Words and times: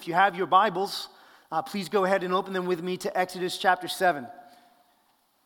If 0.00 0.08
you 0.08 0.14
have 0.14 0.34
your 0.34 0.46
Bibles, 0.46 1.10
uh, 1.52 1.60
please 1.60 1.90
go 1.90 2.06
ahead 2.06 2.24
and 2.24 2.32
open 2.32 2.54
them 2.54 2.64
with 2.64 2.82
me 2.82 2.96
to 2.96 3.18
Exodus 3.18 3.58
chapter 3.58 3.86
7. 3.86 4.26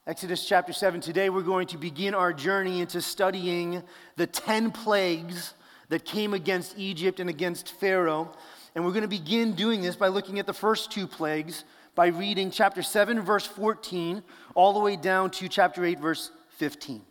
Exodus 0.06 0.46
chapter 0.46 0.72
7. 0.72 1.00
Today 1.00 1.28
we're 1.28 1.42
going 1.42 1.66
to 1.66 1.76
begin 1.76 2.14
our 2.14 2.32
journey 2.32 2.80
into 2.80 3.02
studying 3.02 3.82
the 4.14 4.28
10 4.28 4.70
plagues 4.70 5.54
that 5.88 6.04
came 6.04 6.34
against 6.34 6.78
Egypt 6.78 7.18
and 7.18 7.28
against 7.28 7.72
Pharaoh. 7.80 8.30
And 8.76 8.84
we're 8.84 8.92
going 8.92 9.02
to 9.02 9.08
begin 9.08 9.54
doing 9.54 9.82
this 9.82 9.96
by 9.96 10.06
looking 10.06 10.38
at 10.38 10.46
the 10.46 10.52
first 10.52 10.92
two 10.92 11.08
plagues 11.08 11.64
by 11.96 12.06
reading 12.06 12.52
chapter 12.52 12.80
7, 12.84 13.22
verse 13.22 13.48
14, 13.48 14.22
all 14.54 14.72
the 14.72 14.78
way 14.78 14.94
down 14.94 15.32
to 15.32 15.48
chapter 15.48 15.84
8, 15.84 15.98
verse 15.98 16.30
15. 16.58 17.02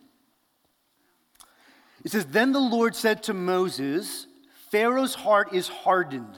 It 2.05 2.11
says, 2.11 2.25
Then 2.25 2.53
the 2.53 2.59
Lord 2.59 2.95
said 2.95 3.21
to 3.23 3.33
Moses, 3.33 4.27
Pharaoh's 4.71 5.15
heart 5.15 5.51
is 5.51 5.67
hardened 5.67 6.37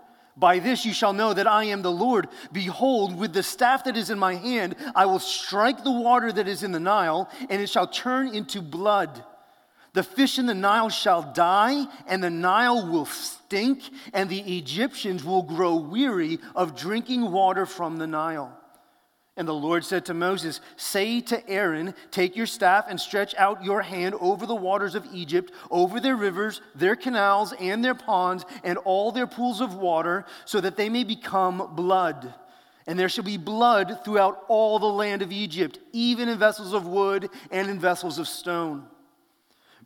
By 0.37 0.59
this 0.59 0.85
you 0.85 0.93
shall 0.93 1.13
know 1.13 1.33
that 1.33 1.47
I 1.47 1.65
am 1.65 1.81
the 1.81 1.91
Lord. 1.91 2.27
Behold, 2.51 3.17
with 3.17 3.33
the 3.33 3.43
staff 3.43 3.83
that 3.83 3.97
is 3.97 4.09
in 4.09 4.17
my 4.17 4.35
hand, 4.35 4.75
I 4.95 5.05
will 5.05 5.19
strike 5.19 5.83
the 5.83 5.91
water 5.91 6.31
that 6.31 6.47
is 6.47 6.63
in 6.63 6.71
the 6.71 6.79
Nile, 6.79 7.29
and 7.49 7.61
it 7.61 7.69
shall 7.69 7.87
turn 7.87 8.33
into 8.33 8.61
blood. 8.61 9.23
The 9.93 10.03
fish 10.03 10.39
in 10.39 10.45
the 10.45 10.53
Nile 10.53 10.89
shall 10.89 11.33
die, 11.33 11.85
and 12.07 12.23
the 12.23 12.29
Nile 12.29 12.89
will 12.89 13.05
stink, 13.05 13.83
and 14.13 14.29
the 14.29 14.57
Egyptians 14.57 15.23
will 15.23 15.43
grow 15.43 15.75
weary 15.75 16.39
of 16.55 16.77
drinking 16.77 17.29
water 17.31 17.65
from 17.65 17.97
the 17.97 18.07
Nile. 18.07 18.57
And 19.41 19.47
the 19.47 19.55
Lord 19.55 19.83
said 19.83 20.05
to 20.05 20.13
Moses, 20.13 20.61
Say 20.75 21.19
to 21.21 21.49
Aaron, 21.49 21.95
Take 22.11 22.35
your 22.35 22.45
staff 22.45 22.85
and 22.87 23.01
stretch 23.01 23.33
out 23.33 23.63
your 23.63 23.81
hand 23.81 24.13
over 24.21 24.45
the 24.45 24.53
waters 24.53 24.93
of 24.93 25.07
Egypt, 25.11 25.51
over 25.71 25.99
their 25.99 26.15
rivers, 26.15 26.61
their 26.75 26.95
canals, 26.95 27.51
and 27.53 27.83
their 27.83 27.95
ponds, 27.95 28.45
and 28.63 28.77
all 28.77 29.11
their 29.11 29.25
pools 29.25 29.59
of 29.59 29.73
water, 29.73 30.25
so 30.45 30.61
that 30.61 30.77
they 30.77 30.89
may 30.89 31.03
become 31.03 31.71
blood. 31.75 32.35
And 32.85 32.99
there 32.99 33.09
shall 33.09 33.23
be 33.23 33.37
blood 33.37 34.05
throughout 34.05 34.45
all 34.47 34.77
the 34.77 34.85
land 34.85 35.23
of 35.23 35.31
Egypt, 35.31 35.79
even 35.91 36.29
in 36.29 36.37
vessels 36.37 36.75
of 36.75 36.85
wood 36.85 37.27
and 37.49 37.67
in 37.67 37.79
vessels 37.79 38.19
of 38.19 38.27
stone. 38.27 38.85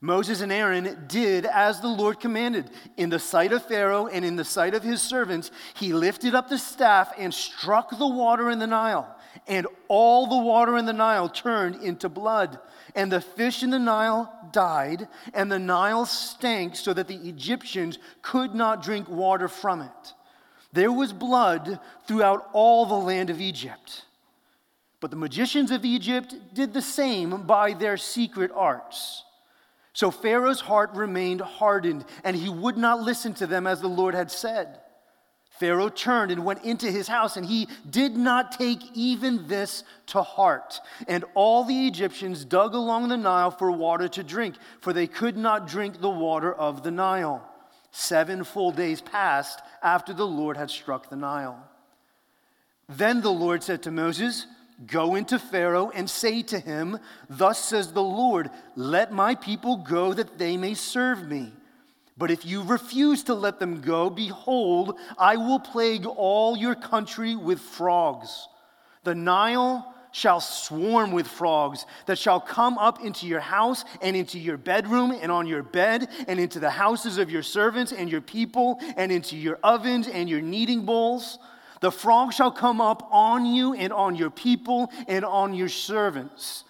Moses 0.01 0.41
and 0.41 0.51
Aaron 0.51 1.05
did 1.07 1.45
as 1.45 1.79
the 1.79 1.87
Lord 1.87 2.19
commanded. 2.19 2.69
In 2.97 3.09
the 3.09 3.19
sight 3.19 3.53
of 3.53 3.63
Pharaoh 3.63 4.07
and 4.07 4.25
in 4.25 4.35
the 4.35 4.43
sight 4.43 4.73
of 4.73 4.83
his 4.83 5.01
servants, 5.01 5.49
he 5.75 5.93
lifted 5.93 6.35
up 6.35 6.49
the 6.49 6.57
staff 6.57 7.13
and 7.17 7.33
struck 7.33 7.97
the 7.97 8.05
water 8.05 8.49
in 8.49 8.59
the 8.59 8.67
Nile 8.67 9.14
and 9.47 9.67
all 9.87 10.27
the 10.27 10.45
water 10.45 10.77
in 10.77 10.85
the 10.85 10.93
Nile 10.93 11.29
turned 11.29 11.81
into 11.83 12.09
blood. 12.09 12.59
And 12.95 13.11
the 13.11 13.21
fish 13.21 13.63
in 13.63 13.69
the 13.71 13.79
Nile 13.79 14.31
died, 14.51 15.07
and 15.33 15.51
the 15.51 15.59
Nile 15.59 16.05
stank 16.05 16.75
so 16.75 16.93
that 16.93 17.07
the 17.07 17.27
Egyptians 17.27 17.99
could 18.21 18.55
not 18.55 18.81
drink 18.81 19.09
water 19.09 19.47
from 19.47 19.81
it. 19.81 20.13
There 20.71 20.91
was 20.91 21.13
blood 21.13 21.79
throughout 22.07 22.49
all 22.53 22.85
the 22.85 22.95
land 22.95 23.29
of 23.29 23.41
Egypt. 23.41 24.05
But 24.99 25.11
the 25.11 25.17
magicians 25.17 25.71
of 25.71 25.85
Egypt 25.85 26.35
did 26.53 26.73
the 26.73 26.81
same 26.81 27.43
by 27.43 27.73
their 27.73 27.97
secret 27.97 28.51
arts. 28.53 29.23
So 29.93 30.11
Pharaoh's 30.11 30.59
heart 30.59 30.91
remained 30.93 31.41
hardened, 31.41 32.05
and 32.23 32.35
he 32.35 32.49
would 32.49 32.77
not 32.77 33.01
listen 33.01 33.33
to 33.35 33.47
them 33.47 33.67
as 33.67 33.81
the 33.81 33.87
Lord 33.87 34.13
had 34.13 34.29
said. 34.29 34.79
Pharaoh 35.59 35.89
turned 35.89 36.31
and 36.31 36.43
went 36.43 36.63
into 36.63 36.91
his 36.91 37.07
house, 37.07 37.37
and 37.37 37.45
he 37.45 37.67
did 37.89 38.17
not 38.17 38.51
take 38.51 38.81
even 38.93 39.47
this 39.47 39.83
to 40.07 40.21
heart. 40.21 40.81
And 41.07 41.23
all 41.33 41.63
the 41.63 41.87
Egyptians 41.87 42.43
dug 42.43 42.73
along 42.73 43.07
the 43.07 43.17
Nile 43.17 43.51
for 43.51 43.71
water 43.71 44.07
to 44.09 44.23
drink, 44.23 44.55
for 44.81 44.91
they 44.91 45.07
could 45.07 45.37
not 45.37 45.67
drink 45.67 46.01
the 46.01 46.09
water 46.09 46.53
of 46.53 46.83
the 46.83 46.91
Nile. 46.91 47.41
Seven 47.91 48.43
full 48.43 48.71
days 48.71 48.99
passed 48.99 49.61
after 49.81 50.11
the 50.11 50.27
Lord 50.27 50.57
had 50.57 50.69
struck 50.69 51.09
the 51.09 51.15
Nile. 51.15 51.57
Then 52.89 53.21
the 53.21 53.31
Lord 53.31 53.63
said 53.63 53.83
to 53.83 53.91
Moses, 53.91 54.47
Go 54.85 55.15
into 55.15 55.39
Pharaoh 55.39 55.89
and 55.89 56.09
say 56.09 56.41
to 56.43 56.59
him, 56.59 56.99
Thus 57.29 57.59
says 57.59 57.93
the 57.93 58.03
Lord, 58.03 58.49
let 58.75 59.13
my 59.13 59.35
people 59.35 59.77
go 59.77 60.11
that 60.11 60.37
they 60.37 60.57
may 60.57 60.73
serve 60.73 61.29
me. 61.29 61.53
But 62.17 62.31
if 62.31 62.45
you 62.45 62.63
refuse 62.63 63.23
to 63.23 63.33
let 63.33 63.59
them 63.59 63.81
go, 63.81 64.09
behold, 64.09 64.97
I 65.17 65.35
will 65.35 65.59
plague 65.59 66.05
all 66.05 66.55
your 66.55 66.75
country 66.75 67.35
with 67.35 67.59
frogs. 67.59 68.47
The 69.03 69.15
Nile 69.15 69.93
shall 70.15 70.39
swarm 70.39 71.11
with 71.11 71.27
frogs 71.27 71.85
that 72.05 72.17
shall 72.17 72.39
come 72.39 72.77
up 72.77 73.03
into 73.03 73.27
your 73.27 73.41
house 73.41 73.83
and 74.01 74.15
into 74.15 74.39
your 74.39 74.55
bedroom 74.55 75.11
and 75.11 75.29
on 75.29 75.45
your 75.45 75.61
bed 75.61 76.07
and 76.29 76.39
into 76.39 76.57
the 76.57 76.69
houses 76.69 77.17
of 77.17 77.29
your 77.29 77.43
servants 77.43 77.91
and 77.91 78.09
your 78.09 78.21
people 78.21 78.79
and 78.95 79.11
into 79.11 79.35
your 79.35 79.59
ovens 79.61 80.07
and 80.07 80.29
your 80.29 80.39
kneading 80.39 80.85
bowls. 80.85 81.37
The 81.81 81.91
frog 81.91 82.31
shall 82.31 82.51
come 82.51 82.79
up 82.79 83.09
on 83.11 83.45
you 83.45 83.73
and 83.73 83.91
on 83.91 84.15
your 84.15 84.29
people 84.29 84.89
and 85.09 85.25
on 85.25 85.53
your 85.53 85.67
servants. 85.67 86.63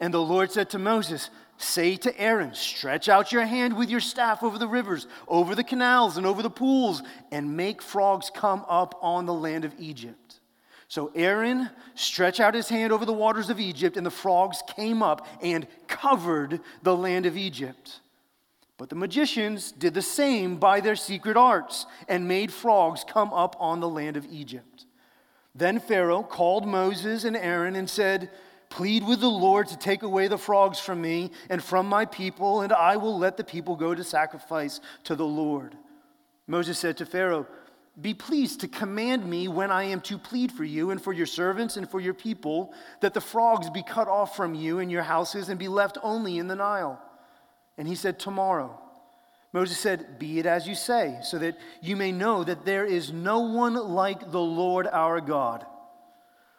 And 0.00 0.14
the 0.14 0.22
Lord 0.22 0.50
said 0.50 0.70
to 0.70 0.78
Moses, 0.78 1.28
Say 1.58 1.96
to 1.96 2.18
Aaron, 2.18 2.54
Stretch 2.54 3.08
out 3.08 3.32
your 3.32 3.44
hand 3.44 3.76
with 3.76 3.90
your 3.90 4.00
staff 4.00 4.44
over 4.44 4.58
the 4.58 4.68
rivers, 4.68 5.08
over 5.26 5.56
the 5.56 5.64
canals, 5.64 6.16
and 6.16 6.24
over 6.24 6.40
the 6.40 6.48
pools, 6.48 7.02
and 7.32 7.56
make 7.56 7.82
frogs 7.82 8.30
come 8.32 8.64
up 8.68 8.96
on 9.02 9.26
the 9.26 9.34
land 9.34 9.64
of 9.64 9.74
Egypt. 9.76 10.38
So 10.86 11.10
Aaron 11.16 11.68
stretched 11.96 12.38
out 12.38 12.54
his 12.54 12.68
hand 12.68 12.92
over 12.92 13.04
the 13.04 13.12
waters 13.12 13.50
of 13.50 13.58
Egypt, 13.58 13.96
and 13.96 14.06
the 14.06 14.10
frogs 14.10 14.62
came 14.76 15.02
up 15.02 15.26
and 15.42 15.66
covered 15.88 16.60
the 16.82 16.96
land 16.96 17.26
of 17.26 17.36
Egypt. 17.36 18.00
But 18.78 18.88
the 18.88 18.94
magicians 18.94 19.72
did 19.72 19.92
the 19.94 20.00
same 20.02 20.56
by 20.56 20.78
their 20.78 20.94
secret 20.94 21.36
arts 21.36 21.86
and 22.06 22.28
made 22.28 22.52
frogs 22.52 23.04
come 23.04 23.32
up 23.32 23.56
on 23.58 23.80
the 23.80 23.88
land 23.88 24.16
of 24.16 24.24
Egypt. 24.30 24.86
Then 25.56 25.80
Pharaoh 25.80 26.22
called 26.22 26.68
Moses 26.68 27.24
and 27.24 27.36
Aaron 27.36 27.74
and 27.74 27.90
said, 27.90 28.30
Plead 28.70 29.06
with 29.06 29.20
the 29.20 29.28
Lord 29.28 29.68
to 29.68 29.78
take 29.78 30.02
away 30.02 30.28
the 30.28 30.36
frogs 30.36 30.78
from 30.78 31.00
me 31.00 31.30
and 31.48 31.62
from 31.62 31.86
my 31.86 32.04
people, 32.04 32.60
and 32.60 32.72
I 32.72 32.96
will 32.96 33.18
let 33.18 33.36
the 33.36 33.44
people 33.44 33.76
go 33.76 33.94
to 33.94 34.04
sacrifice 34.04 34.80
to 35.04 35.16
the 35.16 35.26
Lord. 35.26 35.74
Moses 36.46 36.78
said 36.78 36.98
to 36.98 37.06
Pharaoh, 37.06 37.46
Be 37.98 38.12
pleased 38.12 38.60
to 38.60 38.68
command 38.68 39.24
me 39.24 39.48
when 39.48 39.70
I 39.70 39.84
am 39.84 40.02
to 40.02 40.18
plead 40.18 40.52
for 40.52 40.64
you 40.64 40.90
and 40.90 41.00
for 41.00 41.14
your 41.14 41.26
servants 41.26 41.78
and 41.78 41.88
for 41.88 41.98
your 41.98 42.14
people, 42.14 42.74
that 43.00 43.14
the 43.14 43.22
frogs 43.22 43.70
be 43.70 43.82
cut 43.82 44.06
off 44.06 44.36
from 44.36 44.54
you 44.54 44.80
and 44.80 44.90
your 44.90 45.02
houses 45.02 45.48
and 45.48 45.58
be 45.58 45.68
left 45.68 45.96
only 46.02 46.36
in 46.36 46.46
the 46.46 46.56
Nile. 46.56 47.00
And 47.78 47.88
he 47.88 47.94
said, 47.94 48.18
Tomorrow. 48.18 48.78
Moses 49.54 49.78
said, 49.78 50.18
Be 50.18 50.38
it 50.38 50.44
as 50.44 50.68
you 50.68 50.74
say, 50.74 51.18
so 51.22 51.38
that 51.38 51.56
you 51.80 51.96
may 51.96 52.12
know 52.12 52.44
that 52.44 52.66
there 52.66 52.84
is 52.84 53.12
no 53.12 53.40
one 53.40 53.74
like 53.74 54.30
the 54.30 54.40
Lord 54.40 54.86
our 54.86 55.22
God 55.22 55.64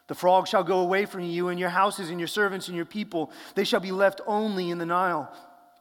the 0.09 0.15
frogs 0.15 0.49
shall 0.49 0.63
go 0.63 0.79
away 0.79 1.05
from 1.05 1.21
you, 1.21 1.49
and 1.49 1.59
your 1.59 1.69
houses, 1.69 2.09
and 2.09 2.19
your 2.19 2.27
servants, 2.27 2.67
and 2.67 2.75
your 2.75 2.83
people. 2.83 3.31
They 3.53 3.63
shall 3.63 3.79
be 3.79 3.91
left 3.91 4.21
only 4.25 4.71
in 4.71 4.79
the 4.79 4.85
Nile. 4.87 5.31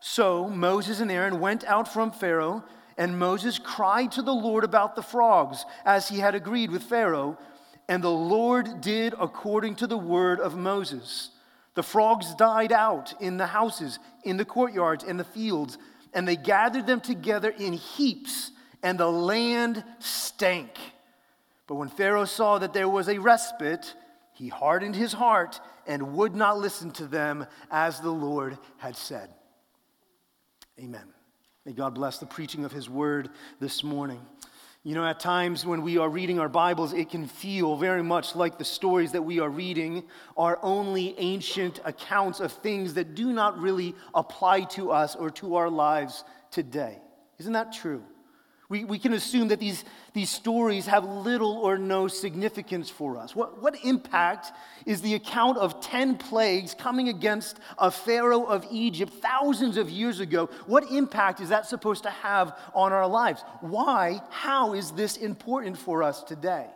So 0.00 0.50
Moses 0.50 1.00
and 1.00 1.10
Aaron 1.10 1.40
went 1.40 1.64
out 1.64 1.90
from 1.90 2.12
Pharaoh, 2.12 2.62
and 2.98 3.18
Moses 3.18 3.58
cried 3.58 4.12
to 4.12 4.22
the 4.22 4.34
Lord 4.34 4.64
about 4.64 4.96
the 4.96 5.02
frogs, 5.02 5.64
as 5.86 6.10
he 6.10 6.18
had 6.18 6.34
agreed 6.34 6.70
with 6.70 6.82
Pharaoh. 6.82 7.38
And 7.88 8.04
the 8.04 8.10
Lord 8.10 8.82
did 8.82 9.14
according 9.18 9.76
to 9.76 9.86
the 9.86 9.96
word 9.96 10.40
of 10.40 10.54
Moses. 10.54 11.30
The 11.74 11.82
frogs 11.82 12.34
died 12.34 12.70
out 12.70 13.14
in 13.22 13.38
the 13.38 13.46
houses, 13.46 13.98
in 14.24 14.36
the 14.36 14.44
courtyards, 14.44 15.04
and 15.04 15.18
the 15.18 15.24
fields, 15.24 15.78
and 16.12 16.28
they 16.28 16.36
gathered 16.36 16.86
them 16.86 17.00
together 17.00 17.48
in 17.48 17.72
heaps, 17.72 18.50
and 18.82 19.00
the 19.00 19.10
land 19.10 19.82
stank. 20.00 20.72
But 21.66 21.76
when 21.76 21.88
Pharaoh 21.88 22.26
saw 22.26 22.58
that 22.58 22.74
there 22.74 22.90
was 22.90 23.08
a 23.08 23.18
respite, 23.18 23.94
he 24.38 24.46
hardened 24.46 24.94
his 24.94 25.12
heart 25.12 25.60
and 25.84 26.14
would 26.14 26.36
not 26.36 26.58
listen 26.58 26.92
to 26.92 27.06
them 27.06 27.44
as 27.72 28.00
the 28.00 28.12
Lord 28.12 28.56
had 28.76 28.96
said. 28.96 29.30
Amen. 30.78 31.02
May 31.66 31.72
God 31.72 31.92
bless 31.96 32.18
the 32.18 32.26
preaching 32.26 32.64
of 32.64 32.70
his 32.70 32.88
word 32.88 33.30
this 33.58 33.82
morning. 33.82 34.20
You 34.84 34.94
know, 34.94 35.04
at 35.04 35.18
times 35.18 35.66
when 35.66 35.82
we 35.82 35.98
are 35.98 36.08
reading 36.08 36.38
our 36.38 36.48
Bibles, 36.48 36.92
it 36.92 37.10
can 37.10 37.26
feel 37.26 37.76
very 37.76 38.04
much 38.04 38.36
like 38.36 38.58
the 38.58 38.64
stories 38.64 39.10
that 39.10 39.22
we 39.22 39.40
are 39.40 39.50
reading 39.50 40.04
are 40.36 40.60
only 40.62 41.18
ancient 41.18 41.80
accounts 41.84 42.38
of 42.38 42.52
things 42.52 42.94
that 42.94 43.16
do 43.16 43.32
not 43.32 43.58
really 43.58 43.96
apply 44.14 44.62
to 44.76 44.92
us 44.92 45.16
or 45.16 45.30
to 45.30 45.56
our 45.56 45.68
lives 45.68 46.22
today. 46.52 46.98
Isn't 47.38 47.54
that 47.54 47.72
true? 47.72 48.04
We, 48.70 48.84
we 48.84 48.98
can 48.98 49.14
assume 49.14 49.48
that 49.48 49.60
these, 49.60 49.82
these 50.12 50.28
stories 50.28 50.86
have 50.86 51.04
little 51.04 51.52
or 51.52 51.78
no 51.78 52.06
significance 52.06 52.90
for 52.90 53.16
us. 53.16 53.34
What, 53.34 53.62
what 53.62 53.82
impact 53.82 54.52
is 54.84 55.00
the 55.00 55.14
account 55.14 55.56
of 55.56 55.80
10 55.80 56.18
plagues 56.18 56.74
coming 56.74 57.08
against 57.08 57.58
a 57.78 57.90
Pharaoh 57.90 58.44
of 58.44 58.66
Egypt 58.70 59.12
thousands 59.22 59.78
of 59.78 59.88
years 59.88 60.20
ago? 60.20 60.50
What 60.66 60.90
impact 60.90 61.40
is 61.40 61.48
that 61.48 61.64
supposed 61.64 62.02
to 62.02 62.10
have 62.10 62.58
on 62.74 62.92
our 62.92 63.06
lives? 63.06 63.42
Why, 63.62 64.20
how 64.28 64.74
is 64.74 64.90
this 64.90 65.16
important 65.16 65.78
for 65.78 66.02
us 66.02 66.22
today? 66.22 66.66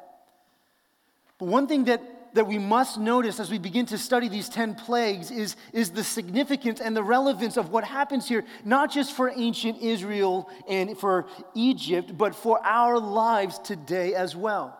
But 1.38 1.48
one 1.48 1.66
thing 1.66 1.84
that 1.84 2.00
that 2.34 2.46
we 2.46 2.58
must 2.58 2.98
notice 2.98 3.38
as 3.40 3.50
we 3.50 3.58
begin 3.58 3.86
to 3.86 3.98
study 3.98 4.28
these 4.28 4.48
10 4.48 4.74
plagues 4.74 5.30
is, 5.30 5.56
is 5.72 5.90
the 5.90 6.04
significance 6.04 6.80
and 6.80 6.96
the 6.96 7.02
relevance 7.02 7.56
of 7.56 7.70
what 7.70 7.84
happens 7.84 8.28
here, 8.28 8.44
not 8.64 8.90
just 8.90 9.12
for 9.14 9.30
ancient 9.34 9.80
Israel 9.80 10.48
and 10.68 10.96
for 10.96 11.26
Egypt, 11.54 12.16
but 12.16 12.34
for 12.34 12.64
our 12.64 12.98
lives 12.98 13.58
today 13.58 14.14
as 14.14 14.34
well. 14.34 14.78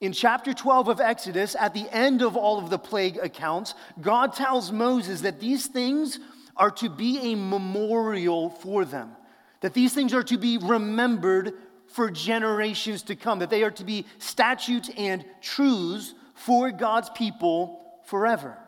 In 0.00 0.12
chapter 0.12 0.52
12 0.52 0.88
of 0.88 1.00
Exodus, 1.00 1.54
at 1.58 1.72
the 1.72 1.86
end 1.90 2.20
of 2.20 2.36
all 2.36 2.58
of 2.58 2.68
the 2.68 2.78
plague 2.78 3.16
accounts, 3.18 3.74
God 4.00 4.34
tells 4.34 4.72
Moses 4.72 5.20
that 5.22 5.40
these 5.40 5.66
things 5.66 6.18
are 6.56 6.70
to 6.72 6.88
be 6.88 7.32
a 7.32 7.36
memorial 7.36 8.50
for 8.50 8.84
them, 8.84 9.12
that 9.60 9.74
these 9.74 9.94
things 9.94 10.12
are 10.12 10.22
to 10.24 10.36
be 10.36 10.58
remembered 10.58 11.52
for 11.86 12.10
generations 12.10 13.02
to 13.04 13.14
come, 13.14 13.38
that 13.38 13.50
they 13.50 13.62
are 13.62 13.70
to 13.70 13.84
be 13.84 14.04
statutes 14.18 14.90
and 14.96 15.24
truths 15.40 16.14
for 16.44 16.70
God's 16.70 17.10
people 17.10 17.80
forever. 18.06 18.58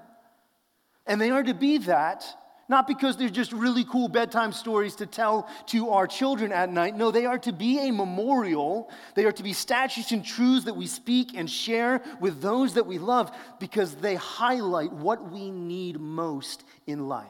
And 1.07 1.21
they 1.21 1.31
are 1.31 1.43
to 1.43 1.55
be 1.55 1.79
that 1.79 2.25
not 2.69 2.89
because 2.89 3.17
they're 3.17 3.29
just 3.29 3.53
really 3.53 3.85
cool 3.85 4.09
bedtime 4.09 4.53
stories 4.53 4.97
to 4.97 5.07
tell 5.07 5.49
to 5.67 5.91
our 5.91 6.07
children 6.07 6.51
at 6.53 6.71
night. 6.71 6.97
No, 6.97 7.11
they 7.11 7.27
are 7.27 7.39
to 7.39 7.53
be 7.53 7.89
a 7.89 7.93
memorial. 7.93 8.91
They 9.15 9.25
are 9.25 9.33
to 9.33 9.43
be 9.43 9.53
statutes 9.53 10.11
and 10.11 10.25
truths 10.25 10.65
that 10.65 10.75
we 10.75 10.87
speak 10.87 11.37
and 11.37 11.49
share 11.49 12.03
with 12.21 12.41
those 12.43 12.75
that 12.75 12.87
we 12.87 12.99
love 12.99 13.31
because 13.61 13.95
they 13.95 14.17
highlight 14.17 14.93
what 14.93 15.31
we 15.31 15.51
need 15.51 16.01
most 16.01 16.65
in 16.87 17.07
life. 17.09 17.29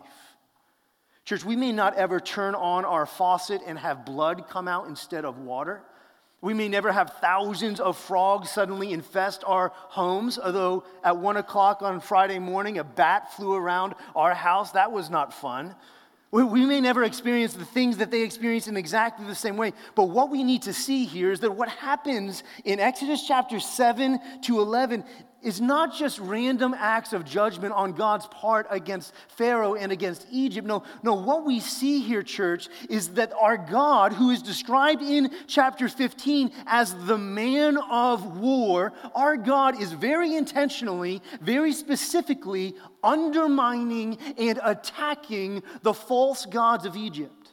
Church, 1.25 1.45
we 1.45 1.57
may 1.57 1.73
not 1.73 1.97
ever 1.97 2.21
turn 2.21 2.55
on 2.55 2.85
our 2.85 3.05
faucet 3.05 3.61
and 3.67 3.79
have 3.79 4.07
blood 4.07 4.49
come 4.49 4.69
out 4.69 4.87
instead 4.87 5.25
of 5.25 5.39
water. 5.39 5.83
We 6.43 6.55
may 6.55 6.69
never 6.69 6.93
have 6.93 7.15
thousands 7.21 7.81
of 7.81 7.97
frogs 7.97 8.50
suddenly 8.50 8.93
infest 8.93 9.43
our 9.47 9.73
homes, 9.75 10.38
although 10.38 10.85
at 11.03 11.17
one 11.17 11.38
o'clock 11.38 11.83
on 11.83 12.00
Friday 12.00 12.38
morning, 12.38 12.79
a 12.79 12.85
bat 12.85 13.33
flew 13.35 13.55
around 13.55 13.94
our 14.15 14.35
house. 14.35 14.73
That 14.73 14.93
was 14.93 15.11
not 15.11 15.33
fun. 15.33 15.75
We 16.33 16.67
may 16.67 16.81
never 16.81 17.05
experience 17.05 17.55
the 17.55 17.65
things 17.65 17.97
that 17.97 18.11
they 18.11 18.21
experience 18.21 18.69
in 18.69 18.77
exactly 18.77 19.25
the 19.27 19.35
same 19.35 19.56
way, 19.56 19.73
but 19.94 20.11
what 20.11 20.29
we 20.29 20.44
need 20.44 20.62
to 20.62 20.73
see 20.75 21.06
here 21.06 21.33
is 21.33 21.41
that 21.41 21.53
what 21.53 21.69
happens 21.69 22.43
in 22.65 22.79
Exodus 22.79 23.27
chapter 23.27 23.59
7 23.59 24.19
to 24.43 24.61
11 24.61 25.05
is 25.43 25.61
not 25.61 25.94
just 25.94 26.19
random 26.19 26.75
acts 26.77 27.12
of 27.12 27.25
judgment 27.25 27.73
on 27.73 27.93
God's 27.93 28.27
part 28.29 28.67
against 28.71 29.12
Pharaoh 29.29 29.75
and 29.75 29.93
against 29.93 30.27
Egypt. 30.31 30.67
No, 30.67 30.83
no, 31.03 31.15
what 31.15 31.44
we 31.44 31.61
see 31.61 32.00
here, 32.00 32.23
church, 32.23 32.69
is 32.88 33.11
that 33.11 33.33
our 33.41 33.56
God, 33.56 34.12
who 34.12 34.31
is 34.31 34.43
described 34.43 35.03
in 35.03 35.31
chapter 35.47 35.88
15 35.88 36.50
as 36.67 36.94
the 37.06 37.19
man 37.19 37.77
of 37.77 38.38
war, 38.38 38.93
our 39.15 39.37
God 39.37 39.81
is 39.81 39.93
very 39.93 40.35
intentionally, 40.35 41.23
very 41.41 41.73
specifically 41.73 42.75
undermining 43.05 44.19
and 44.38 44.59
attacking 44.65 45.62
the 45.83 45.94
false 45.94 46.47
gods 46.47 46.85
of 46.85 46.97
Egypt. 46.97 47.46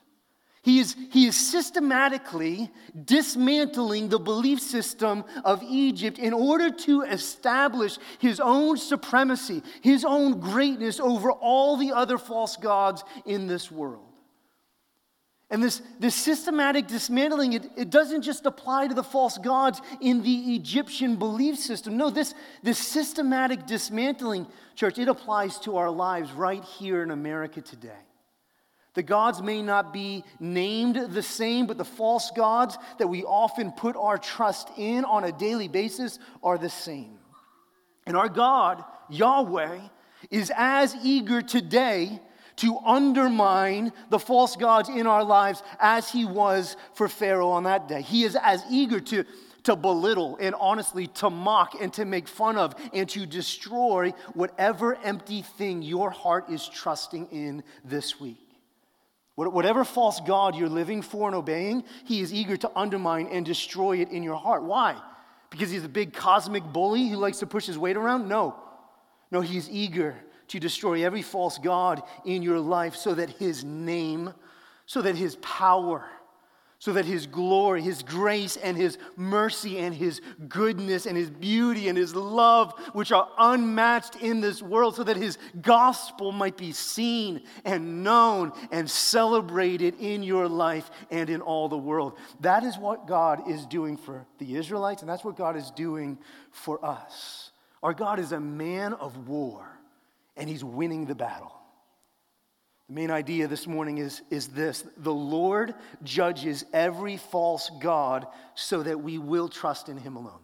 He 0.64 0.80
is, 0.80 0.96
he 1.12 1.26
is 1.28 1.36
systematically 1.36 2.72
dismantling 3.04 4.08
the 4.08 4.18
belief 4.18 4.62
system 4.62 5.26
of 5.44 5.62
Egypt 5.62 6.18
in 6.18 6.32
order 6.32 6.72
to 6.72 7.02
establish 7.02 7.98
his 8.18 8.40
own 8.40 8.78
supremacy, 8.78 9.62
his 9.82 10.06
own 10.06 10.40
greatness 10.40 11.02
over 11.02 11.34
all 11.34 11.76
the 11.76 11.92
other 11.92 12.18
false 12.18 12.56
gods 12.56 13.04
in 13.26 13.46
this 13.46 13.70
world. 13.70 14.06
And 15.50 15.62
this, 15.62 15.82
this 16.00 16.16
systematic 16.16 16.88
dismantling, 16.88 17.52
it, 17.54 17.70
it 17.76 17.90
doesn't 17.90 18.22
just 18.22 18.46
apply 18.46 18.88
to 18.88 18.94
the 18.94 19.04
false 19.04 19.38
gods 19.38 19.82
in 20.00 20.24
the 20.24 20.56
Egyptian 20.56 21.18
belief 21.18 21.60
system. 21.60 21.98
No, 21.98 22.10
this, 22.10 22.34
this 22.64 22.80
systematic 22.80 23.66
dismantling, 23.66 24.48
church, 24.76 24.98
it 24.98 25.10
applies 25.10 25.60
to 25.60 25.76
our 25.76 25.92
lives 25.92 26.32
right 26.32 26.64
here 26.64 27.04
in 27.04 27.12
America 27.12 27.60
today. 27.60 27.92
The 28.94 29.04
gods 29.04 29.42
may 29.42 29.62
not 29.62 29.92
be 29.92 30.24
named 30.40 31.14
the 31.14 31.24
same, 31.24 31.66
but 31.66 31.78
the 31.78 31.86
false 31.86 32.32
gods 32.32 32.78
that 33.00 33.08
we 33.08 33.24
often 33.24 33.72
put 33.72 33.96
our 33.96 34.18
trust 34.18 34.70
in 34.78 35.04
on 35.06 35.24
a 35.24 35.32
daily 35.32 35.68
basis 35.68 36.20
are 36.44 36.58
the 36.58 36.70
same. 36.70 37.18
And 38.06 38.16
our 38.16 38.30
God, 38.30 38.84
Yahweh, 39.10 39.80
is 40.30 40.52
as 40.56 40.96
eager 41.04 41.42
today 41.42 42.20
to 42.58 42.78
undermine 42.86 43.92
the 44.10 44.20
false 44.20 44.56
gods 44.56 44.90
in 44.90 45.08
our 45.08 45.24
lives 45.24 45.64
as 45.80 46.12
he 46.12 46.24
was 46.24 46.78
for 46.94 47.08
Pharaoh 47.08 47.50
on 47.50 47.64
that 47.64 47.88
day. 47.88 48.02
He 48.02 48.24
is 48.24 48.38
as 48.40 48.64
eager 48.70 49.00
to, 49.00 49.26
to 49.64 49.76
belittle 49.76 50.38
and 50.40 50.54
honestly 50.60 51.08
to 51.08 51.32
mock 51.32 51.74
and 51.82 51.92
to 51.94 52.06
make 52.06 52.28
fun 52.28 52.58
of 52.58 52.76
and 52.94 53.10
to 53.10 53.26
destroy 53.26 54.12
whatever 54.34 54.96
empty 55.04 55.42
thing 55.42 55.82
your 55.82 56.12
heart 56.12 56.50
is 56.52 56.68
trusting 56.68 57.28
in 57.32 57.64
this 57.84 58.20
week. 58.20 58.43
Whatever 59.36 59.84
false 59.84 60.20
God 60.20 60.56
you're 60.56 60.70
living 60.70 61.02
for 61.02 61.28
and 61.28 61.36
obeying, 61.36 61.84
he 62.06 62.22
is 62.22 62.32
eager 62.34 62.56
to 62.58 62.72
undermine 62.76 63.28
and 63.28 63.46
destroy 63.46 63.98
it 63.98 64.12
in 64.12 64.22
your 64.22 64.36
heart. 64.36 64.64
Why? 64.64 64.96
Because 65.50 65.72
he's 65.72 65.84
a 65.84 65.90
big 65.90 66.14
cosmic 66.14 66.64
bully 66.64 67.08
who 67.08 67.18
likes 67.18 67.40
to 67.40 67.48
push 67.48 67.66
his 67.66 67.78
weight 67.78 67.98
around? 67.98 68.28
No. 68.28 68.56
No, 69.32 69.42
he's 69.42 69.70
eager 69.70 70.16
to 70.50 70.60
destroy 70.60 71.04
every 71.04 71.24
false 71.24 71.58
God 71.58 72.04
in 72.26 72.44
your 72.44 72.60
life 72.60 72.96
so 72.96 73.16
that 73.16 73.32
his 73.32 73.64
name, 73.64 74.32
so 74.86 75.02
that 75.02 75.16
his 75.16 75.36
power, 75.38 76.06
so 76.84 76.92
that 76.92 77.06
his 77.06 77.28
glory, 77.28 77.82
his 77.82 78.04
grace, 78.04 78.58
and 78.58 78.76
his 78.76 78.98
mercy, 79.16 79.78
and 79.80 79.96
his 79.96 80.20
goodness, 80.50 81.06
and 81.06 81.16
his 81.16 81.30
beauty, 81.30 81.88
and 81.88 81.98
his 81.98 82.14
love, 82.14 82.74
which 82.92 83.14
are 83.14 83.30
unmatched 83.38 84.18
in 84.18 84.42
this 84.42 84.62
world, 84.62 84.94
so 84.94 85.02
that 85.02 85.16
his 85.16 85.38
gospel 85.62 86.34
might 86.34 86.58
be 86.58 86.74
seen 86.74 87.42
and 87.64 88.04
known 88.04 88.52
and 88.70 88.92
celebrated 88.92 89.96
in 90.02 90.24
your 90.24 90.50
life 90.50 90.92
and 91.10 91.30
in 91.30 91.40
all 91.40 91.70
the 91.70 91.78
world. 91.78 92.18
That 92.42 92.66
is 92.66 92.78
what 92.78 93.08
God 93.08 93.50
is 93.50 93.66
doing 93.66 93.96
for 93.96 94.26
the 94.38 94.58
Israelites, 94.58 95.02
and 95.04 95.10
that's 95.10 95.24
what 95.24 95.38
God 95.38 95.56
is 95.56 95.72
doing 95.72 96.18
for 96.52 96.86
us. 96.86 97.52
Our 97.82 97.94
God 97.94 98.20
is 98.20 98.34
a 98.34 98.42
man 98.42 98.92
of 98.92 99.30
war, 99.30 99.66
and 100.36 100.50
he's 100.50 100.66
winning 100.66 101.06
the 101.06 101.16
battle. 101.16 101.63
Main 102.94 103.10
idea 103.10 103.48
this 103.48 103.66
morning 103.66 103.98
is, 103.98 104.22
is 104.30 104.50
this 104.50 104.86
the 104.98 105.12
Lord 105.12 105.74
judges 106.04 106.64
every 106.72 107.18
false 107.18 107.72
God 107.82 108.28
so 108.54 108.84
that 108.84 109.02
we 109.02 109.18
will 109.18 109.50
trust 109.50 109.90
in 109.90 109.98
Him 109.98 110.16
alone. 110.16 110.42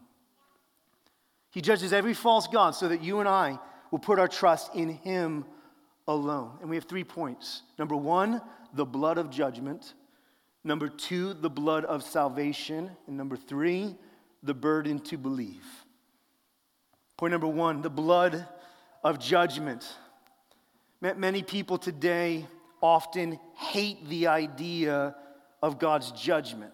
He 1.51 1.61
judges 1.61 1.93
every 1.93 2.15
false 2.15 2.47
God 2.47 2.71
so 2.71 2.87
that 2.87 3.03
you 3.03 3.19
and 3.19 3.29
I 3.29 3.59
will 3.91 3.99
put 3.99 4.17
our 4.17 4.27
trust 4.27 4.73
in 4.73 4.89
Him 4.89 5.45
alone. 6.07 6.57
And 6.61 6.71
we 6.71 6.75
have 6.75 6.85
three 6.85 7.03
points. 7.03 7.61
Number 7.77 7.95
one, 7.95 8.41
the 8.73 8.85
blood 8.85 9.19
of 9.19 9.29
judgment. 9.29 9.93
Number 10.63 10.89
two, 10.89 11.35
the 11.35 11.51
blood 11.51 11.85
of 11.85 12.01
salvation. 12.01 12.89
And 13.05 13.15
number 13.15 13.37
three, 13.37 13.95
the 14.41 14.55
burden 14.55 14.97
to 15.01 15.19
believe. 15.19 15.65
Point 17.15 17.31
number 17.31 17.47
one, 17.47 17.83
the 17.83 17.91
blood 17.91 18.47
of 19.03 19.19
judgment. 19.19 19.87
Many 21.01 21.43
people 21.43 21.77
today 21.77 22.45
often 22.81 23.39
hate 23.55 24.09
the 24.09 24.27
idea 24.27 25.15
of 25.61 25.79
God's 25.79 26.11
judgment. 26.11 26.73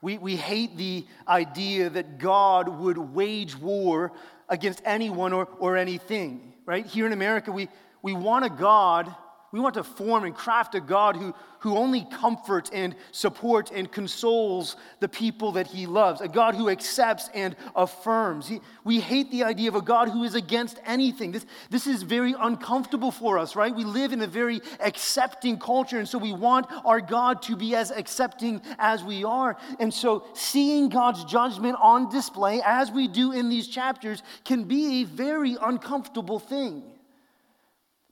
We, 0.00 0.18
we 0.18 0.34
hate 0.34 0.76
the 0.76 1.06
idea 1.28 1.88
that 1.90 2.18
God 2.18 2.68
would 2.68 2.98
wage 2.98 3.56
war 3.56 4.12
against 4.48 4.82
anyone 4.84 5.32
or, 5.32 5.46
or 5.60 5.76
anything, 5.76 6.52
right? 6.66 6.84
Here 6.84 7.06
in 7.06 7.12
America, 7.12 7.52
we, 7.52 7.68
we 8.02 8.12
want 8.12 8.44
a 8.44 8.50
God 8.50 9.14
we 9.52 9.60
want 9.60 9.74
to 9.74 9.84
form 9.84 10.24
and 10.24 10.34
craft 10.34 10.74
a 10.74 10.80
God 10.80 11.14
who, 11.14 11.34
who 11.58 11.76
only 11.76 12.06
comforts 12.10 12.70
and 12.72 12.96
supports 13.10 13.70
and 13.72 13.92
consoles 13.92 14.76
the 15.00 15.08
people 15.08 15.52
that 15.52 15.66
he 15.66 15.86
loves, 15.86 16.22
a 16.22 16.28
God 16.28 16.54
who 16.54 16.70
accepts 16.70 17.28
and 17.34 17.54
affirms. 17.76 18.48
He, 18.48 18.60
we 18.82 18.98
hate 18.98 19.30
the 19.30 19.44
idea 19.44 19.68
of 19.68 19.74
a 19.74 19.82
God 19.82 20.08
who 20.08 20.24
is 20.24 20.34
against 20.34 20.80
anything. 20.86 21.32
This, 21.32 21.44
this 21.68 21.86
is 21.86 22.02
very 22.02 22.34
uncomfortable 22.40 23.10
for 23.10 23.38
us, 23.38 23.54
right? 23.54 23.74
We 23.74 23.84
live 23.84 24.14
in 24.14 24.22
a 24.22 24.26
very 24.26 24.62
accepting 24.80 25.58
culture, 25.58 25.98
and 25.98 26.08
so 26.08 26.16
we 26.16 26.32
want 26.32 26.66
our 26.86 27.02
God 27.02 27.42
to 27.42 27.54
be 27.54 27.76
as 27.76 27.90
accepting 27.90 28.62
as 28.78 29.04
we 29.04 29.22
are. 29.22 29.58
And 29.78 29.92
so 29.92 30.24
seeing 30.32 30.88
God's 30.88 31.24
judgment 31.24 31.76
on 31.78 32.08
display, 32.08 32.62
as 32.64 32.90
we 32.90 33.06
do 33.06 33.32
in 33.32 33.50
these 33.50 33.68
chapters, 33.68 34.22
can 34.46 34.64
be 34.64 35.02
a 35.02 35.04
very 35.04 35.58
uncomfortable 35.60 36.38
thing. 36.38 36.84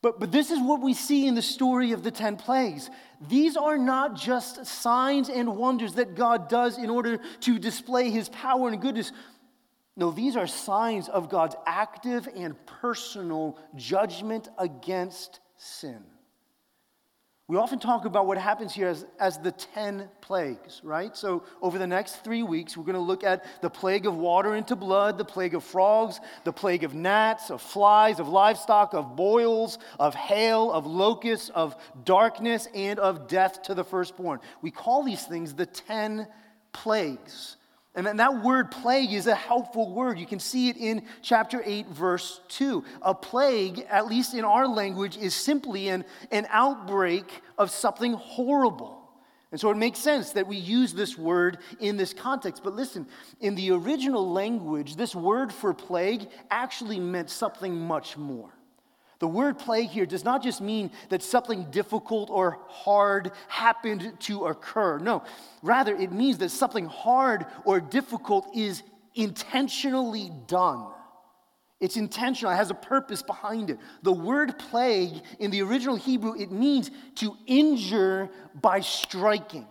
But, 0.03 0.19
but 0.19 0.33
this 0.33 0.51
is 0.51 0.59
what 0.59 0.81
we 0.81 0.95
see 0.95 1.27
in 1.27 1.35
the 1.35 1.43
story 1.43 1.93
of 1.93 2.03
the 2.03 2.11
10 2.11 2.37
plagues. 2.37 2.89
These 3.21 3.57
are 3.57 3.77
not 3.77 4.15
just 4.15 4.65
signs 4.65 5.29
and 5.29 5.57
wonders 5.57 5.95
that 5.95 6.15
God 6.15 6.49
does 6.49 6.79
in 6.79 6.89
order 6.89 7.19
to 7.41 7.59
display 7.59 8.11
his 8.11 8.29
power 8.31 8.69
and 8.69 8.81
goodness. 8.81 9.13
No, 9.97 10.11
these 10.11 10.37
are 10.37 10.47
signs 10.47 11.09
of 11.11 11.29
God's 11.29 11.57
active 11.67 12.29
and 12.35 12.55
personal 12.65 13.59
judgment 13.77 14.49
against 14.57 15.41
sin. 15.59 16.03
We 17.51 17.57
often 17.57 17.81
talk 17.81 18.05
about 18.05 18.29
what 18.29 18.39
happens 18.39 18.73
here 18.73 18.87
as, 18.87 19.05
as 19.19 19.37
the 19.39 19.51
10 19.51 20.09
plagues, 20.21 20.81
right? 20.85 21.17
So, 21.17 21.43
over 21.61 21.79
the 21.79 21.87
next 21.89 22.23
three 22.23 22.45
weeks, 22.45 22.77
we're 22.77 22.85
going 22.85 22.95
to 22.95 23.01
look 23.01 23.25
at 23.25 23.45
the 23.61 23.69
plague 23.69 24.07
of 24.07 24.17
water 24.17 24.55
into 24.55 24.77
blood, 24.77 25.19
the 25.19 25.25
plague 25.25 25.57
of 25.57 25.65
frogs, 25.65 26.21
the 26.45 26.53
plague 26.53 26.85
of 26.85 26.95
gnats, 26.95 27.51
of 27.51 27.61
flies, 27.61 28.21
of 28.21 28.29
livestock, 28.29 28.95
of 28.95 29.17
boils, 29.17 29.79
of 29.99 30.15
hail, 30.15 30.71
of 30.71 30.87
locusts, 30.87 31.49
of 31.49 31.75
darkness, 32.05 32.69
and 32.73 33.01
of 33.01 33.27
death 33.27 33.63
to 33.63 33.75
the 33.75 33.83
firstborn. 33.83 34.39
We 34.63 34.71
call 34.71 35.03
these 35.03 35.25
things 35.25 35.53
the 35.53 35.67
10 35.67 36.29
plagues. 36.71 37.57
And 37.95 38.07
then 38.07 38.19
that 38.19 38.43
word 38.43 38.71
plague 38.71 39.13
is 39.13 39.27
a 39.27 39.35
helpful 39.35 39.93
word. 39.93 40.19
You 40.19 40.27
can 40.27 40.39
see 40.39 40.69
it 40.69 40.77
in 40.77 41.03
chapter 41.23 41.61
8, 41.65 41.89
verse 41.89 42.41
2. 42.49 42.85
A 43.03 43.15
plague, 43.15 43.85
at 43.91 44.07
least 44.07 44.33
in 44.35 44.45
our 44.45 44.69
language, 44.69 45.17
is 45.17 45.35
simply 45.35 45.89
an, 45.89 46.05
an 46.31 46.47
outbreak 46.51 47.43
of 47.59 47.71
something 47.71 48.13
horrible. 48.13 49.01
And 49.51 49.61
so 49.61 49.71
it 49.71 49.77
makes 49.77 49.99
sense 49.99 50.31
that 50.33 50.47
we 50.47 50.57
use 50.57 50.93
this 50.93 51.19
word 51.19 51.59
in 51.81 51.97
this 51.97 52.15
context. 52.15 52.63
But 52.63 52.77
listen, 52.77 53.09
in 53.41 53.57
the 53.57 53.73
original 53.73 54.31
language, 54.31 54.95
this 54.95 55.15
word 55.15 55.53
for 55.53 55.75
plague 55.75 56.29
actually 56.51 57.01
meant 57.01 57.31
something 57.31 57.77
much 57.77 58.17
more. 58.17 58.51
The 59.21 59.29
word 59.29 59.59
plague 59.59 59.91
here 59.91 60.07
does 60.07 60.25
not 60.25 60.43
just 60.43 60.63
mean 60.63 60.91
that 61.11 61.23
something 61.23 61.71
difficult 61.71 62.31
or 62.31 62.59
hard 62.69 63.33
happened 63.49 64.15
to 64.21 64.47
occur. 64.47 64.99
No, 64.99 65.23
rather, 65.63 65.95
it 65.95 66.11
means 66.11 66.39
that 66.39 66.49
something 66.49 66.87
hard 66.87 67.45
or 67.65 67.81
difficult 67.81 68.49
is 68.57 68.83
intentionally 69.15 70.33
done. 70.47 70.87
It's 71.81 71.97
intentional, 71.97 72.53
it 72.53 72.57
has 72.57 72.71
a 72.71 72.75
purpose 72.75 73.23
behind 73.23 73.71
it. 73.71 73.79
The 74.03 74.13
word 74.13 74.59
plague 74.59 75.23
in 75.39 75.51
the 75.51 75.63
original 75.63 75.97
Hebrew, 75.97 76.35
it 76.39 76.51
means 76.51 76.91
to 77.17 77.37
injure 77.47 78.31
by 78.55 78.81
striking, 78.81 79.67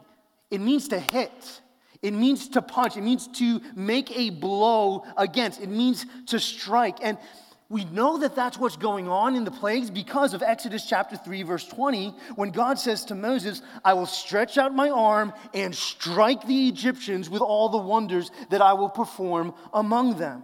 it 0.51 0.61
means 0.61 0.87
to 0.89 0.99
hit. 0.99 1.61
It 2.01 2.13
means 2.13 2.47
to 2.49 2.61
punch. 2.61 2.95
It 2.95 3.01
means 3.01 3.27
to 3.39 3.59
make 3.75 4.17
a 4.17 4.29
blow 4.29 5.03
against. 5.17 5.59
It 5.59 5.67
means 5.67 6.05
to 6.27 6.39
strike. 6.39 6.99
And 7.01 7.17
we 7.69 7.85
know 7.85 8.17
that 8.17 8.35
that's 8.35 8.57
what's 8.57 8.77
going 8.77 9.07
on 9.07 9.35
in 9.35 9.43
the 9.43 9.51
plagues 9.51 9.91
because 9.91 10.33
of 10.33 10.41
Exodus 10.41 10.85
chapter 10.87 11.15
3, 11.15 11.43
verse 11.43 11.67
20, 11.67 12.15
when 12.35 12.49
God 12.49 12.79
says 12.79 13.05
to 13.05 13.15
Moses, 13.15 13.61
I 13.85 13.93
will 13.93 14.07
stretch 14.07 14.57
out 14.57 14.73
my 14.73 14.89
arm 14.89 15.33
and 15.53 15.73
strike 15.75 16.47
the 16.47 16.67
Egyptians 16.67 17.29
with 17.29 17.43
all 17.43 17.69
the 17.69 17.77
wonders 17.77 18.31
that 18.49 18.63
I 18.63 18.73
will 18.73 18.89
perform 18.89 19.53
among 19.71 20.17
them. 20.17 20.41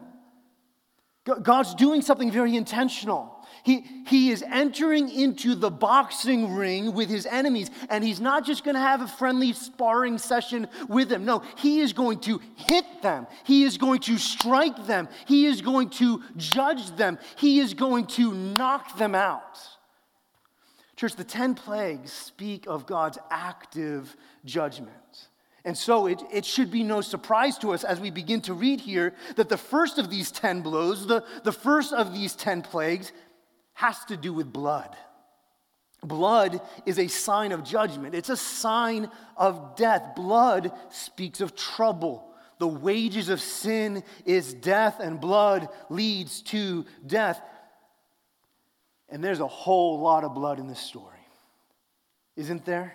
God's 1.25 1.73
doing 1.73 2.01
something 2.03 2.31
very 2.31 2.55
intentional. 2.55 3.35
He, 3.63 3.83
he 4.05 4.29
is 4.29 4.43
entering 4.43 5.09
into 5.09 5.55
the 5.55 5.71
boxing 5.71 6.53
ring 6.53 6.93
with 6.93 7.09
his 7.09 7.25
enemies, 7.25 7.71
and 7.89 8.03
he's 8.03 8.19
not 8.19 8.45
just 8.45 8.63
going 8.63 8.75
to 8.75 8.81
have 8.81 9.01
a 9.01 9.07
friendly 9.07 9.53
sparring 9.53 10.19
session 10.19 10.67
with 10.87 11.09
them. 11.09 11.25
No, 11.25 11.41
he 11.57 11.79
is 11.79 11.91
going 11.91 12.19
to 12.21 12.39
hit 12.55 12.85
them. 13.01 13.25
He 13.43 13.63
is 13.63 13.79
going 13.79 14.01
to 14.01 14.19
strike 14.19 14.85
them. 14.85 15.09
He 15.25 15.47
is 15.47 15.61
going 15.61 15.89
to 15.91 16.21
judge 16.37 16.95
them. 16.95 17.17
He 17.37 17.59
is 17.59 17.73
going 17.73 18.05
to 18.07 18.31
knock 18.31 18.99
them 18.99 19.15
out. 19.15 19.57
Church, 20.95 21.15
the 21.15 21.23
10 21.23 21.55
plagues 21.55 22.11
speak 22.11 22.67
of 22.67 22.85
God's 22.85 23.17
active 23.31 24.15
judgment. 24.45 24.91
And 25.65 25.75
so 25.75 26.05
it, 26.05 26.21
it 26.31 26.45
should 26.45 26.69
be 26.69 26.83
no 26.83 27.01
surprise 27.01 27.57
to 27.57 27.73
us 27.73 27.83
as 27.83 27.99
we 27.99 28.11
begin 28.11 28.39
to 28.41 28.53
read 28.53 28.79
here 28.79 29.15
that 29.35 29.49
the 29.49 29.57
first 29.57 29.97
of 29.97 30.11
these 30.11 30.31
10 30.31 30.61
blows, 30.61 31.07
the, 31.07 31.25
the 31.43 31.51
first 31.51 31.91
of 31.91 32.13
these 32.13 32.35
10 32.35 32.61
plagues, 32.61 33.11
has 33.73 34.05
to 34.05 34.15
do 34.15 34.31
with 34.31 34.53
blood. 34.53 34.95
Blood 36.03 36.61
is 36.85 36.99
a 36.99 37.07
sign 37.07 37.51
of 37.51 37.63
judgment, 37.63 38.13
it's 38.13 38.29
a 38.29 38.37
sign 38.37 39.09
of 39.35 39.75
death. 39.75 40.15
Blood 40.15 40.71
speaks 40.89 41.41
of 41.41 41.55
trouble. 41.55 42.31
The 42.59 42.67
wages 42.67 43.27
of 43.27 43.41
sin 43.41 44.03
is 44.23 44.53
death, 44.53 44.99
and 45.01 45.19
blood 45.19 45.67
leads 45.89 46.41
to 46.43 46.85
death. 47.05 47.41
And 49.09 49.23
there's 49.23 49.41
a 49.41 49.47
whole 49.47 49.99
lot 49.99 50.23
of 50.23 50.33
blood 50.35 50.59
in 50.59 50.67
this 50.67 50.79
story, 50.79 51.19
isn't 52.37 52.65
there? 52.65 52.93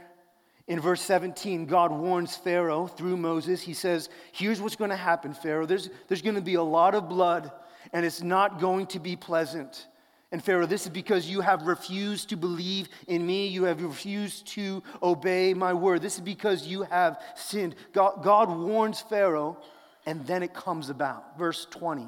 In 0.70 0.78
verse 0.78 1.02
17, 1.02 1.66
God 1.66 1.90
warns 1.90 2.36
Pharaoh 2.36 2.86
through 2.86 3.16
Moses. 3.16 3.60
He 3.60 3.74
says, 3.74 4.08
Here's 4.30 4.60
what's 4.60 4.76
going 4.76 4.90
to 4.90 4.96
happen, 4.96 5.34
Pharaoh. 5.34 5.66
There's, 5.66 5.90
there's 6.06 6.22
going 6.22 6.36
to 6.36 6.40
be 6.40 6.54
a 6.54 6.62
lot 6.62 6.94
of 6.94 7.08
blood, 7.08 7.50
and 7.92 8.06
it's 8.06 8.22
not 8.22 8.60
going 8.60 8.86
to 8.86 9.00
be 9.00 9.16
pleasant. 9.16 9.88
And 10.30 10.40
Pharaoh, 10.40 10.66
this 10.66 10.84
is 10.84 10.90
because 10.90 11.28
you 11.28 11.40
have 11.40 11.66
refused 11.66 12.28
to 12.28 12.36
believe 12.36 12.88
in 13.08 13.26
me. 13.26 13.48
You 13.48 13.64
have 13.64 13.82
refused 13.82 14.46
to 14.52 14.80
obey 15.02 15.54
my 15.54 15.74
word. 15.74 16.02
This 16.02 16.14
is 16.14 16.20
because 16.20 16.68
you 16.68 16.82
have 16.82 17.20
sinned. 17.34 17.74
God, 17.92 18.22
God 18.22 18.48
warns 18.56 19.00
Pharaoh, 19.00 19.58
and 20.06 20.24
then 20.24 20.44
it 20.44 20.54
comes 20.54 20.88
about. 20.88 21.36
Verse 21.36 21.66
20. 21.72 22.06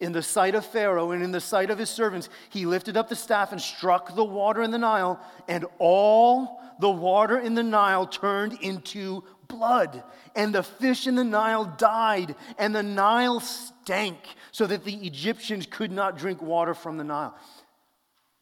In 0.00 0.12
the 0.12 0.22
sight 0.22 0.54
of 0.54 0.66
Pharaoh 0.66 1.12
and 1.12 1.22
in 1.22 1.30
the 1.30 1.40
sight 1.40 1.70
of 1.70 1.78
his 1.78 1.90
servants, 1.90 2.28
he 2.50 2.66
lifted 2.66 2.96
up 2.96 3.08
the 3.08 3.16
staff 3.16 3.52
and 3.52 3.60
struck 3.60 4.14
the 4.14 4.24
water 4.24 4.62
in 4.62 4.70
the 4.70 4.78
Nile, 4.78 5.20
and 5.48 5.64
all 5.78 6.60
the 6.80 6.90
water 6.90 7.38
in 7.38 7.54
the 7.54 7.62
Nile 7.62 8.06
turned 8.06 8.54
into 8.60 9.22
blood. 9.46 10.02
And 10.34 10.54
the 10.54 10.62
fish 10.64 11.06
in 11.06 11.14
the 11.14 11.24
Nile 11.24 11.64
died, 11.64 12.34
and 12.58 12.74
the 12.74 12.82
Nile 12.82 13.40
stank 13.40 14.18
so 14.50 14.66
that 14.66 14.84
the 14.84 15.06
Egyptians 15.06 15.66
could 15.70 15.92
not 15.92 16.18
drink 16.18 16.42
water 16.42 16.74
from 16.74 16.96
the 16.96 17.04
Nile. 17.04 17.36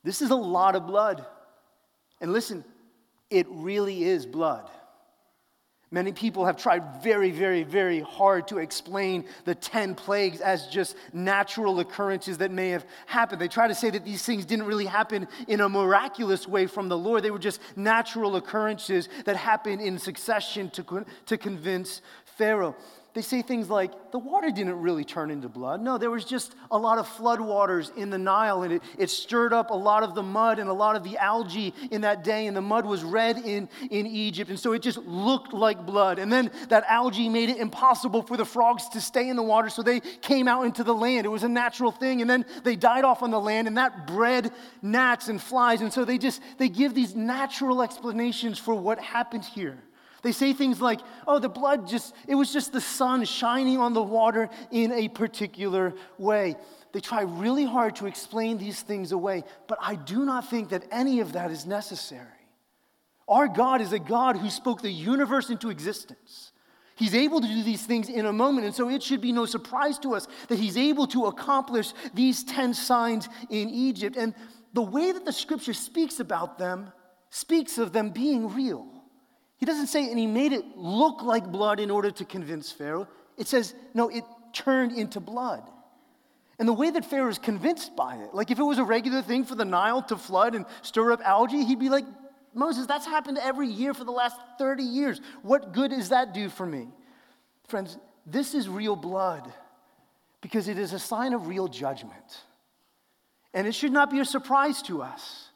This 0.04 0.22
is 0.22 0.30
a 0.30 0.36
lot 0.36 0.74
of 0.74 0.86
blood. 0.86 1.24
And 2.20 2.32
listen, 2.32 2.64
it 3.30 3.46
really 3.50 4.04
is 4.04 4.26
blood. 4.26 4.68
Many 5.92 6.10
people 6.12 6.46
have 6.46 6.56
tried 6.56 7.02
very, 7.02 7.30
very, 7.30 7.64
very 7.64 8.00
hard 8.00 8.48
to 8.48 8.58
explain 8.58 9.26
the 9.44 9.54
10 9.54 9.94
plagues 9.94 10.40
as 10.40 10.66
just 10.68 10.96
natural 11.12 11.80
occurrences 11.80 12.38
that 12.38 12.50
may 12.50 12.70
have 12.70 12.86
happened. 13.04 13.42
They 13.42 13.46
try 13.46 13.68
to 13.68 13.74
say 13.74 13.90
that 13.90 14.02
these 14.02 14.24
things 14.24 14.46
didn't 14.46 14.64
really 14.64 14.86
happen 14.86 15.28
in 15.48 15.60
a 15.60 15.68
miraculous 15.68 16.48
way 16.48 16.66
from 16.66 16.88
the 16.88 16.96
Lord. 16.96 17.22
They 17.22 17.30
were 17.30 17.38
just 17.38 17.60
natural 17.76 18.36
occurrences 18.36 19.10
that 19.26 19.36
happened 19.36 19.82
in 19.82 19.98
succession 19.98 20.70
to, 20.70 21.04
to 21.26 21.36
convince 21.36 22.00
Pharaoh 22.24 22.74
they 23.14 23.22
say 23.22 23.42
things 23.42 23.68
like, 23.68 24.10
the 24.10 24.18
water 24.18 24.50
didn't 24.50 24.80
really 24.80 25.04
turn 25.04 25.30
into 25.30 25.48
blood. 25.48 25.82
No, 25.82 25.98
there 25.98 26.10
was 26.10 26.24
just 26.24 26.54
a 26.70 26.78
lot 26.78 26.98
of 26.98 27.06
floodwaters 27.06 27.94
in 27.96 28.08
the 28.08 28.16
Nile, 28.16 28.62
and 28.62 28.74
it, 28.74 28.82
it 28.96 29.10
stirred 29.10 29.52
up 29.52 29.70
a 29.70 29.74
lot 29.74 30.02
of 30.02 30.14
the 30.14 30.22
mud 30.22 30.58
and 30.58 30.70
a 30.70 30.72
lot 30.72 30.96
of 30.96 31.04
the 31.04 31.18
algae 31.18 31.74
in 31.90 32.00
that 32.02 32.24
day, 32.24 32.46
and 32.46 32.56
the 32.56 32.62
mud 32.62 32.86
was 32.86 33.04
red 33.04 33.36
in, 33.38 33.68
in 33.90 34.06
Egypt, 34.06 34.48
and 34.48 34.58
so 34.58 34.72
it 34.72 34.80
just 34.80 34.98
looked 34.98 35.52
like 35.52 35.84
blood. 35.84 36.18
And 36.18 36.32
then 36.32 36.50
that 36.68 36.84
algae 36.88 37.28
made 37.28 37.50
it 37.50 37.58
impossible 37.58 38.22
for 38.22 38.36
the 38.36 38.46
frogs 38.46 38.88
to 38.90 39.00
stay 39.00 39.28
in 39.28 39.36
the 39.36 39.42
water, 39.42 39.68
so 39.68 39.82
they 39.82 40.00
came 40.00 40.48
out 40.48 40.64
into 40.64 40.82
the 40.82 40.94
land. 40.94 41.26
It 41.26 41.30
was 41.30 41.42
a 41.42 41.48
natural 41.48 41.92
thing, 41.92 42.22
and 42.22 42.30
then 42.30 42.46
they 42.64 42.76
died 42.76 43.04
off 43.04 43.22
on 43.22 43.30
the 43.30 43.40
land, 43.40 43.68
and 43.68 43.76
that 43.76 44.06
bred 44.06 44.50
gnats 44.80 45.28
and 45.28 45.40
flies, 45.40 45.82
and 45.82 45.92
so 45.92 46.06
they 46.06 46.16
just, 46.16 46.40
they 46.56 46.70
give 46.70 46.94
these 46.94 47.14
natural 47.14 47.82
explanations 47.82 48.58
for 48.58 48.74
what 48.74 48.98
happened 48.98 49.44
here. 49.44 49.82
They 50.22 50.32
say 50.32 50.52
things 50.52 50.80
like, 50.80 51.00
oh, 51.26 51.38
the 51.38 51.48
blood 51.48 51.88
just, 51.88 52.14
it 52.28 52.36
was 52.36 52.52
just 52.52 52.72
the 52.72 52.80
sun 52.80 53.24
shining 53.24 53.78
on 53.78 53.92
the 53.92 54.02
water 54.02 54.48
in 54.70 54.92
a 54.92 55.08
particular 55.08 55.94
way. 56.16 56.54
They 56.92 57.00
try 57.00 57.22
really 57.22 57.64
hard 57.64 57.96
to 57.96 58.06
explain 58.06 58.58
these 58.58 58.80
things 58.82 59.12
away, 59.12 59.44
but 59.66 59.78
I 59.80 59.96
do 59.96 60.24
not 60.24 60.48
think 60.48 60.68
that 60.68 60.84
any 60.90 61.20
of 61.20 61.32
that 61.32 61.50
is 61.50 61.66
necessary. 61.66 62.28
Our 63.26 63.48
God 63.48 63.80
is 63.80 63.92
a 63.92 63.98
God 63.98 64.36
who 64.36 64.50
spoke 64.50 64.82
the 64.82 64.90
universe 64.90 65.50
into 65.50 65.70
existence. 65.70 66.52
He's 66.94 67.14
able 67.14 67.40
to 67.40 67.46
do 67.46 67.62
these 67.62 67.84
things 67.84 68.08
in 68.08 68.26
a 68.26 68.32
moment, 68.32 68.66
and 68.66 68.74
so 68.74 68.88
it 68.88 69.02
should 69.02 69.20
be 69.20 69.32
no 69.32 69.46
surprise 69.46 69.98
to 70.00 70.14
us 70.14 70.28
that 70.48 70.58
he's 70.58 70.76
able 70.76 71.06
to 71.08 71.24
accomplish 71.24 71.92
these 72.14 72.44
10 72.44 72.74
signs 72.74 73.28
in 73.50 73.70
Egypt. 73.70 74.16
And 74.16 74.34
the 74.72 74.82
way 74.82 75.10
that 75.10 75.24
the 75.24 75.32
scripture 75.32 75.72
speaks 75.72 76.20
about 76.20 76.58
them 76.58 76.92
speaks 77.30 77.78
of 77.78 77.92
them 77.92 78.10
being 78.10 78.54
real. 78.54 78.91
He 79.62 79.66
doesn't 79.66 79.86
say, 79.86 80.10
and 80.10 80.18
he 80.18 80.26
made 80.26 80.52
it 80.52 80.64
look 80.74 81.22
like 81.22 81.46
blood 81.46 81.78
in 81.78 81.88
order 81.88 82.10
to 82.10 82.24
convince 82.24 82.72
Pharaoh. 82.72 83.06
It 83.38 83.46
says, 83.46 83.76
no, 83.94 84.08
it 84.08 84.24
turned 84.52 84.90
into 84.90 85.20
blood. 85.20 85.62
And 86.58 86.66
the 86.68 86.72
way 86.72 86.90
that 86.90 87.04
Pharaoh 87.04 87.28
is 87.28 87.38
convinced 87.38 87.94
by 87.94 88.16
it, 88.16 88.34
like 88.34 88.50
if 88.50 88.58
it 88.58 88.64
was 88.64 88.78
a 88.78 88.84
regular 88.84 89.22
thing 89.22 89.44
for 89.44 89.54
the 89.54 89.64
Nile 89.64 90.02
to 90.02 90.16
flood 90.16 90.56
and 90.56 90.66
stir 90.82 91.12
up 91.12 91.20
algae, 91.24 91.62
he'd 91.62 91.78
be 91.78 91.90
like, 91.90 92.04
Moses, 92.52 92.86
that's 92.86 93.06
happened 93.06 93.38
every 93.40 93.68
year 93.68 93.94
for 93.94 94.02
the 94.02 94.10
last 94.10 94.36
30 94.58 94.82
years. 94.82 95.20
What 95.42 95.72
good 95.72 95.92
does 95.92 96.08
that 96.08 96.34
do 96.34 96.48
for 96.48 96.66
me? 96.66 96.88
Friends, 97.68 97.98
this 98.26 98.54
is 98.54 98.68
real 98.68 98.96
blood 98.96 99.48
because 100.40 100.66
it 100.66 100.76
is 100.76 100.92
a 100.92 100.98
sign 100.98 101.34
of 101.34 101.46
real 101.46 101.68
judgment. 101.68 102.40
And 103.54 103.68
it 103.68 103.76
should 103.76 103.92
not 103.92 104.10
be 104.10 104.18
a 104.18 104.24
surprise 104.24 104.82
to 104.82 105.02
us 105.02 105.50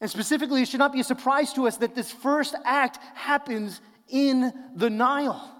And 0.00 0.10
specifically, 0.10 0.62
it 0.62 0.68
should 0.68 0.78
not 0.78 0.92
be 0.92 1.00
a 1.00 1.04
surprise 1.04 1.52
to 1.54 1.66
us 1.66 1.76
that 1.78 1.94
this 1.94 2.10
first 2.10 2.54
act 2.64 2.98
happens 3.14 3.80
in 4.08 4.52
the 4.74 4.88
Nile. 4.88 5.56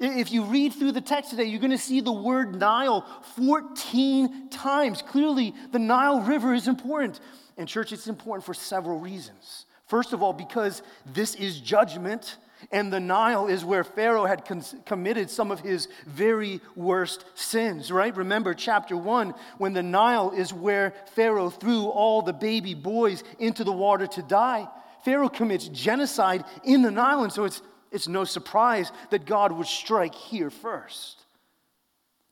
If 0.00 0.32
you 0.32 0.44
read 0.44 0.72
through 0.72 0.92
the 0.92 1.00
text 1.00 1.30
today, 1.30 1.44
you're 1.44 1.60
going 1.60 1.70
to 1.70 1.78
see 1.78 2.00
the 2.00 2.12
word 2.12 2.58
Nile 2.58 3.06
14 3.36 4.50
times. 4.50 5.02
Clearly, 5.02 5.54
the 5.72 5.78
Nile 5.78 6.20
River 6.20 6.52
is 6.52 6.68
important. 6.68 7.20
And, 7.56 7.68
church, 7.68 7.92
it's 7.92 8.08
important 8.08 8.44
for 8.44 8.54
several 8.54 8.98
reasons. 8.98 9.66
First 9.86 10.12
of 10.12 10.22
all, 10.22 10.32
because 10.32 10.82
this 11.06 11.34
is 11.36 11.60
judgment, 11.60 12.36
and 12.70 12.92
the 12.92 13.00
Nile 13.00 13.46
is 13.46 13.64
where 13.64 13.84
Pharaoh 13.84 14.26
had 14.26 14.44
con- 14.44 14.62
committed 14.86 15.30
some 15.30 15.50
of 15.50 15.60
his 15.60 15.88
very 16.06 16.60
worst 16.76 17.24
sins, 17.34 17.90
right? 17.90 18.16
Remember 18.16 18.54
chapter 18.54 18.96
1, 18.96 19.34
when 19.58 19.72
the 19.72 19.82
Nile 19.82 20.32
is 20.36 20.52
where 20.52 20.94
Pharaoh 21.14 21.50
threw 21.50 21.86
all 21.86 22.22
the 22.22 22.32
baby 22.32 22.74
boys 22.74 23.22
into 23.38 23.64
the 23.64 23.72
water 23.72 24.06
to 24.06 24.22
die. 24.22 24.68
Pharaoh 25.04 25.28
commits 25.28 25.68
genocide 25.68 26.44
in 26.64 26.82
the 26.82 26.90
Nile, 26.90 27.22
and 27.22 27.32
so 27.32 27.44
it's 27.44 27.62
it's 27.94 28.08
no 28.08 28.24
surprise 28.24 28.90
that 29.10 29.24
God 29.24 29.52
would 29.52 29.68
strike 29.68 30.16
here 30.16 30.50
first. 30.50 31.22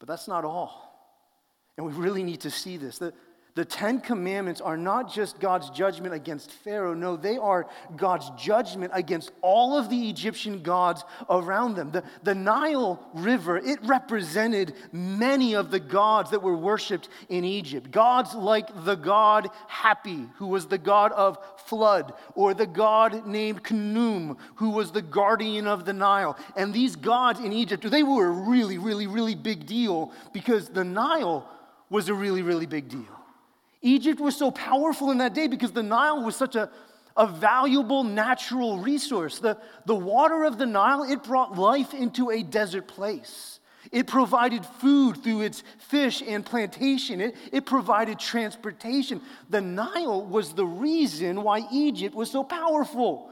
But 0.00 0.08
that's 0.08 0.26
not 0.26 0.44
all. 0.44 0.92
And 1.76 1.86
we 1.86 1.92
really 1.92 2.24
need 2.24 2.40
to 2.40 2.50
see 2.50 2.76
this. 2.76 2.98
The, 2.98 3.14
the 3.54 3.64
Ten 3.66 4.00
Commandments 4.00 4.62
are 4.62 4.78
not 4.78 5.12
just 5.12 5.38
God's 5.38 5.68
judgment 5.68 6.14
against 6.14 6.50
Pharaoh. 6.50 6.94
No, 6.94 7.16
they 7.16 7.36
are 7.36 7.68
God's 7.96 8.30
judgment 8.30 8.92
against 8.94 9.30
all 9.42 9.76
of 9.76 9.90
the 9.90 10.08
Egyptian 10.08 10.62
gods 10.62 11.04
around 11.28 11.74
them. 11.74 11.90
The, 11.90 12.02
the 12.22 12.34
Nile 12.34 13.06
River, 13.12 13.58
it 13.58 13.78
represented 13.82 14.74
many 14.90 15.54
of 15.54 15.70
the 15.70 15.80
gods 15.80 16.30
that 16.30 16.42
were 16.42 16.56
worshiped 16.56 17.10
in 17.28 17.44
Egypt. 17.44 17.90
Gods 17.90 18.32
like 18.32 18.68
the 18.86 18.94
god 18.94 19.50
Hapi, 19.68 20.30
who 20.36 20.46
was 20.46 20.66
the 20.66 20.78
god 20.78 21.12
of 21.12 21.36
flood, 21.66 22.14
or 22.34 22.54
the 22.54 22.66
god 22.66 23.26
named 23.26 23.62
Khnum, 23.62 24.38
who 24.54 24.70
was 24.70 24.92
the 24.92 25.02
guardian 25.02 25.66
of 25.66 25.84
the 25.84 25.92
Nile. 25.92 26.38
And 26.56 26.72
these 26.72 26.96
gods 26.96 27.38
in 27.38 27.52
Egypt, 27.52 27.90
they 27.90 28.02
were 28.02 28.28
a 28.28 28.30
really, 28.30 28.78
really, 28.78 29.06
really 29.06 29.34
big 29.34 29.66
deal 29.66 30.10
because 30.32 30.70
the 30.70 30.84
Nile 30.84 31.46
was 31.90 32.08
a 32.08 32.14
really, 32.14 32.40
really 32.40 32.64
big 32.64 32.88
deal. 32.88 33.21
Egypt 33.82 34.20
was 34.20 34.36
so 34.36 34.50
powerful 34.50 35.10
in 35.10 35.18
that 35.18 35.34
day 35.34 35.48
because 35.48 35.72
the 35.72 35.82
Nile 35.82 36.24
was 36.24 36.36
such 36.36 36.54
a, 36.54 36.70
a 37.16 37.26
valuable 37.26 38.04
natural 38.04 38.78
resource. 38.78 39.40
The, 39.40 39.58
the 39.86 39.94
water 39.94 40.44
of 40.44 40.56
the 40.56 40.66
Nile, 40.66 41.02
it 41.02 41.24
brought 41.24 41.58
life 41.58 41.92
into 41.92 42.30
a 42.30 42.42
desert 42.42 42.86
place. 42.86 43.58
It 43.90 44.06
provided 44.06 44.64
food 44.64 45.22
through 45.22 45.42
its 45.42 45.64
fish 45.78 46.22
and 46.26 46.46
plantation. 46.46 47.20
It, 47.20 47.36
it 47.50 47.66
provided 47.66 48.20
transportation. 48.20 49.20
The 49.50 49.60
Nile 49.60 50.24
was 50.24 50.54
the 50.54 50.64
reason 50.64 51.42
why 51.42 51.66
Egypt 51.72 52.14
was 52.14 52.30
so 52.30 52.44
powerful. 52.44 53.31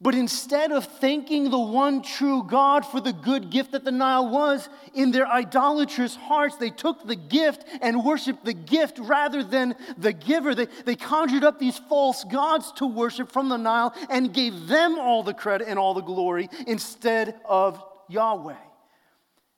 But 0.00 0.14
instead 0.14 0.70
of 0.70 0.84
thanking 0.84 1.50
the 1.50 1.58
one 1.58 2.02
true 2.02 2.44
God 2.44 2.86
for 2.86 3.00
the 3.00 3.12
good 3.12 3.50
gift 3.50 3.72
that 3.72 3.84
the 3.84 3.90
Nile 3.90 4.28
was, 4.28 4.68
in 4.94 5.10
their 5.10 5.26
idolatrous 5.26 6.14
hearts, 6.14 6.56
they 6.56 6.70
took 6.70 7.04
the 7.04 7.16
gift 7.16 7.64
and 7.82 8.04
worshiped 8.04 8.44
the 8.44 8.54
gift 8.54 9.00
rather 9.00 9.42
than 9.42 9.74
the 9.96 10.12
giver. 10.12 10.54
They, 10.54 10.68
they 10.84 10.94
conjured 10.94 11.42
up 11.42 11.58
these 11.58 11.78
false 11.78 12.22
gods 12.22 12.70
to 12.76 12.86
worship 12.86 13.32
from 13.32 13.48
the 13.48 13.56
Nile 13.56 13.92
and 14.08 14.32
gave 14.32 14.68
them 14.68 15.00
all 15.00 15.24
the 15.24 15.34
credit 15.34 15.66
and 15.66 15.80
all 15.80 15.94
the 15.94 16.00
glory 16.00 16.48
instead 16.68 17.34
of 17.44 17.82
Yahweh. 18.08 18.54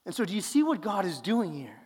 And 0.07 0.15
so, 0.15 0.25
do 0.25 0.35
you 0.35 0.41
see 0.41 0.63
what 0.63 0.81
God 0.81 1.05
is 1.05 1.21
doing 1.21 1.53
here? 1.53 1.80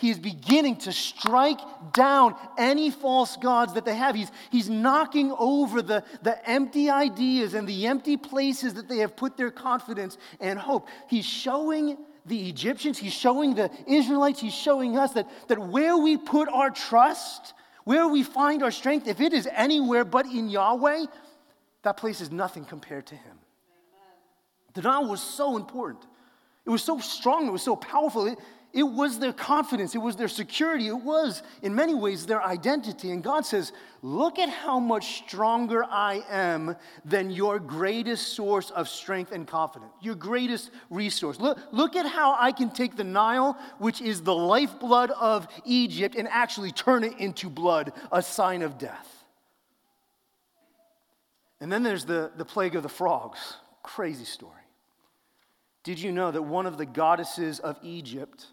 He 0.00 0.08
is 0.08 0.18
beginning 0.18 0.76
to 0.76 0.92
strike 0.92 1.60
down 1.92 2.34
any 2.56 2.90
false 2.90 3.36
gods 3.36 3.74
that 3.74 3.84
they 3.84 3.94
have. 3.94 4.14
He's, 4.14 4.32
he's 4.50 4.70
knocking 4.70 5.30
over 5.38 5.82
the, 5.82 6.02
the 6.22 6.48
empty 6.48 6.88
ideas 6.88 7.52
and 7.52 7.68
the 7.68 7.86
empty 7.86 8.16
places 8.16 8.72
that 8.74 8.88
they 8.88 8.96
have 8.98 9.14
put 9.14 9.36
their 9.36 9.50
confidence 9.50 10.16
and 10.40 10.58
hope. 10.58 10.88
He's 11.06 11.26
showing 11.26 11.98
the 12.24 12.48
Egyptians, 12.48 12.96
he's 12.96 13.12
showing 13.12 13.54
the 13.54 13.70
Israelites, 13.86 14.40
he's 14.40 14.54
showing 14.54 14.96
us 14.96 15.12
that, 15.12 15.28
that 15.48 15.58
where 15.58 15.98
we 15.98 16.16
put 16.16 16.48
our 16.48 16.70
trust, 16.70 17.52
where 17.84 18.08
we 18.08 18.22
find 18.22 18.62
our 18.62 18.70
strength, 18.70 19.06
if 19.06 19.20
it 19.20 19.34
is 19.34 19.46
anywhere 19.52 20.06
but 20.06 20.24
in 20.24 20.48
Yahweh, 20.48 21.04
that 21.82 21.98
place 21.98 22.22
is 22.22 22.30
nothing 22.30 22.64
compared 22.64 23.04
to 23.06 23.16
him. 23.16 23.38
The 24.72 24.80
Nile 24.80 25.08
was 25.08 25.22
so 25.22 25.58
important. 25.58 26.06
It 26.64 26.70
was 26.70 26.82
so 26.82 27.00
strong, 27.00 27.48
it 27.48 27.50
was 27.52 27.62
so 27.62 27.76
powerful. 27.76 28.26
It, 28.26 28.38
it 28.72 28.84
was 28.84 29.18
their 29.18 29.32
confidence, 29.32 29.94
it 29.94 29.98
was 29.98 30.14
their 30.14 30.28
security, 30.28 30.86
it 30.86 31.02
was, 31.02 31.42
in 31.62 31.74
many 31.74 31.92
ways, 31.92 32.26
their 32.26 32.42
identity. 32.42 33.10
And 33.10 33.22
God 33.22 33.44
says, 33.44 33.72
Look 34.02 34.38
at 34.38 34.48
how 34.48 34.78
much 34.78 35.18
stronger 35.26 35.84
I 35.84 36.24
am 36.30 36.76
than 37.04 37.30
your 37.30 37.58
greatest 37.58 38.28
source 38.28 38.70
of 38.70 38.88
strength 38.88 39.32
and 39.32 39.46
confidence, 39.46 39.92
your 40.00 40.14
greatest 40.14 40.70
resource. 40.88 41.38
Look, 41.38 41.58
look 41.72 41.96
at 41.96 42.06
how 42.06 42.36
I 42.38 42.52
can 42.52 42.70
take 42.70 42.96
the 42.96 43.04
Nile, 43.04 43.58
which 43.78 44.00
is 44.00 44.22
the 44.22 44.34
lifeblood 44.34 45.10
of 45.10 45.48
Egypt, 45.66 46.14
and 46.16 46.28
actually 46.28 46.72
turn 46.72 47.04
it 47.04 47.18
into 47.18 47.50
blood, 47.50 47.92
a 48.10 48.22
sign 48.22 48.62
of 48.62 48.78
death. 48.78 49.20
And 51.60 51.70
then 51.70 51.82
there's 51.82 52.04
the, 52.06 52.30
the 52.36 52.44
plague 52.44 52.76
of 52.76 52.82
the 52.82 52.88
frogs. 52.88 53.56
Crazy 53.82 54.24
story. 54.24 54.54
Did 55.82 55.98
you 55.98 56.12
know 56.12 56.30
that 56.30 56.42
one 56.42 56.66
of 56.66 56.78
the 56.78 56.86
goddesses 56.86 57.58
of 57.58 57.78
Egypt? 57.82 58.46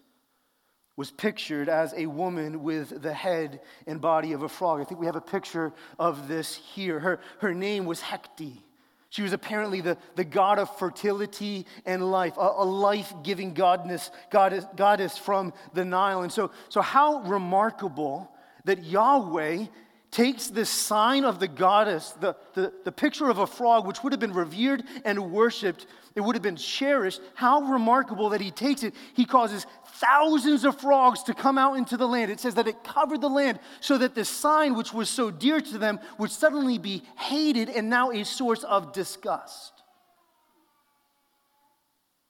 Was 0.98 1.12
pictured 1.12 1.68
as 1.68 1.94
a 1.96 2.06
woman 2.06 2.64
with 2.64 3.02
the 3.02 3.12
head 3.12 3.60
and 3.86 4.00
body 4.00 4.32
of 4.32 4.42
a 4.42 4.48
frog. 4.48 4.80
I 4.80 4.84
think 4.84 4.98
we 4.98 5.06
have 5.06 5.14
a 5.14 5.20
picture 5.20 5.72
of 5.96 6.26
this 6.26 6.56
here. 6.56 6.98
Her, 6.98 7.20
her 7.38 7.54
name 7.54 7.84
was 7.84 8.00
Hecate. 8.00 8.64
She 9.08 9.22
was 9.22 9.32
apparently 9.32 9.80
the, 9.80 9.96
the 10.16 10.24
god 10.24 10.58
of 10.58 10.76
fertility 10.76 11.66
and 11.86 12.10
life, 12.10 12.36
a, 12.36 12.50
a 12.56 12.64
life 12.64 13.14
giving 13.22 13.54
goddess, 13.54 14.10
goddess, 14.28 14.64
goddess 14.74 15.16
from 15.16 15.52
the 15.72 15.84
Nile. 15.84 16.22
And 16.22 16.32
so, 16.32 16.50
so, 16.68 16.80
how 16.80 17.20
remarkable 17.20 18.32
that 18.64 18.82
Yahweh 18.82 19.66
takes 20.10 20.48
this 20.48 20.70
sign 20.70 21.24
of 21.24 21.38
the 21.38 21.48
goddess, 21.48 22.10
the, 22.20 22.34
the, 22.54 22.72
the 22.84 22.92
picture 22.92 23.28
of 23.28 23.38
a 23.38 23.46
frog, 23.46 23.86
which 23.86 24.02
would 24.02 24.12
have 24.12 24.20
been 24.20 24.32
revered 24.32 24.82
and 25.04 25.30
worshiped, 25.30 25.86
it 26.14 26.20
would 26.20 26.34
have 26.34 26.42
been 26.42 26.56
cherished. 26.56 27.20
How 27.34 27.60
remarkable 27.60 28.30
that 28.30 28.40
he 28.40 28.50
takes 28.50 28.82
it. 28.82 28.94
He 29.14 29.24
causes 29.24 29.66
thousands 29.96 30.64
of 30.64 30.80
frogs 30.80 31.22
to 31.24 31.34
come 31.34 31.58
out 31.58 31.74
into 31.74 31.96
the 31.96 32.08
land. 32.08 32.30
It 32.30 32.40
says 32.40 32.54
that 32.54 32.66
it 32.66 32.82
covered 32.82 33.20
the 33.20 33.28
land 33.28 33.60
so 33.80 33.98
that 33.98 34.14
the 34.14 34.24
sign, 34.24 34.74
which 34.74 34.92
was 34.92 35.08
so 35.10 35.30
dear 35.30 35.60
to 35.60 35.78
them, 35.78 36.00
would 36.18 36.30
suddenly 36.30 36.78
be 36.78 37.02
hated 37.16 37.68
and 37.68 37.90
now 37.90 38.10
a 38.10 38.24
source 38.24 38.64
of 38.64 38.92
disgust. 38.92 39.72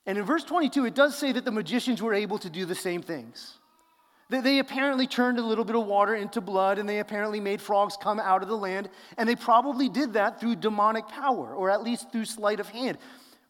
And 0.04 0.18
in 0.18 0.24
verse 0.24 0.44
22, 0.44 0.86
it 0.86 0.94
does 0.94 1.16
say 1.16 1.32
that 1.32 1.44
the 1.44 1.52
magicians 1.52 2.02
were 2.02 2.14
able 2.14 2.38
to 2.38 2.50
do 2.50 2.64
the 2.64 2.74
same 2.74 3.02
things. 3.02 3.58
They 4.30 4.58
apparently 4.58 5.06
turned 5.06 5.38
a 5.38 5.42
little 5.42 5.64
bit 5.64 5.74
of 5.74 5.86
water 5.86 6.14
into 6.14 6.42
blood, 6.42 6.78
and 6.78 6.86
they 6.86 6.98
apparently 6.98 7.40
made 7.40 7.62
frogs 7.62 7.96
come 7.96 8.20
out 8.20 8.42
of 8.42 8.48
the 8.48 8.56
land, 8.56 8.90
and 9.16 9.26
they 9.26 9.36
probably 9.36 9.88
did 9.88 10.12
that 10.12 10.38
through 10.38 10.56
demonic 10.56 11.08
power, 11.08 11.54
or 11.54 11.70
at 11.70 11.82
least 11.82 12.12
through 12.12 12.26
sleight 12.26 12.60
of 12.60 12.68
hand. 12.68 12.98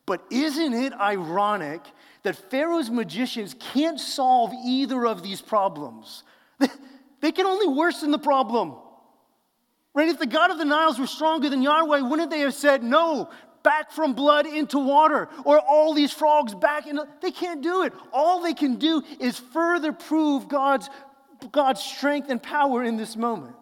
But 0.07 0.25
isn't 0.31 0.73
it 0.73 0.93
ironic 0.93 1.83
that 2.23 2.37
Pharaoh's 2.51 2.91
magicians 2.91 3.55
can't 3.59 3.99
solve 3.99 4.53
either 4.65 5.05
of 5.07 5.23
these 5.23 5.41
problems? 5.41 6.23
They 7.21 7.33
can 7.33 7.47
only 7.47 7.67
worsen 7.67 8.11
the 8.11 8.19
problem. 8.19 8.77
Right? 9.95 10.09
If 10.09 10.19
the 10.19 10.27
God 10.27 10.51
of 10.51 10.59
the 10.59 10.65
Niles 10.65 10.99
were 10.99 11.07
stronger 11.07 11.51
than 11.51 11.63
Yahweh, 11.63 12.01
wouldn't 12.03 12.31
they 12.31 12.41
have 12.41 12.55
said, 12.55 12.83
no, 12.83 13.31
back 13.63 13.91
from 13.93 14.15
blood 14.15 14.47
into 14.47 14.79
water, 14.79 15.29
or 15.45 15.61
all 15.61 15.95
these 15.95 16.13
frogs 16.13 16.55
back 16.55 16.87
into. 16.87 17.07
They 17.21 17.31
can't 17.31 17.63
do 17.63 17.83
it. 17.83 17.93
All 18.13 18.43
they 18.43 18.55
can 18.55 18.77
do 18.77 19.03
is 19.21 19.39
further 19.39 19.93
prove 19.93 20.49
God's, 20.49 20.89
God's 21.53 21.83
strength 21.83 22.31
and 22.31 22.43
power 22.43 22.83
in 22.83 22.97
this 22.97 23.17
moment. 23.17 23.55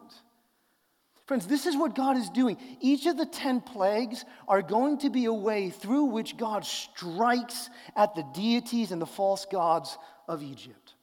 Friends, 1.27 1.49
this 1.49 1.67
is 1.67 1.77
what 1.77 1.97
God 1.97 2.17
is 2.17 2.31
doing. 2.31 2.57
Each 2.81 3.07
of 3.07 3.17
the 3.17 3.27
10 3.27 3.61
plagues 3.61 4.25
are 4.47 4.63
going 4.63 4.99
to 4.99 5.11
be 5.11 5.25
a 5.25 5.33
way 5.33 5.71
through 5.71 6.05
which 6.05 6.37
God 6.37 6.65
strikes 6.65 7.69
at 7.97 8.15
the 8.15 8.25
deities 8.33 8.93
and 8.93 9.03
the 9.03 9.07
false 9.07 9.45
gods 9.45 9.99
of 10.29 10.43
Egypt. 10.43 10.95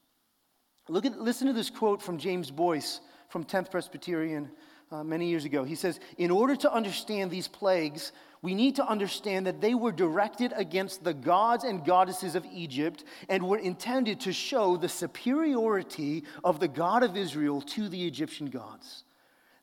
Look 0.87 1.05
at, 1.05 1.19
listen 1.19 1.47
to 1.47 1.53
this 1.53 1.69
quote 1.69 2.01
from 2.01 2.17
James 2.17 2.51
Boice 2.51 3.01
from 3.29 3.43
10th 3.43 3.69
Presbyterian 3.69 4.49
uh, 4.91 5.03
many 5.03 5.27
years 5.27 5.43
ago. 5.43 5.63
He 5.63 5.75
says, 5.75 5.99
In 6.17 6.31
order 6.31 6.55
to 6.57 6.71
understand 6.71 7.31
these 7.31 7.47
plagues, 7.47 8.13
we 8.43 8.53
need 8.53 8.75
to 8.75 8.85
understand 8.85 9.47
that 9.47 9.61
they 9.61 9.73
were 9.73 9.93
directed 9.93 10.51
against 10.55 11.01
the 11.01 11.13
gods 11.13 11.63
and 11.63 11.85
goddesses 11.85 12.35
of 12.35 12.45
Egypt 12.51 13.05
and 13.29 13.41
were 13.41 13.57
intended 13.57 14.19
to 14.19 14.33
show 14.33 14.75
the 14.75 14.89
superiority 14.89 16.25
of 16.43 16.59
the 16.59 16.67
God 16.67 17.03
of 17.03 17.15
Israel 17.15 17.61
to 17.61 17.87
the 17.87 18.05
Egyptian 18.05 18.47
gods. 18.47 19.05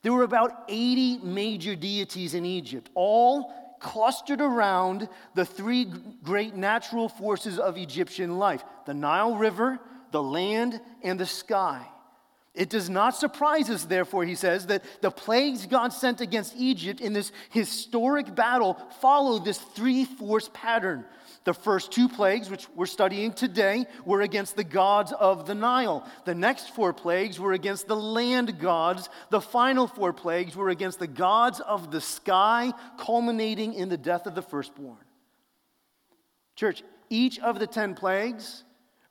There 0.01 0.15
were 0.15 0.23
about 0.23 0.65
80 0.67 1.19
major 1.19 1.77
deities 1.77 2.33
in 2.33 2.47
Egypt, 2.47 2.89
all 2.95 3.53
clustered 3.81 4.41
around 4.41 5.11
the 5.35 5.45
three 5.45 5.85
great 6.23 6.55
natural 6.55 7.11
forces 7.11 7.59
of 7.59 7.77
Egyptian 7.77 8.39
life 8.39 8.65
the 8.87 8.95
Nile 8.95 9.37
River, 9.37 9.79
the 10.11 10.23
land, 10.23 10.81
and 11.03 11.21
the 11.21 11.27
sky. 11.27 11.87
It 12.53 12.69
does 12.69 12.91
not 12.91 13.15
surprise 13.15 13.71
us, 13.71 13.85
therefore, 13.85 14.25
he 14.25 14.35
says, 14.35 14.67
that 14.67 14.83
the 15.03 15.11
plagues 15.11 15.67
God 15.67 15.93
sent 15.93 16.21
against 16.21 16.57
Egypt 16.57 17.01
in 17.01 17.13
this 17.13 17.31
historic 17.51 18.35
battle 18.35 18.75
follow 19.01 19.39
this 19.39 19.59
three 19.59 20.05
force 20.05 20.51
pattern. 20.53 21.05
The 21.45 21.55
first 21.55 21.93
two 21.93 22.09
plagues, 22.09 22.51
which 22.51 22.67
we're 22.75 22.87
studying 22.87 23.33
today, 23.33 23.87
were 24.05 24.23
against 24.23 24.57
the 24.57 24.65
gods 24.65 25.13
of 25.13 25.47
the 25.47 25.55
Nile. 25.55 26.07
The 26.25 26.35
next 26.35 26.75
four 26.75 26.93
plagues 26.93 27.39
were 27.39 27.53
against 27.53 27.87
the 27.87 27.97
land 27.97 28.59
gods. 28.59 29.09
The 29.31 29.41
final 29.41 29.87
four 29.87 30.13
plagues 30.13 30.57
were 30.57 30.71
against 30.71 30.99
the 30.99 31.07
gods 31.07 31.61
of 31.61 31.93
the 31.93 32.01
sky, 32.01 32.73
culminating 32.99 33.75
in 33.75 33.89
the 33.89 33.97
death 33.97 34.27
of 34.27 34.35
the 34.35 34.43
firstborn. 34.43 34.99
Church, 36.57 36.83
each 37.09 37.39
of 37.39 37.61
the 37.61 37.67
ten 37.69 37.95
plagues 37.95 38.65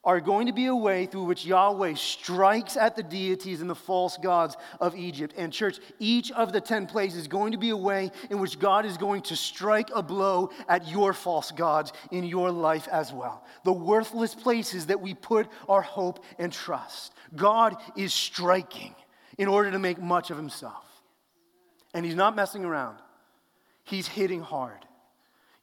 are 0.09 0.19
going 0.19 0.47
to 0.47 0.51
be 0.51 0.65
a 0.65 0.75
way 0.75 1.05
through 1.05 1.25
which 1.25 1.45
Yahweh 1.45 1.93
strikes 1.93 2.75
at 2.75 2.95
the 2.95 3.03
deities 3.03 3.61
and 3.61 3.69
the 3.69 3.75
false 3.75 4.17
gods 4.17 4.57
of 4.79 4.95
Egypt. 4.95 5.35
And, 5.37 5.53
church, 5.53 5.79
each 5.99 6.31
of 6.31 6.51
the 6.51 6.59
10 6.59 6.87
plagues 6.87 7.15
is 7.15 7.27
going 7.27 7.51
to 7.51 7.59
be 7.59 7.69
a 7.69 7.77
way 7.77 8.11
in 8.31 8.39
which 8.39 8.57
God 8.57 8.87
is 8.87 8.97
going 8.97 9.21
to 9.23 9.35
strike 9.35 9.91
a 9.93 10.01
blow 10.01 10.49
at 10.67 10.87
your 10.87 11.13
false 11.13 11.51
gods 11.51 11.93
in 12.09 12.23
your 12.23 12.49
life 12.49 12.87
as 12.91 13.13
well. 13.13 13.45
The 13.65 13.71
worthless 13.71 14.33
places 14.33 14.87
that 14.87 14.99
we 14.99 15.13
put 15.13 15.47
our 15.67 15.83
hope 15.83 16.25
and 16.39 16.51
trust. 16.51 17.13
God 17.35 17.77
is 17.95 18.11
striking 18.11 18.95
in 19.37 19.47
order 19.47 19.69
to 19.69 19.77
make 19.77 20.01
much 20.01 20.31
of 20.31 20.37
himself. 20.37 20.85
And 21.93 22.03
he's 22.03 22.15
not 22.15 22.35
messing 22.35 22.65
around, 22.65 22.97
he's 23.83 24.07
hitting 24.07 24.41
hard. 24.41 24.87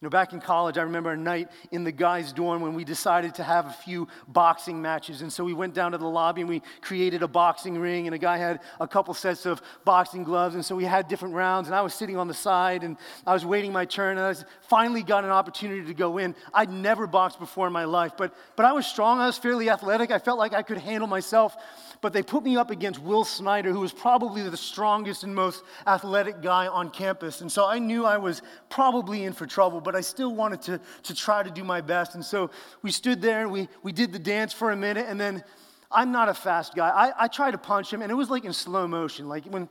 You 0.06 0.08
know, 0.08 0.12
back 0.20 0.32
in 0.32 0.40
college, 0.40 0.78
I 0.78 0.82
remember 0.82 1.10
a 1.10 1.16
night 1.16 1.50
in 1.72 1.82
the 1.82 1.90
guys' 1.90 2.32
dorm 2.32 2.62
when 2.62 2.74
we 2.74 2.84
decided 2.84 3.34
to 3.34 3.42
have 3.42 3.66
a 3.66 3.72
few 3.72 4.06
boxing 4.28 4.80
matches. 4.80 5.20
And 5.20 5.32
so 5.32 5.42
we 5.42 5.52
went 5.52 5.74
down 5.74 5.90
to 5.90 5.98
the 5.98 6.06
lobby 6.06 6.42
and 6.42 6.48
we 6.48 6.62
created 6.80 7.24
a 7.24 7.26
boxing 7.26 7.76
ring, 7.76 8.06
and 8.06 8.14
a 8.14 8.18
guy 8.18 8.36
had 8.36 8.60
a 8.78 8.86
couple 8.86 9.14
sets 9.14 9.46
of 9.46 9.60
boxing 9.84 10.22
gloves. 10.22 10.54
And 10.54 10.64
so 10.64 10.76
we 10.76 10.84
had 10.84 11.08
different 11.08 11.34
rounds, 11.34 11.66
and 11.66 11.74
I 11.74 11.80
was 11.80 11.92
sitting 11.92 12.16
on 12.16 12.28
the 12.28 12.34
side 12.34 12.84
and 12.84 12.96
I 13.26 13.32
was 13.32 13.44
waiting 13.44 13.72
my 13.72 13.84
turn, 13.84 14.16
and 14.16 14.24
I 14.24 14.40
finally 14.68 15.02
got 15.02 15.24
an 15.24 15.30
opportunity 15.30 15.84
to 15.84 15.94
go 15.94 16.18
in. 16.18 16.36
I'd 16.54 16.70
never 16.70 17.08
boxed 17.08 17.40
before 17.40 17.66
in 17.66 17.72
my 17.72 17.84
life, 17.84 18.12
but, 18.16 18.32
but 18.54 18.64
I 18.64 18.70
was 18.70 18.86
strong, 18.86 19.18
I 19.18 19.26
was 19.26 19.38
fairly 19.38 19.70
athletic, 19.70 20.12
I 20.12 20.20
felt 20.20 20.38
like 20.38 20.52
I 20.52 20.62
could 20.62 20.78
handle 20.78 21.08
myself. 21.08 21.56
But 22.00 22.12
they 22.12 22.22
put 22.22 22.44
me 22.44 22.56
up 22.56 22.70
against 22.70 23.00
Will 23.02 23.24
Snyder, 23.24 23.72
who 23.72 23.80
was 23.80 23.92
probably 23.92 24.42
the 24.48 24.56
strongest 24.56 25.24
and 25.24 25.34
most 25.34 25.64
athletic 25.84 26.42
guy 26.42 26.68
on 26.68 26.90
campus. 26.90 27.40
And 27.40 27.50
so 27.50 27.66
I 27.66 27.80
knew 27.80 28.04
I 28.04 28.18
was 28.18 28.42
probably 28.68 29.24
in 29.24 29.32
for 29.32 29.46
trouble 29.46 29.80
but 29.80 29.95
I 29.96 30.00
still 30.02 30.34
wanted 30.34 30.62
to, 30.62 30.80
to 31.04 31.14
try 31.14 31.42
to 31.42 31.50
do 31.50 31.64
my 31.64 31.80
best. 31.80 32.14
And 32.14 32.24
so 32.24 32.50
we 32.82 32.90
stood 32.90 33.20
there 33.20 33.48
we, 33.48 33.68
we 33.82 33.92
did 33.92 34.12
the 34.12 34.18
dance 34.18 34.52
for 34.52 34.70
a 34.70 34.76
minute. 34.76 35.06
And 35.08 35.20
then 35.20 35.42
I'm 35.90 36.12
not 36.12 36.28
a 36.28 36.34
fast 36.34 36.74
guy. 36.74 36.88
I, 36.88 37.24
I 37.24 37.28
tried 37.28 37.52
to 37.52 37.58
punch 37.58 37.92
him, 37.92 38.02
and 38.02 38.10
it 38.10 38.14
was 38.14 38.28
like 38.28 38.44
in 38.44 38.52
slow 38.52 38.86
motion. 38.86 39.28
Like 39.28 39.44
when 39.46 39.68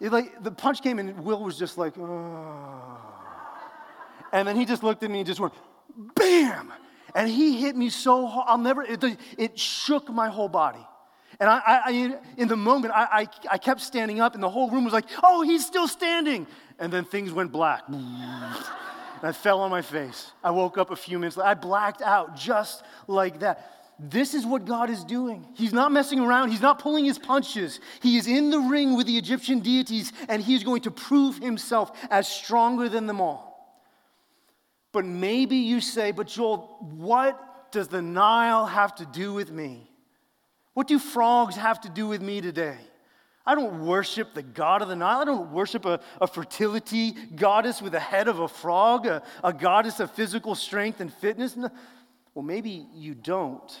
it, 0.00 0.12
like 0.12 0.42
the 0.42 0.50
punch 0.50 0.82
came 0.82 0.98
and 0.98 1.24
Will 1.24 1.42
was 1.42 1.58
just 1.58 1.78
like, 1.78 1.96
oh. 1.98 2.96
And 4.32 4.46
then 4.46 4.56
he 4.56 4.64
just 4.64 4.82
looked 4.82 5.02
at 5.02 5.10
me 5.10 5.18
and 5.18 5.26
just 5.26 5.40
went, 5.40 5.52
bam! 6.14 6.72
And 7.14 7.28
he 7.28 7.60
hit 7.60 7.76
me 7.76 7.90
so 7.90 8.26
hard. 8.26 8.46
I'll 8.48 8.58
never, 8.58 8.82
it, 8.82 9.04
it 9.36 9.58
shook 9.58 10.08
my 10.08 10.28
whole 10.28 10.48
body. 10.48 10.86
And 11.40 11.48
I, 11.48 11.60
I, 11.66 12.18
in 12.36 12.48
the 12.48 12.56
moment, 12.56 12.92
I, 12.94 13.04
I, 13.22 13.28
I 13.52 13.58
kept 13.58 13.80
standing 13.80 14.20
up, 14.20 14.34
and 14.34 14.42
the 14.42 14.50
whole 14.50 14.70
room 14.70 14.84
was 14.84 14.92
like, 14.92 15.06
oh, 15.22 15.42
he's 15.42 15.66
still 15.66 15.88
standing. 15.88 16.46
And 16.78 16.92
then 16.92 17.04
things 17.04 17.32
went 17.32 17.50
black. 17.50 17.82
and 19.20 19.28
I 19.28 19.32
fell 19.32 19.60
on 19.60 19.70
my 19.70 19.82
face. 19.82 20.32
I 20.42 20.50
woke 20.50 20.78
up 20.78 20.90
a 20.90 20.96
few 20.96 21.18
minutes 21.18 21.36
later. 21.36 21.48
I 21.48 21.54
blacked 21.54 22.02
out 22.02 22.36
just 22.36 22.82
like 23.06 23.40
that. 23.40 23.76
This 23.98 24.32
is 24.32 24.46
what 24.46 24.64
God 24.64 24.88
is 24.88 25.04
doing. 25.04 25.46
He's 25.54 25.74
not 25.74 25.92
messing 25.92 26.20
around. 26.20 26.50
He's 26.50 26.62
not 26.62 26.78
pulling 26.78 27.04
his 27.04 27.18
punches. 27.18 27.80
He 28.00 28.16
is 28.16 28.26
in 28.26 28.50
the 28.50 28.58
ring 28.58 28.96
with 28.96 29.06
the 29.06 29.18
Egyptian 29.18 29.60
deities, 29.60 30.12
and 30.28 30.42
he 30.42 30.54
is 30.54 30.64
going 30.64 30.80
to 30.82 30.90
prove 30.90 31.36
himself 31.36 31.92
as 32.10 32.26
stronger 32.26 32.88
than 32.88 33.06
them 33.06 33.20
all. 33.20 33.50
But 34.92 35.04
maybe 35.04 35.56
you 35.56 35.82
say, 35.82 36.12
but 36.12 36.28
Joel, 36.28 36.78
what 36.96 37.72
does 37.72 37.88
the 37.88 38.00
Nile 38.00 38.64
have 38.64 38.94
to 38.96 39.06
do 39.06 39.34
with 39.34 39.50
me? 39.50 39.90
What 40.72 40.88
do 40.88 40.98
frogs 40.98 41.56
have 41.56 41.80
to 41.82 41.90
do 41.90 42.08
with 42.08 42.22
me 42.22 42.40
today? 42.40 42.78
I 43.46 43.54
don't 43.54 43.86
worship 43.86 44.34
the 44.34 44.42
god 44.42 44.82
of 44.82 44.88
the 44.88 44.96
Nile. 44.96 45.20
I 45.20 45.24
don't 45.24 45.50
worship 45.50 45.84
a, 45.84 46.00
a 46.20 46.26
fertility 46.26 47.12
goddess 47.12 47.80
with 47.80 47.94
a 47.94 48.00
head 48.00 48.28
of 48.28 48.38
a 48.40 48.48
frog, 48.48 49.06
a, 49.06 49.22
a 49.42 49.52
goddess 49.52 49.98
of 49.98 50.10
physical 50.10 50.54
strength 50.54 51.00
and 51.00 51.12
fitness. 51.12 51.56
No. 51.56 51.70
Well, 52.34 52.44
maybe 52.44 52.86
you 52.94 53.14
don't. 53.14 53.76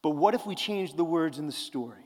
But 0.00 0.10
what 0.10 0.34
if 0.34 0.46
we 0.46 0.54
change 0.54 0.94
the 0.94 1.04
words 1.04 1.38
in 1.38 1.46
the 1.46 1.52
story? 1.52 2.04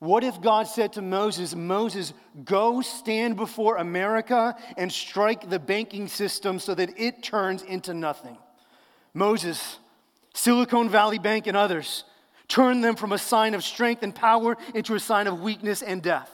What 0.00 0.24
if 0.24 0.40
God 0.40 0.66
said 0.66 0.94
to 0.94 1.02
Moses, 1.02 1.54
Moses, 1.54 2.12
go 2.44 2.80
stand 2.80 3.36
before 3.36 3.76
America 3.76 4.56
and 4.76 4.92
strike 4.92 5.48
the 5.48 5.58
banking 5.58 6.08
system 6.08 6.58
so 6.58 6.74
that 6.74 6.98
it 6.98 7.22
turns 7.22 7.62
into 7.62 7.94
nothing? 7.94 8.36
Moses, 9.14 9.78
Silicon 10.34 10.88
Valley 10.88 11.18
Bank, 11.18 11.46
and 11.46 11.56
others 11.56 12.04
turn 12.48 12.80
them 12.80 12.96
from 12.96 13.12
a 13.12 13.18
sign 13.18 13.54
of 13.54 13.64
strength 13.64 14.02
and 14.02 14.14
power 14.14 14.56
into 14.74 14.94
a 14.94 15.00
sign 15.00 15.26
of 15.26 15.40
weakness 15.40 15.82
and 15.82 16.02
death. 16.02 16.30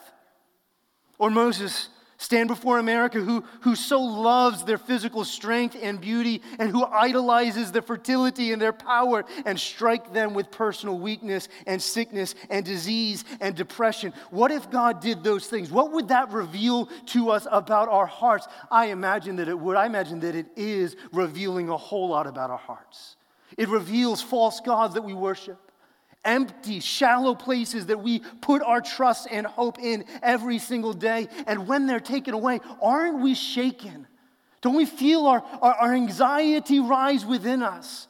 Or 1.18 1.30
Moses, 1.30 1.88
stand 2.20 2.48
before 2.48 2.78
America 2.78 3.18
who, 3.18 3.42
who 3.62 3.74
so 3.74 4.00
loves 4.00 4.62
their 4.64 4.76
physical 4.76 5.24
strength 5.24 5.74
and 5.80 6.00
beauty 6.00 6.42
and 6.58 6.70
who 6.70 6.84
idolizes 6.84 7.72
their 7.72 7.82
fertility 7.82 8.52
and 8.52 8.60
their 8.60 8.74
power 8.74 9.24
and 9.46 9.58
strike 9.58 10.12
them 10.12 10.34
with 10.34 10.50
personal 10.50 10.98
weakness 10.98 11.48
and 11.66 11.80
sickness 11.80 12.34
and 12.50 12.64
disease 12.64 13.24
and 13.40 13.54
depression. 13.54 14.12
What 14.30 14.50
if 14.50 14.70
God 14.70 15.00
did 15.00 15.24
those 15.24 15.46
things? 15.46 15.70
What 15.70 15.92
would 15.92 16.08
that 16.08 16.30
reveal 16.30 16.90
to 17.06 17.30
us 17.30 17.46
about 17.50 17.88
our 17.88 18.06
hearts? 18.06 18.46
I 18.70 18.86
imagine 18.86 19.36
that 19.36 19.48
it 19.48 19.58
would. 19.58 19.76
I 19.76 19.86
imagine 19.86 20.20
that 20.20 20.34
it 20.34 20.46
is 20.56 20.96
revealing 21.12 21.70
a 21.70 21.76
whole 21.76 22.08
lot 22.08 22.26
about 22.26 22.50
our 22.50 22.58
hearts. 22.58 23.16
It 23.56 23.70
reveals 23.70 24.20
false 24.20 24.60
gods 24.60 24.94
that 24.94 25.02
we 25.02 25.14
worship 25.14 25.69
empty, 26.24 26.80
shallow 26.80 27.34
places 27.34 27.86
that 27.86 28.02
we 28.02 28.20
put 28.40 28.62
our 28.62 28.80
trust 28.80 29.28
and 29.30 29.46
hope 29.46 29.78
in 29.78 30.04
every 30.22 30.58
single 30.58 30.92
day. 30.92 31.28
And 31.46 31.66
when 31.66 31.86
they're 31.86 32.00
taken 32.00 32.34
away, 32.34 32.60
aren't 32.82 33.20
we 33.20 33.34
shaken? 33.34 34.06
Don't 34.60 34.76
we 34.76 34.84
feel 34.84 35.26
our, 35.26 35.42
our, 35.62 35.74
our 35.74 35.94
anxiety 35.94 36.80
rise 36.80 37.24
within 37.24 37.62
us? 37.62 38.08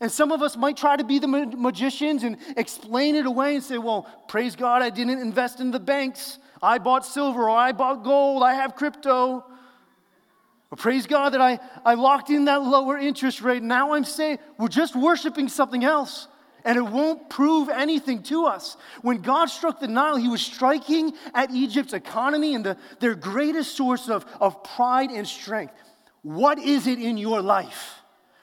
And 0.00 0.12
some 0.12 0.30
of 0.30 0.42
us 0.42 0.56
might 0.56 0.76
try 0.76 0.96
to 0.96 1.02
be 1.02 1.18
the 1.18 1.26
magicians 1.26 2.22
and 2.22 2.36
explain 2.56 3.16
it 3.16 3.26
away 3.26 3.56
and 3.56 3.64
say, 3.64 3.78
well, 3.78 4.06
praise 4.28 4.54
God, 4.54 4.80
I 4.80 4.90
didn't 4.90 5.18
invest 5.18 5.58
in 5.58 5.72
the 5.72 5.80
banks. 5.80 6.38
I 6.62 6.78
bought 6.78 7.04
silver 7.04 7.44
or 7.44 7.50
I 7.50 7.72
bought 7.72 8.04
gold. 8.04 8.44
I 8.44 8.54
have 8.54 8.76
crypto. 8.76 9.44
Or 10.70 10.76
praise 10.76 11.08
God 11.08 11.30
that 11.30 11.40
I, 11.40 11.58
I 11.84 11.94
locked 11.94 12.30
in 12.30 12.44
that 12.44 12.62
lower 12.62 12.96
interest 12.96 13.40
rate. 13.40 13.62
Now 13.62 13.94
I'm 13.94 14.04
saying 14.04 14.38
we're 14.56 14.68
just 14.68 14.94
worshiping 14.94 15.48
something 15.48 15.82
else 15.82 16.28
and 16.68 16.76
it 16.76 16.82
won't 16.82 17.30
prove 17.30 17.70
anything 17.70 18.22
to 18.24 18.44
us. 18.44 18.76
When 19.00 19.22
God 19.22 19.46
struck 19.46 19.80
the 19.80 19.88
Nile, 19.88 20.16
he 20.16 20.28
was 20.28 20.42
striking 20.42 21.14
at 21.34 21.50
Egypt's 21.50 21.94
economy 21.94 22.54
and 22.54 22.62
the, 22.62 22.76
their 23.00 23.14
greatest 23.14 23.74
source 23.74 24.10
of, 24.10 24.26
of 24.38 24.62
pride 24.62 25.10
and 25.10 25.26
strength. 25.26 25.72
What 26.20 26.58
is 26.58 26.86
it 26.86 26.98
in 26.98 27.16
your 27.16 27.40
life? 27.40 27.94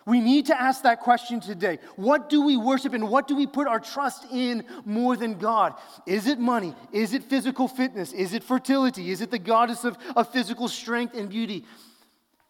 We 0.07 0.21
need 0.21 0.47
to 0.47 0.59
ask 0.59 0.81
that 0.81 1.01
question 1.01 1.39
today. 1.39 1.77
What 1.97 2.27
do 2.27 2.43
we 2.43 2.57
worship 2.57 2.93
and 2.93 3.09
what 3.09 3.27
do 3.27 3.35
we 3.35 3.45
put 3.45 3.67
our 3.67 3.79
trust 3.79 4.25
in 4.31 4.65
more 4.85 5.15
than 5.15 5.37
God? 5.37 5.75
Is 6.07 6.25
it 6.25 6.39
money? 6.39 6.73
Is 6.91 7.13
it 7.13 7.23
physical 7.25 7.67
fitness? 7.67 8.11
Is 8.11 8.33
it 8.33 8.43
fertility? 8.43 9.11
Is 9.11 9.21
it 9.21 9.29
the 9.29 9.37
goddess 9.37 9.83
of, 9.83 9.99
of 10.15 10.31
physical 10.31 10.67
strength 10.67 11.13
and 11.13 11.29
beauty? 11.29 11.63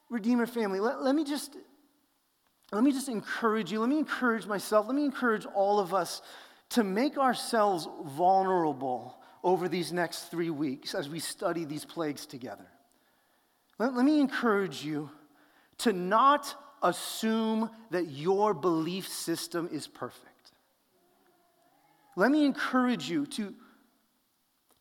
Redeemer 0.10 0.46
family, 0.46 0.80
let, 0.80 1.04
let 1.04 1.16
me 1.16 1.26
just 1.26 1.58
let 2.72 2.84
me 2.84 2.92
just 2.92 3.10
encourage 3.10 3.72
you, 3.72 3.80
let 3.80 3.90
me 3.90 4.00
encourage 4.00 4.46
myself, 4.46 4.88
let 4.88 4.96
me 4.96 5.06
encourage 5.06 5.46
all 5.46 5.80
of 5.80 5.94
us 5.94 6.22
to 6.70 6.84
make 6.84 7.18
ourselves 7.18 7.88
vulnerable 8.06 9.18
over 9.44 9.70
these 9.70 9.94
next 9.94 10.32
three 10.32 10.50
weeks 10.50 10.96
as 10.96 11.08
we 11.08 11.20
study 11.20 11.66
these 11.66 11.86
plagues 11.86 12.26
together. 12.26 12.66
Let, 13.78 13.94
let 13.94 14.06
me 14.06 14.20
encourage 14.20 14.84
you 14.84 15.10
to 15.80 15.94
not 15.94 16.56
assume 16.82 17.70
that 17.92 18.08
your 18.10 18.54
belief 18.54 19.08
system 19.08 19.70
is 19.72 19.88
perfect. 19.88 20.52
Let 22.16 22.32
me 22.32 22.46
encourage 22.46 23.10
you 23.10 23.26
to, 23.28 23.54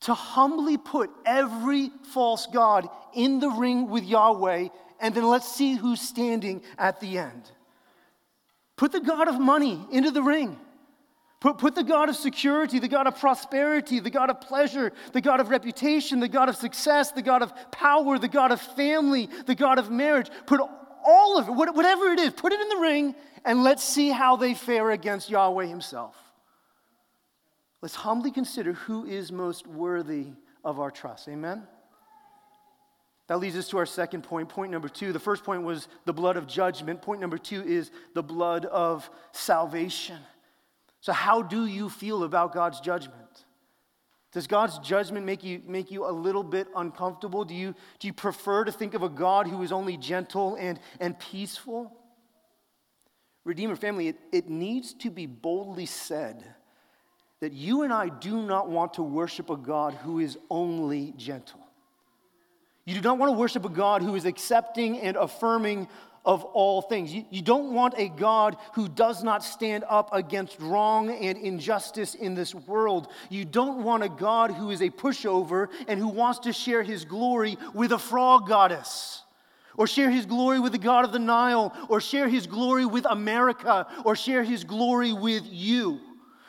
to 0.03 0.15
humbly 0.15 0.79
put 0.79 1.11
every 1.27 1.91
false 2.13 2.47
God 2.47 2.89
in 3.15 3.41
the 3.41 3.51
ring 3.51 3.91
with 3.91 4.05
Yahweh, 4.05 4.69
and 5.01 5.15
then 5.15 5.29
let's 5.29 5.53
see 5.53 5.75
who's 5.75 6.01
standing 6.01 6.63
at 6.79 7.01
the 7.01 7.19
end. 7.19 7.51
Put 8.85 8.93
the 8.93 9.01
God 9.01 9.29
of 9.29 9.41
money 9.41 9.81
into 9.91 10.11
the 10.11 10.23
ring. 10.23 10.59
Put, 11.41 11.57
put 11.57 11.75
the 11.75 11.83
God 11.83 12.11
of 12.11 12.17
security, 12.17 12.79
the 12.79 12.87
God 12.87 13.07
of 13.07 13.19
prosperity, 13.19 13.99
the 13.99 14.11
God 14.11 14.29
of 14.29 14.43
pleasure, 14.43 14.93
the 15.15 15.23
God 15.23 15.41
of 15.41 15.49
reputation, 15.49 16.21
the 16.21 16.29
God 16.29 16.51
of 16.51 16.57
success, 16.57 17.11
the 17.11 17.23
God 17.23 17.41
of 17.41 17.55
power, 17.71 18.19
the 18.19 18.29
God 18.29 18.53
of 18.53 18.61
family, 18.61 19.31
the 19.47 19.55
God 19.55 19.79
of 19.79 19.91
marriage. 19.91 20.29
Put 20.45 20.61
all 21.03 21.39
of 21.39 21.49
it, 21.49 21.53
whatever 21.53 22.09
it 22.09 22.21
is, 22.21 22.35
put 22.35 22.53
it 22.53 22.61
in 22.61 22.69
the 22.69 22.77
ring 22.77 23.15
and 23.47 23.65
let's 23.65 23.83
see 23.83 24.11
how 24.11 24.37
they 24.37 24.53
fare 24.53 24.91
against 24.91 25.31
Yahweh 25.31 25.65
Himself. 25.65 26.15
let's 27.81 27.95
humbly 27.95 28.33
consider 28.33 28.75
who 28.75 29.07
is 29.07 29.33
most 29.33 29.67
worthy 29.67 30.27
of 30.63 30.79
our 30.79 30.91
trust. 30.91 31.27
Amen? 31.31 31.67
That 33.27 33.39
leads 33.39 33.57
us 33.57 33.69
to 33.69 33.79
our 33.79 33.87
second 33.87 34.23
point. 34.23 34.49
Point 34.49 34.71
number 34.71 34.89
two. 34.89 35.13
The 35.13 35.19
first 35.19 35.45
point 35.45 35.63
was 35.63 35.89
the 36.05 36.13
blood 36.13 36.37
of 36.37 36.47
judgment. 36.47 37.01
Point 37.01 37.21
number 37.21 37.39
two 37.39 37.63
is 37.63 37.91
the 38.15 38.23
blood 38.23 38.67
of 38.67 39.09
salvation. 39.33 40.19
So, 41.01 41.13
how 41.13 41.43
do 41.43 41.67
you 41.67 41.89
feel 41.89 42.25
about 42.25 42.53
God's 42.53 42.81
judgment? 42.81 43.19
Does 44.33 44.47
God's 44.47 44.79
judgment 44.81 45.25
make 45.25 45.45
you, 45.45 45.63
make 45.67 45.91
you 45.91 46.07
a 46.07 46.11
little 46.11 46.43
bit 46.43 46.67
uncomfortable? 46.75 47.45
Do 47.45 47.55
you, 47.55 47.75
do 48.01 48.09
you 48.09 48.13
prefer 48.13 48.65
to 48.65 48.73
think 48.73 48.95
of 48.95 49.03
a 49.03 49.09
God 49.09 49.47
who 49.47 49.63
is 49.63 49.71
only 49.71 49.97
gentle 49.97 50.57
and, 50.57 50.81
and 50.99 51.19
peaceful? 51.19 51.97
Redeemer 53.45 53.77
family, 53.77 54.09
it, 54.09 54.17
it 54.33 54.49
needs 54.49 54.93
to 54.95 55.11
be 55.11 55.27
boldly 55.27 55.87
said 55.87 56.45
that 57.41 57.53
you 57.53 57.83
and 57.83 57.93
I 57.93 58.09
do 58.09 58.43
not 58.43 58.69
want 58.69 58.95
to 58.95 59.03
worship 59.03 59.51
a 59.51 59.57
God 59.57 59.95
who 59.95 60.19
is 60.19 60.37
only 60.51 61.13
gentle. 61.17 61.64
You 62.85 62.95
do 62.95 63.01
not 63.01 63.19
want 63.19 63.33
to 63.33 63.39
worship 63.39 63.65
a 63.65 63.71
God 63.71 64.03
who 64.03 64.15
is 64.15 64.27
accepting 64.27 64.99
and 64.99 65.17
affirming 65.17 65.89
of 66.25 66.45
all 66.45 66.81
things. 66.81 67.13
You, 67.13 67.25
you, 67.31 67.43
don't 67.43 67.73
want 67.73 67.95
a 67.99 68.09
God 68.09 68.57
who 68.75 68.89
does 68.89 69.23
not 69.23 69.45
stand 69.45 69.85
up 69.89 70.11
against 70.13 70.59
wrong 70.59 71.11
and 71.11 71.37
injustice 71.37 72.15
in 72.15 72.35
this 72.35 72.55
world. 72.55 73.09
You 73.29 73.45
don't 73.45 73.83
want 73.83 74.05
a 74.05 74.09
God 74.09 74.51
who 74.51 74.71
is 74.71 74.81
a 74.81 74.89
pushover 74.89 75.69
and 75.87 76.01
who 76.01 76.09
wants 76.09 76.41
to 76.41 76.53
share 76.53 76.83
his 76.83 77.05
glory 77.05 77.59
with 77.75 77.93
a 77.93 77.99
frog 77.99 78.49
goddess. 78.49 79.23
Or 79.77 79.87
share 79.87 80.11
his 80.11 80.25
glory 80.25 80.61
with 80.61 80.73
the 80.73 80.79
God 80.79 81.05
of 81.05 81.11
the 81.11 81.19
Nile, 81.19 81.75
or 81.89 82.01
share 82.01 82.29
his 82.29 82.47
glory 82.47 82.87
with 82.87 83.07
America, 83.07 83.89
or 84.05 84.15
share 84.15 84.45
his 84.45 84.63
glory 84.63 85.13
with 85.13 85.43
you. 85.51 86.01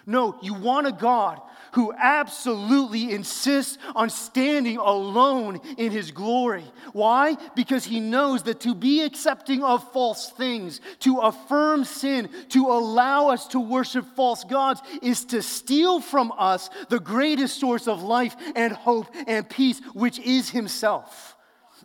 No, 0.05 0.37
you 0.43 0.53
want 0.53 0.85
a 0.85 0.91
God 0.91 1.41
who 1.75 1.93
absolutely 1.97 3.11
insists 3.11 3.77
on 3.95 4.09
standing 4.09 4.77
alone 4.77 5.59
in 5.77 5.91
his 5.91 6.09
glory. 6.09 6.63
Why? 6.93 7.35
Because 7.53 7.83
he 7.83 7.99
knows 7.99 8.43
that 8.43 8.61
to 8.61 8.73
be 8.73 9.01
accepting 9.01 9.61
of 9.61 9.91
false 9.91 10.29
things, 10.31 10.79
to 10.99 11.19
affirm 11.19 11.83
sin, 11.83 12.29
to 12.49 12.67
allow 12.67 13.27
us 13.27 13.47
to 13.47 13.59
worship 13.59 14.05
false 14.15 14.45
gods, 14.45 14.81
is 15.01 15.25
to 15.25 15.41
steal 15.41 15.99
from 15.99 16.31
us 16.37 16.69
the 16.87 17.01
greatest 17.01 17.59
source 17.59 17.89
of 17.89 18.01
life 18.01 18.37
and 18.55 18.71
hope 18.71 19.07
and 19.27 19.49
peace, 19.49 19.81
which 19.93 20.17
is 20.19 20.49
himself. 20.49 21.34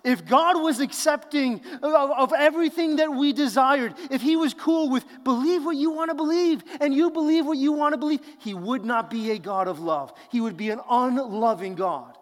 If 0.02 0.24
God 0.24 0.60
was 0.62 0.80
accepting 0.80 1.60
of, 1.82 2.10
of, 2.10 2.32
everything 2.32 2.96
that 2.96 3.12
we 3.12 3.32
desired, 3.32 3.94
if 4.10 4.22
He 4.22 4.34
was 4.34 4.54
cool 4.54 4.88
with 4.88 5.04
believe 5.24 5.64
what 5.64 5.76
you 5.76 5.90
want 5.90 6.10
to 6.10 6.14
believe 6.14 6.62
and 6.80 6.94
you 6.94 7.10
believe 7.10 7.44
what 7.44 7.58
you 7.58 7.72
want 7.72 7.92
to 7.92 7.98
believe, 7.98 8.20
He 8.38 8.54
would 8.54 8.84
not 8.84 9.10
be 9.10 9.32
a 9.32 9.38
God 9.38 9.68
of 9.68 9.78
love. 9.78 10.12
He 10.30 10.40
would 10.40 10.56
be 10.56 10.70
an 10.70 10.80
unloving 10.88 11.74
God. 11.74 12.16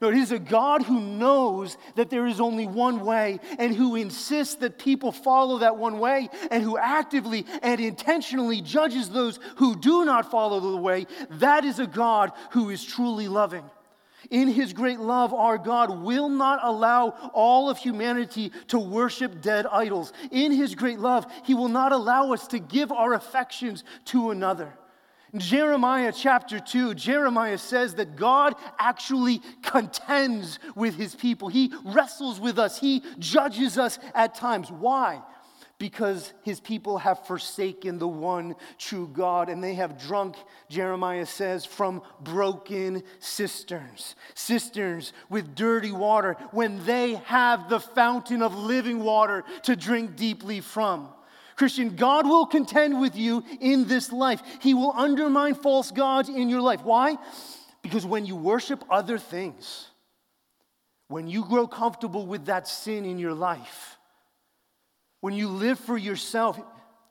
No, 0.00 0.10
He's 0.10 0.32
a 0.32 0.38
God 0.38 0.82
who 0.82 0.98
knows 0.98 1.76
that 1.96 2.08
there 2.08 2.26
is 2.26 2.40
only 2.40 2.66
one 2.66 3.04
way 3.04 3.38
and 3.58 3.74
who 3.74 3.96
insists 3.96 4.54
that 4.56 4.78
people 4.78 5.12
follow 5.12 5.58
that 5.58 5.76
one 5.76 5.98
way 5.98 6.30
and 6.50 6.62
who 6.62 6.78
actively 6.78 7.44
and 7.60 7.80
intentionally 7.80 8.62
judges 8.62 9.10
those 9.10 9.38
who 9.56 9.76
do 9.76 10.06
not 10.06 10.30
follow 10.30 10.58
the 10.58 10.76
way. 10.78 11.06
That 11.32 11.66
is 11.66 11.78
a 11.78 11.86
God 11.86 12.32
who 12.52 12.70
is 12.70 12.82
truly 12.82 13.28
loving. 13.28 13.64
In 14.28 14.48
his 14.48 14.72
great 14.72 15.00
love, 15.00 15.32
our 15.32 15.56
God 15.56 16.02
will 16.02 16.28
not 16.28 16.60
allow 16.62 17.30
all 17.32 17.70
of 17.70 17.78
humanity 17.78 18.52
to 18.68 18.78
worship 18.78 19.40
dead 19.40 19.66
idols. 19.66 20.12
In 20.30 20.52
his 20.52 20.74
great 20.74 20.98
love, 20.98 21.26
he 21.44 21.54
will 21.54 21.68
not 21.68 21.92
allow 21.92 22.32
us 22.32 22.46
to 22.48 22.58
give 22.58 22.92
our 22.92 23.14
affections 23.14 23.82
to 24.06 24.30
another. 24.30 24.74
In 25.32 25.38
Jeremiah 25.38 26.12
chapter 26.14 26.58
2, 26.58 26.94
Jeremiah 26.94 27.58
says 27.58 27.94
that 27.94 28.16
God 28.16 28.54
actually 28.78 29.40
contends 29.62 30.58
with 30.74 30.96
his 30.96 31.14
people. 31.14 31.48
He 31.48 31.72
wrestles 31.84 32.40
with 32.40 32.58
us, 32.58 32.78
he 32.78 33.02
judges 33.18 33.78
us 33.78 33.98
at 34.14 34.34
times. 34.34 34.70
Why? 34.70 35.22
Because 35.80 36.34
his 36.42 36.60
people 36.60 36.98
have 36.98 37.26
forsaken 37.26 37.98
the 37.98 38.06
one 38.06 38.54
true 38.76 39.08
God 39.08 39.48
and 39.48 39.64
they 39.64 39.74
have 39.74 39.98
drunk, 39.98 40.36
Jeremiah 40.68 41.24
says, 41.24 41.64
from 41.64 42.02
broken 42.20 43.02
cisterns. 43.18 44.14
Cisterns 44.34 45.14
with 45.30 45.54
dirty 45.54 45.90
water 45.90 46.36
when 46.52 46.84
they 46.84 47.14
have 47.24 47.70
the 47.70 47.80
fountain 47.80 48.42
of 48.42 48.54
living 48.54 49.02
water 49.02 49.42
to 49.62 49.74
drink 49.74 50.16
deeply 50.16 50.60
from. 50.60 51.08
Christian, 51.56 51.96
God 51.96 52.26
will 52.26 52.44
contend 52.44 53.00
with 53.00 53.16
you 53.16 53.42
in 53.60 53.88
this 53.88 54.12
life. 54.12 54.42
He 54.60 54.74
will 54.74 54.92
undermine 54.92 55.54
false 55.54 55.90
gods 55.90 56.28
in 56.28 56.50
your 56.50 56.60
life. 56.60 56.82
Why? 56.84 57.16
Because 57.80 58.04
when 58.04 58.26
you 58.26 58.36
worship 58.36 58.84
other 58.90 59.16
things, 59.16 59.88
when 61.08 61.26
you 61.26 61.42
grow 61.42 61.66
comfortable 61.66 62.26
with 62.26 62.46
that 62.46 62.68
sin 62.68 63.06
in 63.06 63.18
your 63.18 63.34
life, 63.34 63.96
when 65.20 65.34
you 65.34 65.48
live 65.48 65.78
for 65.78 65.96
yourself, 65.96 66.60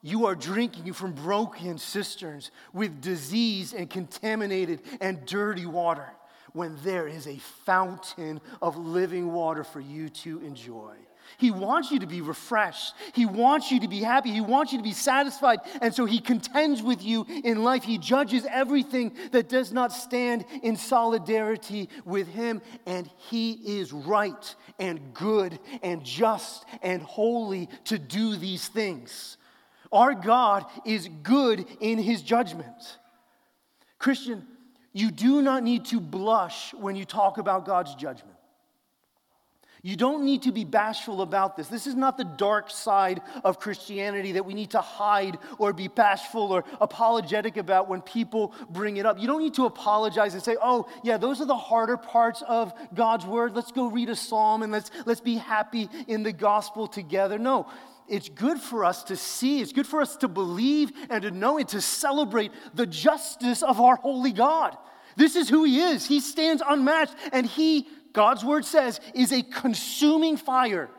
you 0.02 0.26
are 0.28 0.36
drinking 0.36 0.94
from 0.94 1.12
broken 1.14 1.78
cisterns 1.78 2.52
with 2.74 3.02
disease 3.02 3.74
and 3.74 3.90
contaminated 3.90 4.82
and 5.02 5.26
dirty 5.26 5.66
water 5.66 6.10
when 6.54 6.78
there 6.84 7.08
is 7.08 7.28
a 7.28 7.38
fountain 7.66 8.42
of 8.62 8.78
living 8.78 9.32
water 9.32 9.64
for 9.64 9.80
you 9.80 10.10
to 10.10 10.40
enjoy. 10.40 10.96
He 11.40 11.52
wants 11.52 11.90
you 11.90 12.00
to 12.00 12.06
be 12.06 12.20
refreshed. 12.20 12.94
He 13.14 13.26
wants 13.26 13.72
you 13.72 13.80
to 13.80 13.88
be 13.88 14.02
happy. 14.02 14.30
He 14.30 14.42
wants 14.42 14.74
you 14.74 14.78
to 14.78 14.84
be 14.84 14.92
satisfied. 14.92 15.60
And 15.82 15.94
so 15.94 16.04
he 16.04 16.20
contends 16.20 16.84
with 16.84 17.02
you 17.02 17.26
in 17.46 17.64
life. 17.64 17.84
He 17.84 17.98
judges 17.98 18.46
everything 18.50 19.14
that 19.32 19.48
does 19.48 19.72
not 19.72 19.94
stand 19.94 20.44
in 20.64 20.76
solidarity 20.76 21.88
with 22.04 22.28
him. 22.28 22.62
And 22.86 23.10
he 23.30 23.54
is 23.54 23.94
right 23.94 24.54
and 24.80 25.14
good 25.14 25.58
and 25.82 26.04
just 26.04 26.66
and 26.82 27.02
holy 27.02 27.70
to 27.86 27.98
do 27.98 28.36
these 28.36 28.68
things. 28.68 29.38
Our 29.94 30.14
God 30.14 30.66
is 30.86 31.10
good 31.24 31.66
in 31.80 32.00
his 32.00 32.22
judgment. 32.22 32.98
Christian, 33.98 34.46
you 34.92 35.10
do 35.10 35.42
not 35.42 35.64
need 35.64 35.86
to 35.86 36.02
blush 36.02 36.74
when 36.74 36.98
you 36.98 37.06
talk 37.06 37.38
about 37.38 37.66
God's 37.66 37.96
judgment. 37.96 38.39
You 39.82 39.96
don't 39.96 40.26
need 40.26 40.44
to 40.44 40.52
be 40.52 40.66
bashful 40.66 41.22
about 41.22 41.56
this. 41.56 41.68
This 41.68 41.88
is 41.88 41.96
not 41.96 42.18
the 42.18 42.26
dark 42.26 42.70
side 42.70 43.22
of 43.44 43.60
Christianity 43.60 44.34
that 44.34 44.46
we 44.46 44.54
need 44.54 44.72
to 44.72 44.82
hide 44.82 45.38
or 45.58 45.72
be 45.72 45.88
bashful 45.88 46.52
or 46.52 46.66
apologetic 46.82 47.56
about 47.56 47.88
when 47.88 48.02
people 48.02 48.54
bring 48.70 48.98
it 48.98 49.06
up. 49.06 49.20
You 49.20 49.28
don't 49.28 49.42
need 49.42 49.54
to 49.54 49.66
apologize 49.66 50.34
and 50.34 50.44
say, 50.44 50.58
oh, 50.62 50.88
yeah, 51.04 51.18
those 51.18 51.40
are 51.40 51.46
the 51.46 51.56
harder 51.56 51.96
parts 51.96 52.44
of 52.48 52.74
God's 52.94 53.26
word. 53.26 53.56
Let's 53.56 53.72
go 53.72 53.88
read 53.88 54.10
a 54.10 54.16
psalm 54.16 54.64
and 54.64 54.72
let's, 54.72 54.92
let's 55.06 55.22
be 55.22 55.36
happy 55.36 55.90
in 56.08 56.24
the 56.24 56.34
gospel 56.34 56.86
together. 56.88 57.40
No, 57.40 57.68
it's 58.10 58.28
good 58.28 58.60
for 58.60 58.84
us 58.84 59.04
to 59.04 59.16
see, 59.16 59.62
it's 59.62 59.72
good 59.72 59.88
for 59.88 60.02
us 60.02 60.18
to 60.18 60.28
believe 60.28 60.92
and 61.10 61.22
to 61.22 61.32
know 61.32 61.58
and 61.58 61.70
to 61.70 61.80
celebrate 61.80 62.52
the 62.74 62.88
justice 62.88 63.64
of 63.64 63.80
our 63.80 63.96
holy 63.96 64.34
God. 64.34 64.76
This 65.16 65.36
is 65.36 65.50
who 65.50 65.64
He 65.64 65.80
is. 65.80 66.06
He 66.06 66.20
stands 66.20 66.64
unmatched 66.66 67.16
and 67.32 67.46
He 67.46 67.88
God's 68.14 68.44
word 68.44 68.66
says, 68.66 69.00
is 69.14 69.32
a 69.32 69.44
consuming 69.44 70.38
fire. 70.38 70.90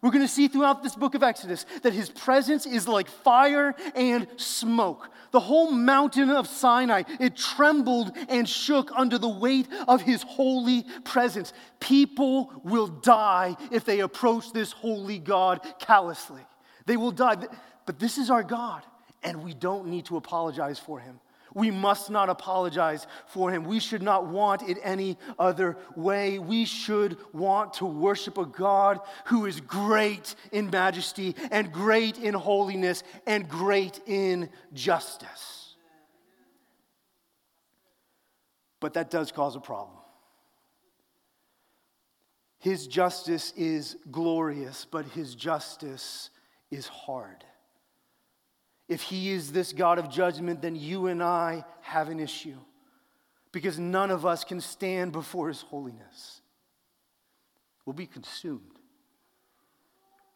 We're 0.00 0.10
going 0.10 0.24
to 0.24 0.28
see 0.28 0.46
throughout 0.46 0.82
this 0.82 0.94
book 0.94 1.14
of 1.14 1.22
Exodus 1.24 1.66
that 1.82 1.92
his 1.92 2.08
presence 2.08 2.66
is 2.66 2.86
like 2.86 3.08
fire 3.08 3.74
and 3.96 4.28
smoke. 4.36 5.10
The 5.32 5.40
whole 5.40 5.72
mountain 5.72 6.30
of 6.30 6.46
Sinai, 6.46 7.02
it 7.18 7.36
trembled 7.36 8.16
and 8.28 8.48
shook 8.48 8.90
under 8.94 9.18
the 9.18 9.28
weight 9.28 9.66
of 9.88 10.00
his 10.00 10.22
holy 10.22 10.84
presence. 11.04 11.52
People 11.80 12.52
will 12.62 12.86
die 12.86 13.56
if 13.72 13.84
they 13.84 14.00
approach 14.00 14.52
this 14.52 14.72
holy 14.72 15.18
God 15.18 15.66
callously. 15.80 16.42
They 16.86 16.96
will 16.96 17.10
die. 17.10 17.36
But 17.84 17.98
this 17.98 18.18
is 18.18 18.30
our 18.30 18.44
God, 18.44 18.82
and 19.22 19.42
we 19.42 19.52
don't 19.52 19.88
need 19.88 20.06
to 20.06 20.16
apologize 20.16 20.78
for 20.78 21.00
him. 21.00 21.20
We 21.58 21.72
must 21.72 22.08
not 22.08 22.28
apologize 22.28 23.04
for 23.26 23.50
him. 23.50 23.64
We 23.64 23.80
should 23.80 24.00
not 24.00 24.28
want 24.28 24.62
it 24.68 24.78
any 24.80 25.18
other 25.40 25.76
way. 25.96 26.38
We 26.38 26.64
should 26.64 27.16
want 27.32 27.74
to 27.74 27.84
worship 27.84 28.38
a 28.38 28.46
God 28.46 29.00
who 29.24 29.44
is 29.44 29.60
great 29.60 30.36
in 30.52 30.70
majesty 30.70 31.34
and 31.50 31.72
great 31.72 32.16
in 32.16 32.34
holiness 32.34 33.02
and 33.26 33.48
great 33.48 34.00
in 34.06 34.50
justice. 34.72 35.74
But 38.78 38.94
that 38.94 39.10
does 39.10 39.32
cause 39.32 39.56
a 39.56 39.60
problem. 39.60 39.98
His 42.60 42.86
justice 42.86 43.52
is 43.56 43.96
glorious, 44.12 44.86
but 44.88 45.06
his 45.06 45.34
justice 45.34 46.30
is 46.70 46.86
hard. 46.86 47.44
If 48.88 49.02
he 49.02 49.30
is 49.30 49.52
this 49.52 49.72
God 49.72 49.98
of 49.98 50.10
judgment, 50.10 50.62
then 50.62 50.74
you 50.74 51.08
and 51.08 51.22
I 51.22 51.64
have 51.82 52.08
an 52.08 52.20
issue 52.20 52.56
because 53.52 53.78
none 53.78 54.10
of 54.10 54.24
us 54.24 54.44
can 54.44 54.60
stand 54.60 55.12
before 55.12 55.48
his 55.48 55.60
holiness. 55.60 56.40
We'll 57.84 57.94
be 57.94 58.06
consumed. 58.06 58.62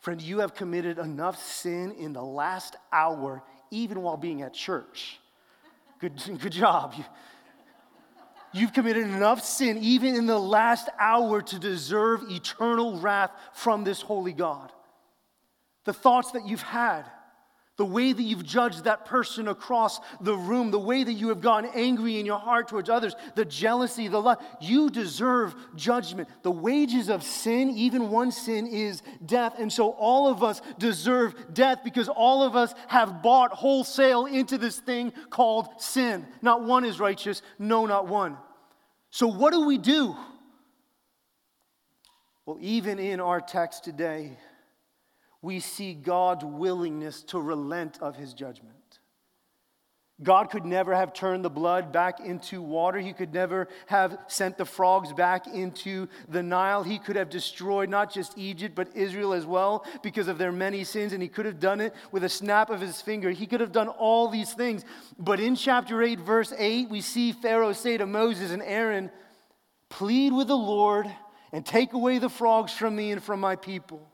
Friend, 0.01 0.21
you 0.21 0.41
have 0.41 0.55
committed 0.55 0.99
enough 0.99 1.43
sin 1.43 1.93
in 1.93 2.13
the 2.13 2.23
last 2.23 2.77
hour, 2.93 3.43
even 3.71 4.03
while 4.03 4.17
being 4.17 4.43
at 4.43 4.53
church. 4.53 5.21
Good, 6.01 6.21
good 6.41 6.53
job. 6.53 6.95
You've 8.53 8.73
committed 8.73 9.07
enough 9.07 9.43
sin, 9.43 9.79
even 9.79 10.15
in 10.15 10.27
the 10.27 10.39
last 10.39 10.89
hour, 10.99 11.41
to 11.41 11.59
deserve 11.59 12.25
eternal 12.29 12.99
wrath 12.99 13.31
from 13.55 13.85
this 13.85 14.03
holy 14.03 14.33
God. 14.33 14.73
The 15.85 15.95
thoughts 15.95 16.33
that 16.33 16.47
you've 16.47 16.63
had, 16.63 17.05
the 17.79 17.85
way 17.87 18.13
that 18.13 18.23
you've 18.23 18.45
judged 18.45 18.85
that 18.85 19.07
person 19.07 19.49
across 19.49 19.99
the 20.21 20.37
room, 20.37 20.71
the 20.71 20.79
way 20.79 21.03
that 21.03 21.13
you 21.15 21.29
have 21.29 21.41
gone 21.41 21.65
angry 21.75 22.21
in 22.21 22.27
your 22.27 22.39
heart 22.39 22.69
towards 22.69 22.91
others, 22.91 23.15
the 23.35 23.47
jealousy, 23.47 24.09
the 24.09 24.21
love, 24.21 24.45
you 24.61 24.91
deserve 24.91 25.55
judgment. 25.75 26.29
The 26.43 26.51
wages 26.51 27.09
of 27.09 27.23
sin, 27.23 27.71
even 27.71 28.11
one 28.11 28.31
sin, 28.31 28.67
is 28.67 29.03
death. 29.25 29.55
And 29.59 29.73
so 29.73 29.91
all 29.91 30.29
of 30.29 30.43
us 30.43 30.61
deserve 30.79 31.55
death 31.55 31.79
because 31.83 32.11
all 32.11 32.43
of 32.43 32.57
us 32.57 32.75
have 32.89 33.23
bought 33.23 33.53
wholesale 33.53 34.27
into 34.27 34.59
this 34.59 34.79
thing 34.79 35.13
called 35.31 35.69
sin. 35.79 36.27
Not 36.43 36.63
one 36.63 36.85
is 36.85 37.01
righteous, 37.01 37.41
no, 37.59 37.87
not 37.87 38.07
one. 38.07 38.37
So 39.11 39.27
what 39.27 39.53
do 39.53 39.65
we 39.65 39.79
do? 39.79 40.15
Well, 42.45 42.59
even 42.61 42.99
in 42.99 43.19
our 43.19 43.41
text 43.41 43.85
today, 43.85 44.37
we 45.43 45.59
see 45.59 45.93
God's 45.93 46.45
willingness 46.45 47.23
to 47.25 47.41
relent 47.41 47.99
of 48.01 48.17
his 48.17 48.33
judgment. 48.33 48.77
God 50.23 50.51
could 50.51 50.65
never 50.65 50.95
have 50.95 51.13
turned 51.13 51.45
the 51.45 51.51
blood 51.51 51.91
back 51.91 52.21
into 52.21 52.63
water. 52.63 53.01
He 53.01 53.13
could 53.13 53.35
never 53.35 53.67
have 53.87 54.17
sent 54.29 54.57
the 54.57 54.65
frogs 54.65 55.13
back 55.13 55.49
into 55.49 56.07
the 56.29 56.45
Nile. 56.45 56.85
He 56.85 57.01
could 57.01 57.17
have 57.17 57.29
destroyed 57.29 57.89
not 57.89 58.13
just 58.13 58.39
Egypt, 58.39 58.77
but 58.77 58.95
Israel 58.95 59.33
as 59.33 59.47
well 59.47 59.85
because 60.03 60.29
of 60.29 60.39
their 60.39 60.53
many 60.53 60.85
sins. 60.85 61.13
And 61.13 61.21
he 61.21 61.29
could 61.29 61.47
have 61.47 61.59
done 61.59 61.81
it 61.81 61.93
with 62.13 62.23
a 62.23 62.29
snap 62.29 62.71
of 62.71 62.81
his 62.81 63.01
finger. 63.01 63.31
He 63.31 63.47
could 63.47 63.61
have 63.61 63.73
done 63.73 63.89
all 63.89 64.29
these 64.29 64.53
things. 64.53 64.85
But 65.19 65.41
in 65.41 65.57
chapter 65.57 66.01
8, 66.03 66.21
verse 66.21 66.53
8, 66.57 66.89
we 66.89 67.01
see 67.01 67.33
Pharaoh 67.33 67.73
say 67.73 67.97
to 67.97 68.07
Moses 68.07 68.53
and 68.53 68.63
Aaron, 68.63 69.11
Plead 69.89 70.33
with 70.33 70.47
the 70.47 70.57
Lord 70.57 71.11
and 71.51 71.67
take 71.67 71.95
away 71.95 72.19
the 72.19 72.31
frogs 72.31 72.73
from 72.73 72.95
me 72.95 73.11
and 73.11 73.23
from 73.23 73.41
my 73.41 73.57
people. 73.57 74.12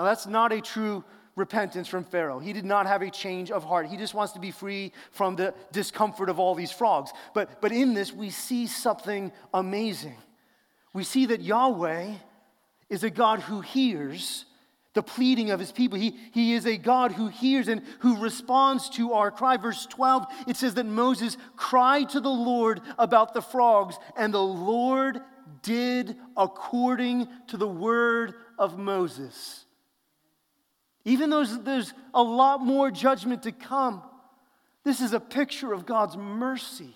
Now, 0.00 0.06
that's 0.06 0.26
not 0.26 0.50
a 0.50 0.62
true 0.62 1.04
repentance 1.36 1.86
from 1.86 2.04
Pharaoh. 2.04 2.38
He 2.38 2.54
did 2.54 2.64
not 2.64 2.86
have 2.86 3.02
a 3.02 3.10
change 3.10 3.50
of 3.50 3.64
heart. 3.64 3.86
He 3.86 3.98
just 3.98 4.14
wants 4.14 4.32
to 4.32 4.40
be 4.40 4.50
free 4.50 4.92
from 5.10 5.36
the 5.36 5.52
discomfort 5.72 6.30
of 6.30 6.40
all 6.40 6.54
these 6.54 6.72
frogs. 6.72 7.10
But, 7.34 7.60
but 7.60 7.70
in 7.70 7.92
this, 7.92 8.10
we 8.10 8.30
see 8.30 8.66
something 8.66 9.30
amazing. 9.52 10.16
We 10.94 11.04
see 11.04 11.26
that 11.26 11.42
Yahweh 11.42 12.14
is 12.88 13.04
a 13.04 13.10
God 13.10 13.40
who 13.40 13.60
hears 13.60 14.46
the 14.94 15.02
pleading 15.02 15.50
of 15.50 15.60
his 15.60 15.70
people. 15.70 15.98
He, 15.98 16.16
he 16.32 16.54
is 16.54 16.64
a 16.64 16.78
God 16.78 17.12
who 17.12 17.28
hears 17.28 17.68
and 17.68 17.82
who 17.98 18.22
responds 18.22 18.88
to 18.90 19.12
our 19.12 19.30
cry. 19.30 19.58
Verse 19.58 19.84
12, 19.84 20.24
it 20.48 20.56
says 20.56 20.72
that 20.76 20.86
Moses 20.86 21.36
cried 21.56 22.08
to 22.08 22.20
the 22.20 22.30
Lord 22.30 22.80
about 22.98 23.34
the 23.34 23.42
frogs, 23.42 23.98
and 24.16 24.32
the 24.32 24.42
Lord 24.42 25.20
did 25.60 26.16
according 26.38 27.28
to 27.48 27.58
the 27.58 27.68
word 27.68 28.32
of 28.58 28.78
Moses. 28.78 29.66
Even 31.04 31.30
though 31.30 31.44
there's 31.44 31.92
a 32.12 32.22
lot 32.22 32.60
more 32.64 32.90
judgment 32.90 33.42
to 33.44 33.52
come, 33.52 34.02
this 34.84 35.00
is 35.00 35.12
a 35.12 35.20
picture 35.20 35.72
of 35.72 35.86
God's 35.86 36.16
mercy. 36.16 36.94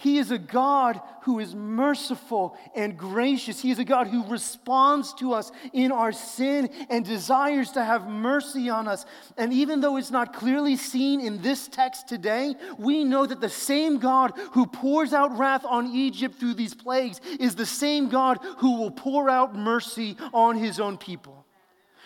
He 0.00 0.18
is 0.18 0.30
a 0.30 0.38
God 0.38 1.00
who 1.22 1.40
is 1.40 1.56
merciful 1.56 2.56
and 2.76 2.96
gracious. 2.96 3.60
He 3.60 3.72
is 3.72 3.80
a 3.80 3.84
God 3.84 4.06
who 4.06 4.24
responds 4.28 5.12
to 5.14 5.32
us 5.32 5.50
in 5.72 5.90
our 5.90 6.12
sin 6.12 6.70
and 6.88 7.04
desires 7.04 7.72
to 7.72 7.84
have 7.84 8.06
mercy 8.06 8.70
on 8.70 8.86
us. 8.86 9.06
And 9.36 9.52
even 9.52 9.80
though 9.80 9.96
it's 9.96 10.12
not 10.12 10.34
clearly 10.34 10.76
seen 10.76 11.20
in 11.20 11.42
this 11.42 11.66
text 11.66 12.06
today, 12.06 12.54
we 12.78 13.02
know 13.02 13.26
that 13.26 13.40
the 13.40 13.48
same 13.48 13.98
God 13.98 14.34
who 14.52 14.66
pours 14.66 15.12
out 15.12 15.36
wrath 15.36 15.64
on 15.64 15.88
Egypt 15.88 16.36
through 16.36 16.54
these 16.54 16.74
plagues 16.74 17.20
is 17.40 17.56
the 17.56 17.66
same 17.66 18.08
God 18.08 18.38
who 18.58 18.78
will 18.78 18.92
pour 18.92 19.28
out 19.28 19.56
mercy 19.56 20.16
on 20.32 20.56
his 20.56 20.78
own 20.78 20.96
people. 20.96 21.44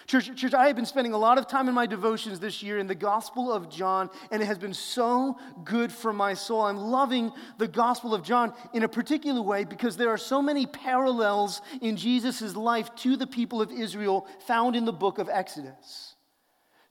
Church, 0.07 0.35
church, 0.37 0.55
I 0.55 0.67
have 0.67 0.77
been 0.77 0.87
spending 0.87 1.13
a 1.13 1.19
lot 1.19 1.39
of 1.39 1.47
time 1.47 1.69
in 1.69 1.75
my 1.75 1.87
devotions 1.87 2.41
this 2.41 2.63
year 2.63 2.79
in 2.79 2.87
the 2.87 2.95
Gospel 2.95 3.53
of 3.53 3.71
John, 3.71 4.11
and 4.31 4.43
it 4.43 4.47
has 4.47 4.59
been 4.59 4.75
so 4.75 5.39
good 5.65 5.93
for 5.93 6.13
my 6.13 6.35
soul. 6.35 6.63
I'm 6.63 6.77
loving 6.77 7.33
the 7.59 7.69
Gospel 7.69 8.15
of 8.15 8.23
John 8.23 8.53
in 8.73 8.83
a 8.83 8.89
particular 8.89 9.41
way 9.41 9.65
because 9.65 9.97
there 9.97 10.11
are 10.11 10.19
so 10.19 10.43
many 10.43 10.67
parallels 10.67 11.63
in 11.81 11.97
Jesus' 11.97 12.57
life 12.57 12.95
to 12.97 13.17
the 13.17 13.27
people 13.27 13.63
of 13.63 13.71
Israel 13.71 14.27
found 14.47 14.75
in 14.75 14.85
the 14.85 14.93
book 14.93 15.19
of 15.19 15.29
Exodus. 15.29 16.17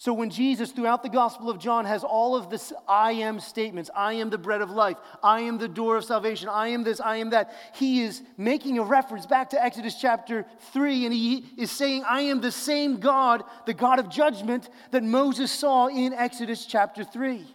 So 0.02 0.14
when 0.14 0.32
Jesus, 0.32 0.72
throughout 0.72 1.04
the 1.04 1.10
Gospel 1.10 1.48
of 1.52 1.60
John, 1.60 1.86
has 1.86 2.04
all 2.04 2.36
of 2.36 2.50
this 2.50 2.74
I 2.88 3.12
am 3.12 3.40
statements 3.40 3.92
I 3.96 4.14
am 4.14 4.32
the 4.32 4.38
bread 4.40 4.62
of 4.62 4.72
life, 4.72 4.98
I 5.22 5.42
am 5.42 5.60
the 5.60 5.68
door 5.68 5.96
of 5.96 6.06
salvation, 6.06 6.50
I 6.50 6.70
am 6.70 6.84
this, 6.84 7.00
I 7.00 7.18
am 7.18 7.30
that, 7.30 7.54
he 7.76 8.02
is 8.02 8.24
making 8.36 8.80
a 8.80 8.84
reference 8.84 9.28
back 9.28 9.52
to 9.52 9.64
Exodus 9.64 9.94
chapter 10.02 10.44
3, 10.74 11.06
and 11.06 11.14
he 11.14 11.46
is 11.56 11.70
saying, 11.70 12.04
I 12.10 12.22
am 12.22 12.42
the 12.42 12.52
same 12.52 13.00
God, 13.00 13.44
the 13.68 13.76
God 13.76 14.00
of 14.00 14.10
judgment, 14.10 14.72
that 14.90 15.04
Moses 15.04 15.52
saw 15.52 15.86
in 15.86 16.14
Exodus 16.14 16.66
chapter 16.66 17.04
3. 17.04 17.46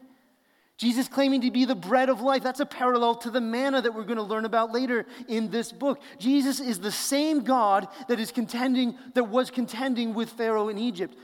Jesus 0.76 1.08
claiming 1.08 1.40
to 1.40 1.50
be 1.50 1.64
the 1.64 1.74
bread 1.74 2.08
of 2.08 2.20
life. 2.20 2.44
That's 2.44 2.60
a 2.60 2.66
parallel 2.66 3.16
to 3.16 3.30
the 3.30 3.40
manna 3.40 3.82
that 3.82 3.92
we're 3.92 4.04
going 4.04 4.18
to 4.18 4.22
learn 4.22 4.44
about 4.44 4.72
later 4.72 5.04
in 5.26 5.50
this 5.50 5.72
book. 5.72 6.00
Jesus 6.20 6.60
is 6.60 6.78
the 6.78 6.92
same 6.92 7.42
God 7.42 7.88
that 8.06 8.20
is 8.20 8.30
contending, 8.30 8.96
that 9.14 9.24
was 9.24 9.50
contending 9.50 10.14
with 10.14 10.30
Pharaoh 10.30 10.68
in 10.68 10.78
Egypt. 10.78 11.16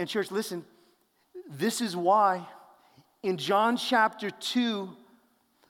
And, 0.00 0.08
church, 0.08 0.30
listen, 0.30 0.64
this 1.46 1.82
is 1.82 1.94
why 1.94 2.48
in 3.22 3.36
John 3.36 3.76
chapter 3.76 4.30
2, 4.30 4.88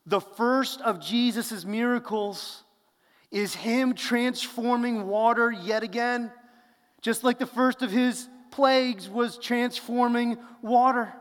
the 0.07 0.21
first 0.21 0.81
of 0.83 1.01
Jesus' 1.01 1.65
miracles 1.65 2.63
is 3.33 3.57
Him 3.57 3.93
transforming 3.93 5.09
water 5.09 5.51
yet 5.51 5.83
again, 5.83 6.31
just 7.03 7.25
like 7.25 7.41
the 7.41 7.47
first 7.47 7.83
of 7.83 7.91
His 7.91 8.29
plagues 8.53 9.09
was 9.09 9.37
transforming 9.37 10.39
water. 10.63 11.13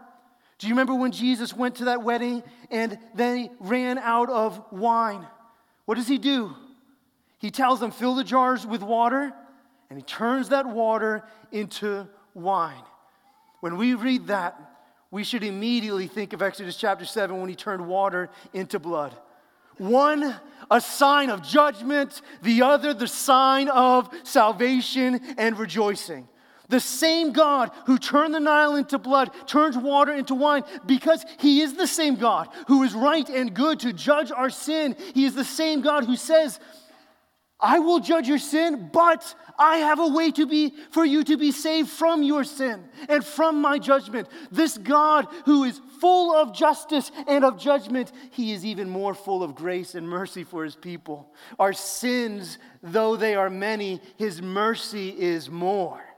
Do 0.59 0.67
you 0.67 0.73
remember 0.73 0.93
when 0.93 1.11
Jesus 1.11 1.51
went 1.51 1.77
to 1.77 1.85
that 1.85 2.03
wedding 2.03 2.43
and 2.69 2.99
they 3.15 3.49
ran 3.59 3.97
out 3.97 4.29
of 4.29 4.63
wine? 4.71 5.25
What 5.85 5.95
does 5.95 6.07
He 6.07 6.19
do? 6.19 6.55
He 7.39 7.49
tells 7.49 7.79
them, 7.79 7.89
fill 7.89 8.13
the 8.13 8.23
jars 8.23 8.67
with 8.67 8.83
water, 8.83 9.33
and 9.89 9.97
He 9.97 10.03
turns 10.03 10.49
that 10.49 10.67
water 10.67 11.23
into 11.51 12.07
wine. 12.35 12.83
When 13.59 13.77
we 13.77 13.93
read 13.93 14.27
that, 14.27 14.59
we 15.11 15.23
should 15.23 15.43
immediately 15.43 16.07
think 16.07 16.33
of 16.33 16.41
Exodus 16.41 16.75
chapter 16.75 17.05
7 17.05 17.39
when 17.39 17.49
he 17.49 17.55
turned 17.55 17.87
water 17.87 18.29
into 18.53 18.79
blood. 18.79 19.13
One, 19.77 20.35
a 20.69 20.81
sign 20.81 21.29
of 21.29 21.41
judgment, 21.41 22.21
the 22.43 22.61
other, 22.61 22.93
the 22.93 23.07
sign 23.07 23.69
of 23.69 24.09
salvation 24.23 25.21
and 25.37 25.57
rejoicing. 25.57 26.27
The 26.67 26.79
same 26.79 27.31
God 27.31 27.71
who 27.87 27.97
turned 27.97 28.35
the 28.35 28.39
Nile 28.39 28.75
into 28.75 28.99
blood 28.99 29.31
turns 29.47 29.75
water 29.75 30.13
into 30.13 30.35
wine 30.35 30.63
because 30.85 31.25
he 31.39 31.61
is 31.61 31.73
the 31.73 31.87
same 31.87 32.15
God 32.15 32.49
who 32.67 32.83
is 32.83 32.93
right 32.93 33.27
and 33.27 33.53
good 33.53 33.79
to 33.79 33.91
judge 33.91 34.31
our 34.31 34.51
sin. 34.51 34.95
He 35.15 35.25
is 35.25 35.33
the 35.33 35.43
same 35.43 35.81
God 35.81 36.05
who 36.05 36.15
says, 36.15 36.59
I 37.61 37.79
will 37.79 37.99
judge 37.99 38.27
your 38.27 38.39
sin, 38.39 38.89
but 38.93 39.35
I 39.57 39.77
have 39.77 39.99
a 39.99 40.07
way 40.07 40.31
to 40.31 40.45
be 40.45 40.73
for 40.91 41.03
you 41.03 41.23
to 41.25 41.37
be 41.37 41.51
saved 41.51 41.89
from 41.89 42.23
your 42.23 42.45
sin 42.45 42.85
and 43.09 43.23
from 43.23 43.61
my 43.61 43.77
judgment. 43.79 44.29
This 44.49 44.77
God 44.77 45.27
who 45.45 45.65
is 45.65 45.81
full 45.99 46.33
of 46.33 46.55
justice 46.55 47.11
and 47.27 47.43
of 47.43 47.59
judgment, 47.59 48.13
he 48.31 48.53
is 48.53 48.65
even 48.65 48.89
more 48.89 49.13
full 49.13 49.43
of 49.43 49.55
grace 49.55 49.95
and 49.95 50.07
mercy 50.07 50.45
for 50.45 50.63
his 50.63 50.77
people. 50.77 51.33
Our 51.59 51.73
sins, 51.73 52.57
though 52.81 53.17
they 53.17 53.35
are 53.35 53.49
many, 53.49 53.99
his 54.15 54.41
mercy 54.41 55.09
is 55.09 55.49
more. 55.49 56.08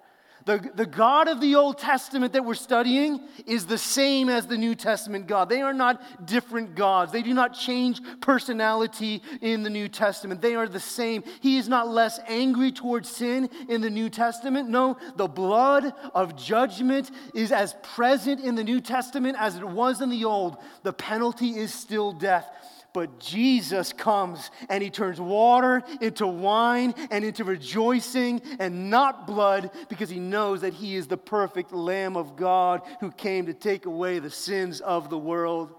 The, 0.45 0.71
the 0.73 0.85
God 0.85 1.27
of 1.27 1.39
the 1.39 1.55
Old 1.55 1.77
Testament 1.77 2.33
that 2.33 2.43
we're 2.43 2.55
studying 2.55 3.21
is 3.45 3.65
the 3.65 3.77
same 3.77 4.29
as 4.29 4.47
the 4.47 4.57
New 4.57 4.75
Testament 4.75 5.27
God. 5.27 5.49
They 5.49 5.61
are 5.61 5.73
not 5.73 6.25
different 6.25 6.75
gods. 6.75 7.11
They 7.11 7.21
do 7.21 7.33
not 7.33 7.53
change 7.53 8.01
personality 8.21 9.21
in 9.41 9.63
the 9.63 9.69
New 9.69 9.87
Testament. 9.87 10.41
They 10.41 10.55
are 10.55 10.67
the 10.67 10.79
same. 10.79 11.23
He 11.41 11.57
is 11.57 11.67
not 11.67 11.87
less 11.87 12.19
angry 12.27 12.71
towards 12.71 13.09
sin 13.09 13.49
in 13.69 13.81
the 13.81 13.89
New 13.89 14.09
Testament. 14.09 14.69
No, 14.69 14.97
the 15.15 15.27
blood 15.27 15.93
of 16.13 16.35
judgment 16.35 17.11
is 17.33 17.51
as 17.51 17.75
present 17.83 18.41
in 18.41 18.55
the 18.55 18.63
New 18.63 18.81
Testament 18.81 19.37
as 19.39 19.55
it 19.55 19.67
was 19.67 20.01
in 20.01 20.09
the 20.09 20.25
Old. 20.25 20.57
The 20.83 20.93
penalty 20.93 21.49
is 21.51 21.73
still 21.73 22.11
death. 22.11 22.47
But 22.93 23.19
Jesus 23.19 23.93
comes 23.93 24.51
and 24.69 24.83
he 24.83 24.89
turns 24.89 25.19
water 25.19 25.81
into 26.01 26.27
wine 26.27 26.93
and 27.09 27.23
into 27.23 27.43
rejoicing 27.43 28.41
and 28.59 28.89
not 28.89 29.25
blood 29.25 29.71
because 29.87 30.09
he 30.09 30.19
knows 30.19 30.61
that 30.61 30.73
he 30.73 30.95
is 30.95 31.07
the 31.07 31.17
perfect 31.17 31.71
Lamb 31.71 32.17
of 32.17 32.35
God 32.35 32.81
who 32.99 33.11
came 33.11 33.45
to 33.45 33.53
take 33.53 33.85
away 33.85 34.19
the 34.19 34.29
sins 34.29 34.81
of 34.81 35.09
the 35.09 35.17
world. 35.17 35.73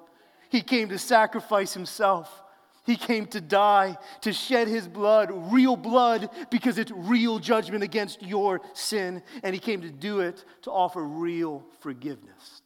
He 0.48 0.62
came 0.62 0.88
to 0.88 0.98
sacrifice 0.98 1.74
himself. 1.74 2.42
He 2.84 2.96
came 2.96 3.26
to 3.26 3.40
die, 3.40 3.96
to 4.22 4.32
shed 4.32 4.66
his 4.66 4.88
blood, 4.88 5.30
real 5.52 5.76
blood, 5.76 6.30
because 6.50 6.78
it's 6.78 6.90
real 6.90 7.38
judgment 7.38 7.84
against 7.84 8.22
your 8.22 8.60
sin. 8.72 9.22
And 9.44 9.54
he 9.54 9.60
came 9.60 9.82
to 9.82 9.90
do 9.90 10.20
it 10.20 10.44
to 10.62 10.72
offer 10.72 11.02
real 11.02 11.64
forgiveness 11.80 12.62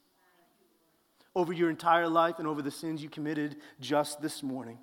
over 1.37 1.53
your 1.53 1.69
entire 1.69 2.09
life 2.09 2.39
and 2.39 2.49
over 2.49 2.63
the 2.63 2.71
sins 2.71 3.03
you 3.03 3.11
committed 3.11 3.57
just 3.79 4.23
this 4.23 4.43
morning. 4.43 4.79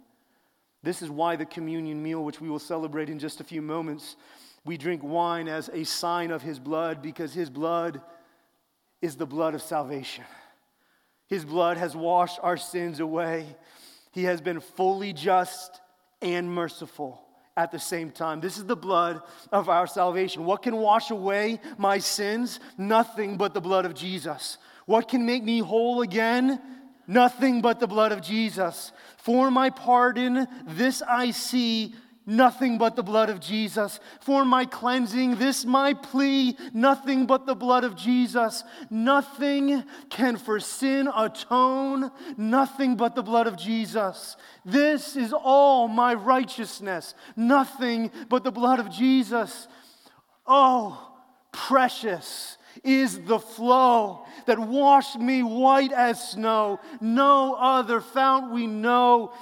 This 0.83 1.01
is 1.01 1.09
why 1.09 1.35
the 1.35 1.47
communion 1.47 2.01
meal, 2.01 2.23
which 2.23 2.39
we 2.39 2.47
will 2.47 2.59
celebrate 2.59 3.09
in 3.09 3.17
just 3.17 3.41
a 3.41 3.43
few 3.43 3.61
moments, 3.61 4.15
we 4.63 4.77
drink 4.77 5.01
wine 5.03 5.47
as 5.47 5.69
a 5.73 5.83
sign 5.83 6.29
of 6.29 6.43
his 6.43 6.59
blood 6.59 7.01
because 7.01 7.33
his 7.33 7.49
blood 7.49 7.99
is 9.01 9.15
the 9.15 9.25
blood 9.25 9.55
of 9.55 9.63
salvation. 9.63 10.23
His 11.27 11.43
blood 11.43 11.77
has 11.77 11.95
washed 11.95 12.39
our 12.43 12.57
sins 12.57 12.99
away. 12.99 13.47
He 14.11 14.25
has 14.25 14.39
been 14.39 14.59
fully 14.59 15.11
just 15.11 15.81
and 16.21 16.47
merciful 16.53 17.25
at 17.57 17.71
the 17.71 17.79
same 17.79 18.11
time. 18.11 18.41
This 18.41 18.57
is 18.57 18.65
the 18.65 18.75
blood 18.75 19.21
of 19.51 19.69
our 19.69 19.87
salvation. 19.87 20.45
What 20.45 20.61
can 20.61 20.77
wash 20.77 21.09
away 21.09 21.59
my 21.79 21.97
sins? 21.97 22.59
Nothing 22.77 23.37
but 23.37 23.55
the 23.55 23.61
blood 23.61 23.85
of 23.85 23.95
Jesus. 23.95 24.59
What 24.85 25.07
can 25.07 25.25
make 25.25 25.43
me 25.43 25.59
whole 25.59 26.01
again? 26.01 26.61
Nothing 27.07 27.61
but 27.61 27.79
the 27.79 27.87
blood 27.87 28.11
of 28.11 28.21
Jesus. 28.21 28.91
For 29.17 29.51
my 29.51 29.69
pardon, 29.69 30.47
this 30.65 31.01
I 31.01 31.31
see, 31.31 31.93
nothing 32.25 32.77
but 32.77 32.95
the 32.95 33.03
blood 33.03 33.29
of 33.29 33.39
Jesus. 33.39 33.99
For 34.21 34.45
my 34.45 34.65
cleansing, 34.65 35.35
this 35.35 35.65
my 35.65 35.93
plea, 35.93 36.57
nothing 36.73 37.25
but 37.25 37.45
the 37.45 37.55
blood 37.55 37.83
of 37.83 37.95
Jesus. 37.95 38.63
Nothing 38.89 39.83
can 40.09 40.37
for 40.37 40.59
sin 40.59 41.09
atone, 41.13 42.11
nothing 42.37 42.95
but 42.95 43.15
the 43.15 43.23
blood 43.23 43.47
of 43.47 43.57
Jesus. 43.57 44.37
This 44.63 45.15
is 45.15 45.33
all 45.33 45.87
my 45.87 46.13
righteousness, 46.13 47.15
nothing 47.35 48.11
but 48.29 48.43
the 48.43 48.51
blood 48.51 48.79
of 48.79 48.89
Jesus. 48.89 49.67
Oh, 50.47 51.11
precious 51.51 52.57
is 52.83 53.19
the 53.21 53.39
flow 53.39 54.25
that 54.45 54.59
washed 54.59 55.19
me 55.19 55.43
white 55.43 55.91
as 55.91 56.31
snow. 56.31 56.79
No 57.01 57.53
other 57.53 58.01
fount 58.01 58.51
we 58.51 58.67
know, 58.67 59.33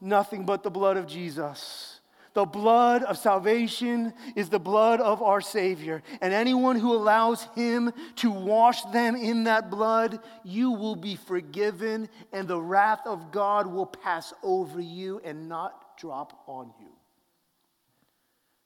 nothing 0.00 0.44
but 0.44 0.62
the 0.62 0.70
blood 0.70 0.96
of 0.96 1.06
Jesus. 1.06 2.00
The 2.36 2.44
blood 2.44 3.02
of 3.02 3.16
salvation 3.16 4.12
is 4.34 4.50
the 4.50 4.58
blood 4.58 5.00
of 5.00 5.22
our 5.22 5.40
Savior. 5.40 6.02
And 6.20 6.34
anyone 6.34 6.78
who 6.78 6.92
allows 6.94 7.44
Him 7.54 7.92
to 8.16 8.30
wash 8.30 8.82
them 8.92 9.16
in 9.16 9.44
that 9.44 9.70
blood, 9.70 10.18
you 10.44 10.72
will 10.72 10.96
be 10.96 11.16
forgiven, 11.16 12.10
and 12.34 12.46
the 12.46 12.60
wrath 12.60 13.00
of 13.06 13.32
God 13.32 13.66
will 13.66 13.86
pass 13.86 14.34
over 14.42 14.78
you 14.78 15.18
and 15.24 15.48
not 15.48 15.96
drop 15.96 16.42
on 16.46 16.74
you. 16.78 16.90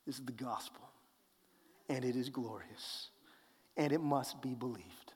This 0.04 0.18
is 0.18 0.24
the 0.24 0.32
gospel, 0.32 0.90
and 1.88 2.04
it 2.04 2.16
is 2.16 2.28
glorious, 2.28 3.09
and 3.80 3.92
it 3.92 4.00
must 4.02 4.42
be 4.42 4.54
believed. 4.54 5.14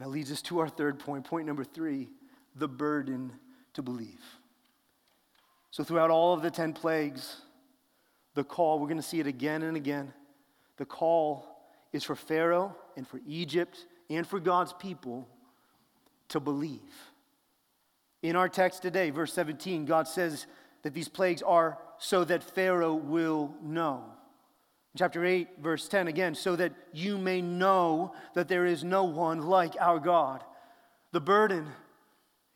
That 0.00 0.10
leads 0.10 0.32
us 0.32 0.42
to 0.42 0.58
our 0.58 0.68
third 0.68 0.98
point. 0.98 1.24
Point 1.24 1.46
number 1.46 1.62
three 1.62 2.10
the 2.56 2.68
burden 2.68 3.32
to 3.74 3.82
believe. 3.82 4.20
So, 5.70 5.84
throughout 5.84 6.10
all 6.10 6.34
of 6.34 6.42
the 6.42 6.50
10 6.50 6.74
plagues, 6.74 7.36
the 8.34 8.44
call, 8.44 8.78
we're 8.78 8.88
going 8.88 8.98
to 8.98 9.02
see 9.02 9.20
it 9.20 9.28
again 9.28 9.62
and 9.62 9.76
again. 9.76 10.12
The 10.76 10.84
call 10.84 11.46
is 11.92 12.02
for 12.02 12.16
Pharaoh 12.16 12.76
and 12.96 13.06
for 13.06 13.20
Egypt 13.26 13.86
and 14.10 14.26
for 14.26 14.40
God's 14.40 14.72
people 14.74 15.28
to 16.28 16.40
believe. 16.40 16.80
In 18.22 18.34
our 18.34 18.48
text 18.48 18.82
today, 18.82 19.10
verse 19.10 19.32
17, 19.32 19.84
God 19.84 20.08
says 20.08 20.46
that 20.82 20.94
these 20.94 21.08
plagues 21.08 21.42
are 21.42 21.78
so 21.98 22.24
that 22.24 22.42
Pharaoh 22.42 22.94
will 22.94 23.54
know. 23.62 24.04
Chapter 24.96 25.24
8, 25.24 25.48
verse 25.60 25.88
10 25.88 26.08
again, 26.08 26.34
so 26.34 26.54
that 26.56 26.72
you 26.92 27.16
may 27.16 27.40
know 27.40 28.12
that 28.34 28.48
there 28.48 28.66
is 28.66 28.84
no 28.84 29.04
one 29.04 29.40
like 29.40 29.74
our 29.80 29.98
God. 29.98 30.44
The 31.12 31.20
burden 31.20 31.66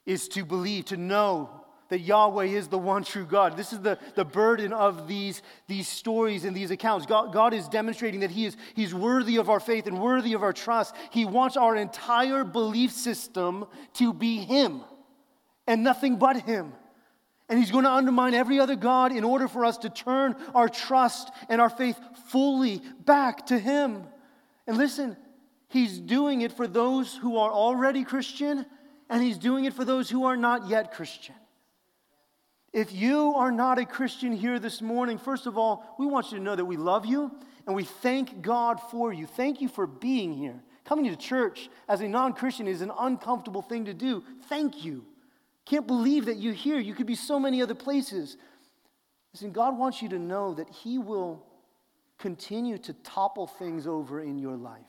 is 0.05 0.29
to 0.29 0.45
believe, 0.45 0.87
to 0.87 0.99
know 0.99 1.49
that 1.89 2.01
Yahweh 2.01 2.47
is 2.47 2.69
the 2.69 2.79
one 2.79 3.05
true 3.05 3.25
God. 3.25 3.57
This 3.57 3.73
is 3.73 3.81
the, 3.81 3.99
the 4.17 4.25
burden 4.25 4.73
of 4.73 5.07
these, 5.07 5.41
these 5.67 5.89
stories 5.89 6.45
and 6.45 6.55
these 6.55 6.71
accounts. 6.71 7.07
God, 7.07 7.33
God 7.33 7.55
is 7.55 7.69
demonstrating 7.69 8.21
that 8.21 8.31
he 8.31 8.47
is, 8.47 8.57
He's 8.75 8.95
worthy 8.95 9.37
of 9.37 9.49
our 9.49 9.61
faith 9.61 9.87
and 9.87 10.01
worthy 10.01 10.33
of 10.33 10.43
our 10.43 10.53
trust. 10.53 10.95
He 11.11 11.25
wants 11.25 11.57
our 11.57 11.77
entire 11.77 12.45
belief 12.45 12.93
system 12.93 13.67
to 13.95 14.13
be 14.13 14.39
Him 14.39 14.83
and 15.67 15.83
nothing 15.83 16.17
but 16.17 16.41
Him. 16.41 16.73
And 17.49 17.59
He's 17.59 17.71
going 17.71 17.85
to 17.85 17.91
undermine 17.91 18.35
every 18.35 18.59
other 18.59 18.77
God 18.77 19.13
in 19.13 19.25
order 19.25 19.49
for 19.49 19.65
us 19.65 19.79
to 19.79 19.91
turn 19.91 20.35
our 20.55 20.69
trust 20.69 21.31
and 21.49 21.61
our 21.61 21.71
faith 21.71 21.99
fully 22.29 22.83
back 23.05 23.47
to 23.47 23.59
Him. 23.59 24.05
And 24.67 24.77
listen, 24.77 25.17
He's 25.69 25.99
doing 25.99 26.41
it 26.41 26.53
for 26.53 26.67
those 26.67 27.15
who 27.15 27.37
are 27.37 27.51
already 27.51 28.05
Christian, 28.05 28.67
and 29.09 29.23
He's 29.23 29.39
doing 29.39 29.65
it 29.65 29.75
for 29.75 29.85
those 29.85 30.11
who 30.11 30.25
are 30.25 30.37
not 30.37 30.69
yet 30.69 30.93
Christian. 30.93 31.35
If 32.73 32.93
you 32.93 33.33
are 33.35 33.51
not 33.51 33.79
a 33.79 33.87
Christian 33.87 34.33
here 34.33 34.59
this 34.59 34.83
morning, 34.83 35.17
first 35.17 35.47
of 35.47 35.57
all, 35.57 35.97
we 35.99 36.07
want 36.07 36.31
you 36.31 36.39
to 36.39 36.45
know 36.45 36.55
that 36.55 36.65
we 36.65 36.77
love 36.77 37.07
you 37.07 37.31
and 37.67 37.75
we 37.75 37.85
thank 37.85 38.43
God 38.43 38.81
for 38.91 39.13
you. 39.13 39.27
Thank 39.27 39.61
you 39.61 39.69
for 39.69 39.87
being 39.87 40.35
here. 40.35 40.63
Coming 40.85 41.07
to 41.07 41.17
church 41.17 41.71
as 41.89 42.01
a 42.01 42.09
non 42.09 42.33
Christian 42.35 42.69
is 42.69 42.83
an 42.83 42.93
uncomfortable 42.99 43.63
thing 43.63 43.87
to 43.87 43.95
do. 43.95 44.23
Thank 44.49 44.85
you. 44.85 45.05
Can't 45.67 45.87
believe 45.87 46.27
that 46.27 46.37
you're 46.37 46.55
here. 46.55 46.79
You 46.79 46.95
could 46.95 47.07
be 47.07 47.17
so 47.17 47.39
many 47.39 47.61
other 47.61 47.75
places. 47.75 48.37
Listen, 49.35 49.53
God 49.53 49.77
wants 49.77 50.01
you 50.01 50.09
to 50.11 50.19
know 50.19 50.55
that 50.55 50.71
He 50.71 50.97
will 50.97 51.45
continue 52.19 52.79
to 52.79 52.93
topple 52.95 53.47
things 53.47 53.87
over 53.87 54.21
in 54.21 54.39
your 54.39 54.57
life. 54.57 54.81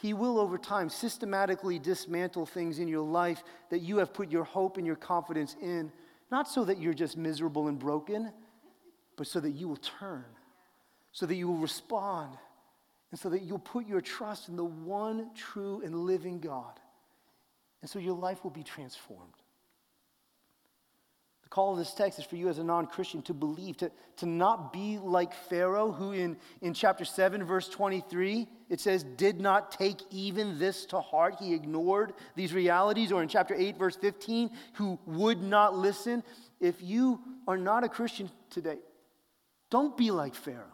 He 0.00 0.12
will, 0.12 0.38
over 0.38 0.56
time, 0.56 0.88
systematically 0.88 1.78
dismantle 1.78 2.46
things 2.46 2.78
in 2.78 2.88
your 2.88 3.04
life 3.04 3.42
that 3.70 3.80
you 3.80 3.98
have 3.98 4.12
put 4.12 4.30
your 4.30 4.44
hope 4.44 4.76
and 4.76 4.86
your 4.86 4.96
confidence 4.96 5.56
in. 5.60 5.92
Not 6.30 6.48
so 6.48 6.64
that 6.64 6.78
you're 6.78 6.94
just 6.94 7.16
miserable 7.16 7.68
and 7.68 7.78
broken, 7.78 8.32
but 9.16 9.26
so 9.26 9.40
that 9.40 9.52
you 9.52 9.68
will 9.68 9.76
turn, 9.76 10.24
so 11.12 11.26
that 11.26 11.34
you 11.34 11.48
will 11.48 11.58
respond, 11.58 12.36
and 13.10 13.18
so 13.18 13.28
that 13.30 13.42
you'll 13.42 13.58
put 13.58 13.86
your 13.86 14.00
trust 14.00 14.48
in 14.48 14.56
the 14.56 14.64
one 14.64 15.30
true 15.34 15.80
and 15.84 15.94
living 15.94 16.40
God. 16.40 16.80
And 17.84 17.90
so 17.90 17.98
your 17.98 18.16
life 18.16 18.42
will 18.42 18.50
be 18.50 18.62
transformed. 18.62 19.34
The 21.42 21.50
call 21.50 21.72
of 21.72 21.78
this 21.78 21.92
text 21.92 22.18
is 22.18 22.24
for 22.24 22.36
you 22.36 22.48
as 22.48 22.56
a 22.56 22.64
non 22.64 22.86
Christian 22.86 23.20
to 23.24 23.34
believe, 23.34 23.76
to, 23.76 23.92
to 24.16 24.26
not 24.26 24.72
be 24.72 24.96
like 24.96 25.34
Pharaoh, 25.34 25.92
who 25.92 26.12
in, 26.12 26.38
in 26.62 26.72
chapter 26.72 27.04
7, 27.04 27.44
verse 27.44 27.68
23, 27.68 28.48
it 28.70 28.80
says, 28.80 29.04
did 29.04 29.38
not 29.38 29.70
take 29.70 30.00
even 30.10 30.58
this 30.58 30.86
to 30.86 31.00
heart. 31.02 31.34
He 31.38 31.52
ignored 31.52 32.14
these 32.34 32.54
realities. 32.54 33.12
Or 33.12 33.22
in 33.22 33.28
chapter 33.28 33.54
8, 33.54 33.76
verse 33.76 33.96
15, 33.96 34.48
who 34.76 34.98
would 35.04 35.42
not 35.42 35.76
listen. 35.76 36.22
If 36.60 36.80
you 36.80 37.20
are 37.46 37.58
not 37.58 37.84
a 37.84 37.90
Christian 37.90 38.30
today, 38.48 38.78
don't 39.68 39.94
be 39.94 40.10
like 40.10 40.34
Pharaoh. 40.34 40.73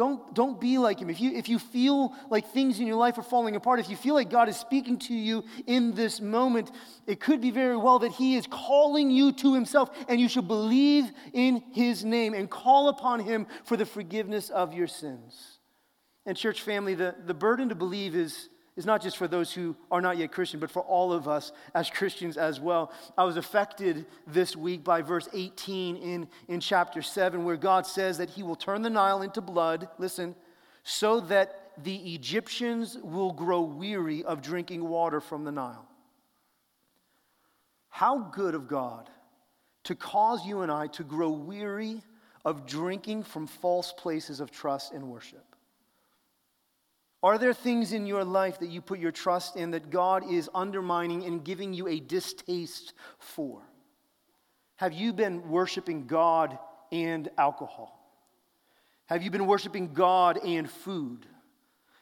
Don't, 0.00 0.32
don't 0.32 0.58
be 0.58 0.78
like 0.78 0.98
him. 0.98 1.10
If 1.10 1.20
you, 1.20 1.32
if 1.32 1.50
you 1.50 1.58
feel 1.58 2.14
like 2.30 2.54
things 2.54 2.80
in 2.80 2.86
your 2.86 2.96
life 2.96 3.18
are 3.18 3.22
falling 3.22 3.54
apart, 3.54 3.80
if 3.80 3.90
you 3.90 3.96
feel 3.96 4.14
like 4.14 4.30
God 4.30 4.48
is 4.48 4.56
speaking 4.56 4.98
to 5.00 5.12
you 5.12 5.44
in 5.66 5.92
this 5.92 6.22
moment, 6.22 6.70
it 7.06 7.20
could 7.20 7.42
be 7.42 7.50
very 7.50 7.76
well 7.76 7.98
that 7.98 8.12
He 8.12 8.34
is 8.34 8.46
calling 8.50 9.10
you 9.10 9.30
to 9.32 9.52
Himself, 9.52 9.90
and 10.08 10.18
you 10.18 10.26
should 10.26 10.48
believe 10.48 11.12
in 11.34 11.62
His 11.72 12.02
name 12.02 12.32
and 12.32 12.48
call 12.48 12.88
upon 12.88 13.20
Him 13.20 13.46
for 13.64 13.76
the 13.76 13.84
forgiveness 13.84 14.48
of 14.48 14.72
your 14.72 14.86
sins. 14.86 15.58
And, 16.24 16.34
church 16.34 16.62
family, 16.62 16.94
the, 16.94 17.14
the 17.26 17.34
burden 17.34 17.68
to 17.68 17.74
believe 17.74 18.14
is, 18.16 18.48
is 18.80 18.86
not 18.86 19.02
just 19.02 19.18
for 19.18 19.28
those 19.28 19.52
who 19.52 19.76
are 19.90 20.00
not 20.00 20.16
yet 20.16 20.32
Christian, 20.32 20.58
but 20.58 20.70
for 20.70 20.80
all 20.80 21.12
of 21.12 21.28
us 21.28 21.52
as 21.74 21.90
Christians 21.90 22.38
as 22.38 22.58
well. 22.58 22.90
I 23.18 23.24
was 23.24 23.36
affected 23.36 24.06
this 24.26 24.56
week 24.56 24.82
by 24.82 25.02
verse 25.02 25.28
18 25.34 25.96
in, 25.96 26.28
in 26.48 26.60
chapter 26.60 27.02
7, 27.02 27.44
where 27.44 27.58
God 27.58 27.86
says 27.86 28.16
that 28.16 28.30
He 28.30 28.42
will 28.42 28.56
turn 28.56 28.80
the 28.80 28.88
Nile 28.88 29.20
into 29.20 29.42
blood, 29.42 29.86
listen, 29.98 30.34
so 30.82 31.20
that 31.20 31.72
the 31.84 32.14
Egyptians 32.14 32.96
will 33.02 33.32
grow 33.32 33.60
weary 33.60 34.24
of 34.24 34.40
drinking 34.40 34.88
water 34.88 35.20
from 35.20 35.44
the 35.44 35.52
Nile. 35.52 35.86
How 37.90 38.18
good 38.18 38.54
of 38.54 38.66
God 38.66 39.10
to 39.84 39.94
cause 39.94 40.46
you 40.46 40.62
and 40.62 40.72
I 40.72 40.86
to 40.86 41.04
grow 41.04 41.28
weary 41.28 42.00
of 42.46 42.66
drinking 42.66 43.24
from 43.24 43.46
false 43.46 43.92
places 43.92 44.40
of 44.40 44.50
trust 44.50 44.94
and 44.94 45.04
worship. 45.08 45.49
Are 47.22 47.36
there 47.36 47.52
things 47.52 47.92
in 47.92 48.06
your 48.06 48.24
life 48.24 48.60
that 48.60 48.70
you 48.70 48.80
put 48.80 48.98
your 48.98 49.12
trust 49.12 49.56
in 49.56 49.72
that 49.72 49.90
God 49.90 50.30
is 50.30 50.48
undermining 50.54 51.24
and 51.24 51.44
giving 51.44 51.74
you 51.74 51.86
a 51.86 52.00
distaste 52.00 52.94
for? 53.18 53.62
Have 54.76 54.94
you 54.94 55.12
been 55.12 55.50
worshiping 55.50 56.06
God 56.06 56.58
and 56.90 57.28
alcohol? 57.36 57.96
Have 59.06 59.22
you 59.22 59.30
been 59.30 59.46
worshiping 59.46 59.92
God 59.92 60.38
and 60.44 60.70
food? 60.70 61.26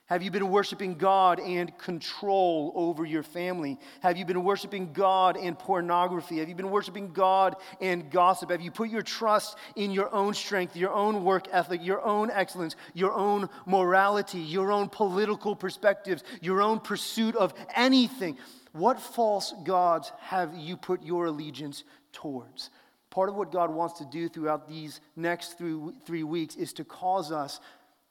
Have 0.08 0.22
you 0.22 0.30
been 0.30 0.48
worshiping 0.48 0.94
God 0.94 1.38
and 1.38 1.76
control 1.76 2.72
over 2.74 3.04
your 3.04 3.22
family? 3.22 3.78
Have 4.00 4.16
you 4.16 4.24
been 4.24 4.42
worshiping 4.42 4.94
God 4.94 5.36
and 5.36 5.58
pornography? 5.58 6.38
Have 6.38 6.48
you 6.48 6.54
been 6.54 6.70
worshiping 6.70 7.12
God 7.12 7.56
and 7.78 8.10
gossip? 8.10 8.50
Have 8.50 8.62
you 8.62 8.70
put 8.70 8.88
your 8.88 9.02
trust 9.02 9.58
in 9.76 9.90
your 9.90 10.10
own 10.14 10.32
strength, 10.32 10.76
your 10.76 10.94
own 10.94 11.24
work 11.24 11.46
ethic, 11.52 11.84
your 11.84 12.02
own 12.02 12.30
excellence, 12.30 12.74
your 12.94 13.12
own 13.12 13.50
morality, 13.66 14.38
your 14.38 14.72
own 14.72 14.88
political 14.88 15.54
perspectives, 15.54 16.24
your 16.40 16.62
own 16.62 16.80
pursuit 16.80 17.36
of 17.36 17.52
anything? 17.76 18.38
What 18.72 18.98
false 18.98 19.52
gods 19.62 20.10
have 20.20 20.54
you 20.56 20.78
put 20.78 21.02
your 21.02 21.26
allegiance 21.26 21.84
towards? 22.12 22.70
Part 23.10 23.28
of 23.28 23.34
what 23.34 23.52
God 23.52 23.74
wants 23.74 23.98
to 23.98 24.06
do 24.06 24.28
throughout 24.28 24.68
these 24.68 25.00
next 25.16 25.58
three, 25.58 25.78
three 26.06 26.22
weeks 26.22 26.56
is 26.56 26.72
to 26.74 26.84
cause 26.84 27.32
us, 27.32 27.60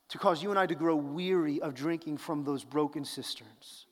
to 0.10 0.18
cause 0.18 0.42
you 0.42 0.50
and 0.50 0.60
I 0.60 0.66
to 0.66 0.76
grow 0.76 0.96
weary 0.96 1.62
of 1.62 1.74
drinking 1.74 2.18
from 2.18 2.44
those 2.44 2.64
broken 2.64 3.06
cisterns. 3.06 3.86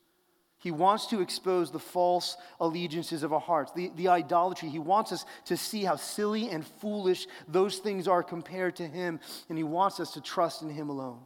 He 0.57 0.71
wants 0.71 1.05
to 1.07 1.21
expose 1.21 1.69
the 1.69 1.79
false 1.79 2.37
allegiances 2.59 3.21
of 3.21 3.31
our 3.31 3.39
hearts, 3.39 3.71
the, 3.73 3.91
the 3.95 4.07
idolatry. 4.07 4.67
He 4.67 4.79
wants 4.79 5.11
us 5.11 5.23
to 5.45 5.57
see 5.57 5.83
how 5.83 5.95
silly 5.95 6.49
and 6.49 6.65
foolish 6.65 7.27
those 7.47 7.77
things 7.77 8.07
are 8.07 8.23
compared 8.23 8.77
to 8.77 8.87
Him, 8.87 9.19
and 9.47 9.59
He 9.59 9.63
wants 9.63 9.99
us 9.99 10.13
to 10.13 10.21
trust 10.21 10.63
in 10.63 10.69
Him 10.69 10.89
alone. 10.89 11.19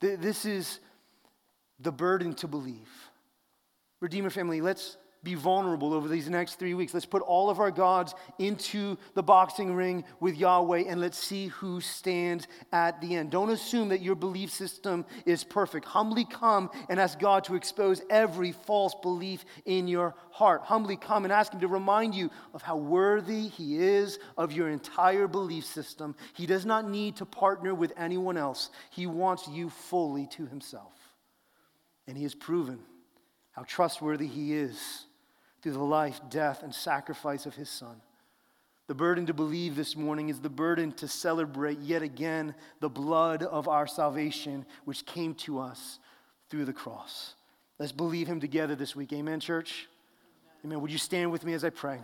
This 0.00 0.44
is 0.44 0.80
the 1.80 1.90
burden 1.90 2.34
to 2.34 2.48
believe. 2.48 2.90
Redeemer 4.00 4.28
family, 4.28 4.60
let's 4.60 4.98
be 5.22 5.34
vulnerable 5.34 5.92
over 5.92 6.06
these 6.06 6.28
next 6.28 6.58
three 6.58 6.74
weeks. 6.74 6.94
Let's 6.94 7.06
put 7.06 7.22
all 7.22 7.50
of 7.50 7.58
our 7.58 7.70
gods 7.70 8.14
into 8.38 8.96
the 9.14 9.22
boxing 9.22 9.74
ring 9.74 10.04
with 10.20 10.36
Yahweh 10.36 10.84
and 10.86 11.00
let's 11.00 11.18
see 11.18 11.48
who 11.48 11.80
stands 11.80 12.46
at 12.72 13.00
the 13.00 13.16
end. 13.16 13.30
Don't 13.30 13.50
assume 13.50 13.88
that 13.88 14.02
your 14.02 14.14
belief 14.14 14.50
system 14.50 15.04
is 15.24 15.42
perfect. 15.42 15.84
Humbly 15.84 16.24
come 16.24 16.70
and 16.88 17.00
ask 17.00 17.18
God 17.18 17.44
to 17.44 17.56
expose 17.56 18.02
every 18.08 18.52
false 18.52 18.94
belief 19.02 19.44
in 19.64 19.88
your 19.88 20.14
heart. 20.30 20.62
Humbly 20.62 20.96
come 20.96 21.24
and 21.24 21.32
ask 21.32 21.52
Him 21.52 21.60
to 21.60 21.68
remind 21.68 22.14
you 22.14 22.30
of 22.54 22.62
how 22.62 22.76
worthy 22.76 23.48
He 23.48 23.78
is 23.78 24.18
of 24.36 24.52
your 24.52 24.68
entire 24.68 25.26
belief 25.26 25.64
system. 25.64 26.14
He 26.34 26.46
does 26.46 26.66
not 26.66 26.88
need 26.88 27.16
to 27.16 27.26
partner 27.26 27.74
with 27.74 27.92
anyone 27.96 28.36
else, 28.36 28.70
He 28.90 29.06
wants 29.06 29.48
you 29.48 29.70
fully 29.70 30.26
to 30.28 30.46
Himself. 30.46 30.92
And 32.06 32.16
He 32.16 32.22
has 32.22 32.34
proven 32.34 32.78
how 33.50 33.64
trustworthy 33.66 34.26
He 34.26 34.54
is 34.54 35.05
through 35.66 35.72
the 35.72 35.80
life, 35.80 36.20
death, 36.30 36.62
and 36.62 36.72
sacrifice 36.72 37.44
of 37.44 37.56
his 37.56 37.68
son. 37.68 38.00
The 38.86 38.94
burden 38.94 39.26
to 39.26 39.34
believe 39.34 39.74
this 39.74 39.96
morning 39.96 40.28
is 40.28 40.38
the 40.38 40.48
burden 40.48 40.92
to 40.92 41.08
celebrate 41.08 41.80
yet 41.80 42.02
again 42.02 42.54
the 42.78 42.88
blood 42.88 43.42
of 43.42 43.66
our 43.66 43.88
salvation, 43.88 44.64
which 44.84 45.04
came 45.04 45.34
to 45.34 45.58
us 45.58 45.98
through 46.50 46.66
the 46.66 46.72
cross. 46.72 47.34
Let's 47.80 47.90
believe 47.90 48.28
him 48.28 48.38
together 48.38 48.76
this 48.76 48.94
week. 48.94 49.12
Amen, 49.12 49.40
church? 49.40 49.88
Amen. 50.64 50.80
Would 50.80 50.92
you 50.92 50.98
stand 50.98 51.32
with 51.32 51.44
me 51.44 51.52
as 51.52 51.64
I 51.64 51.70
pray? 51.70 51.98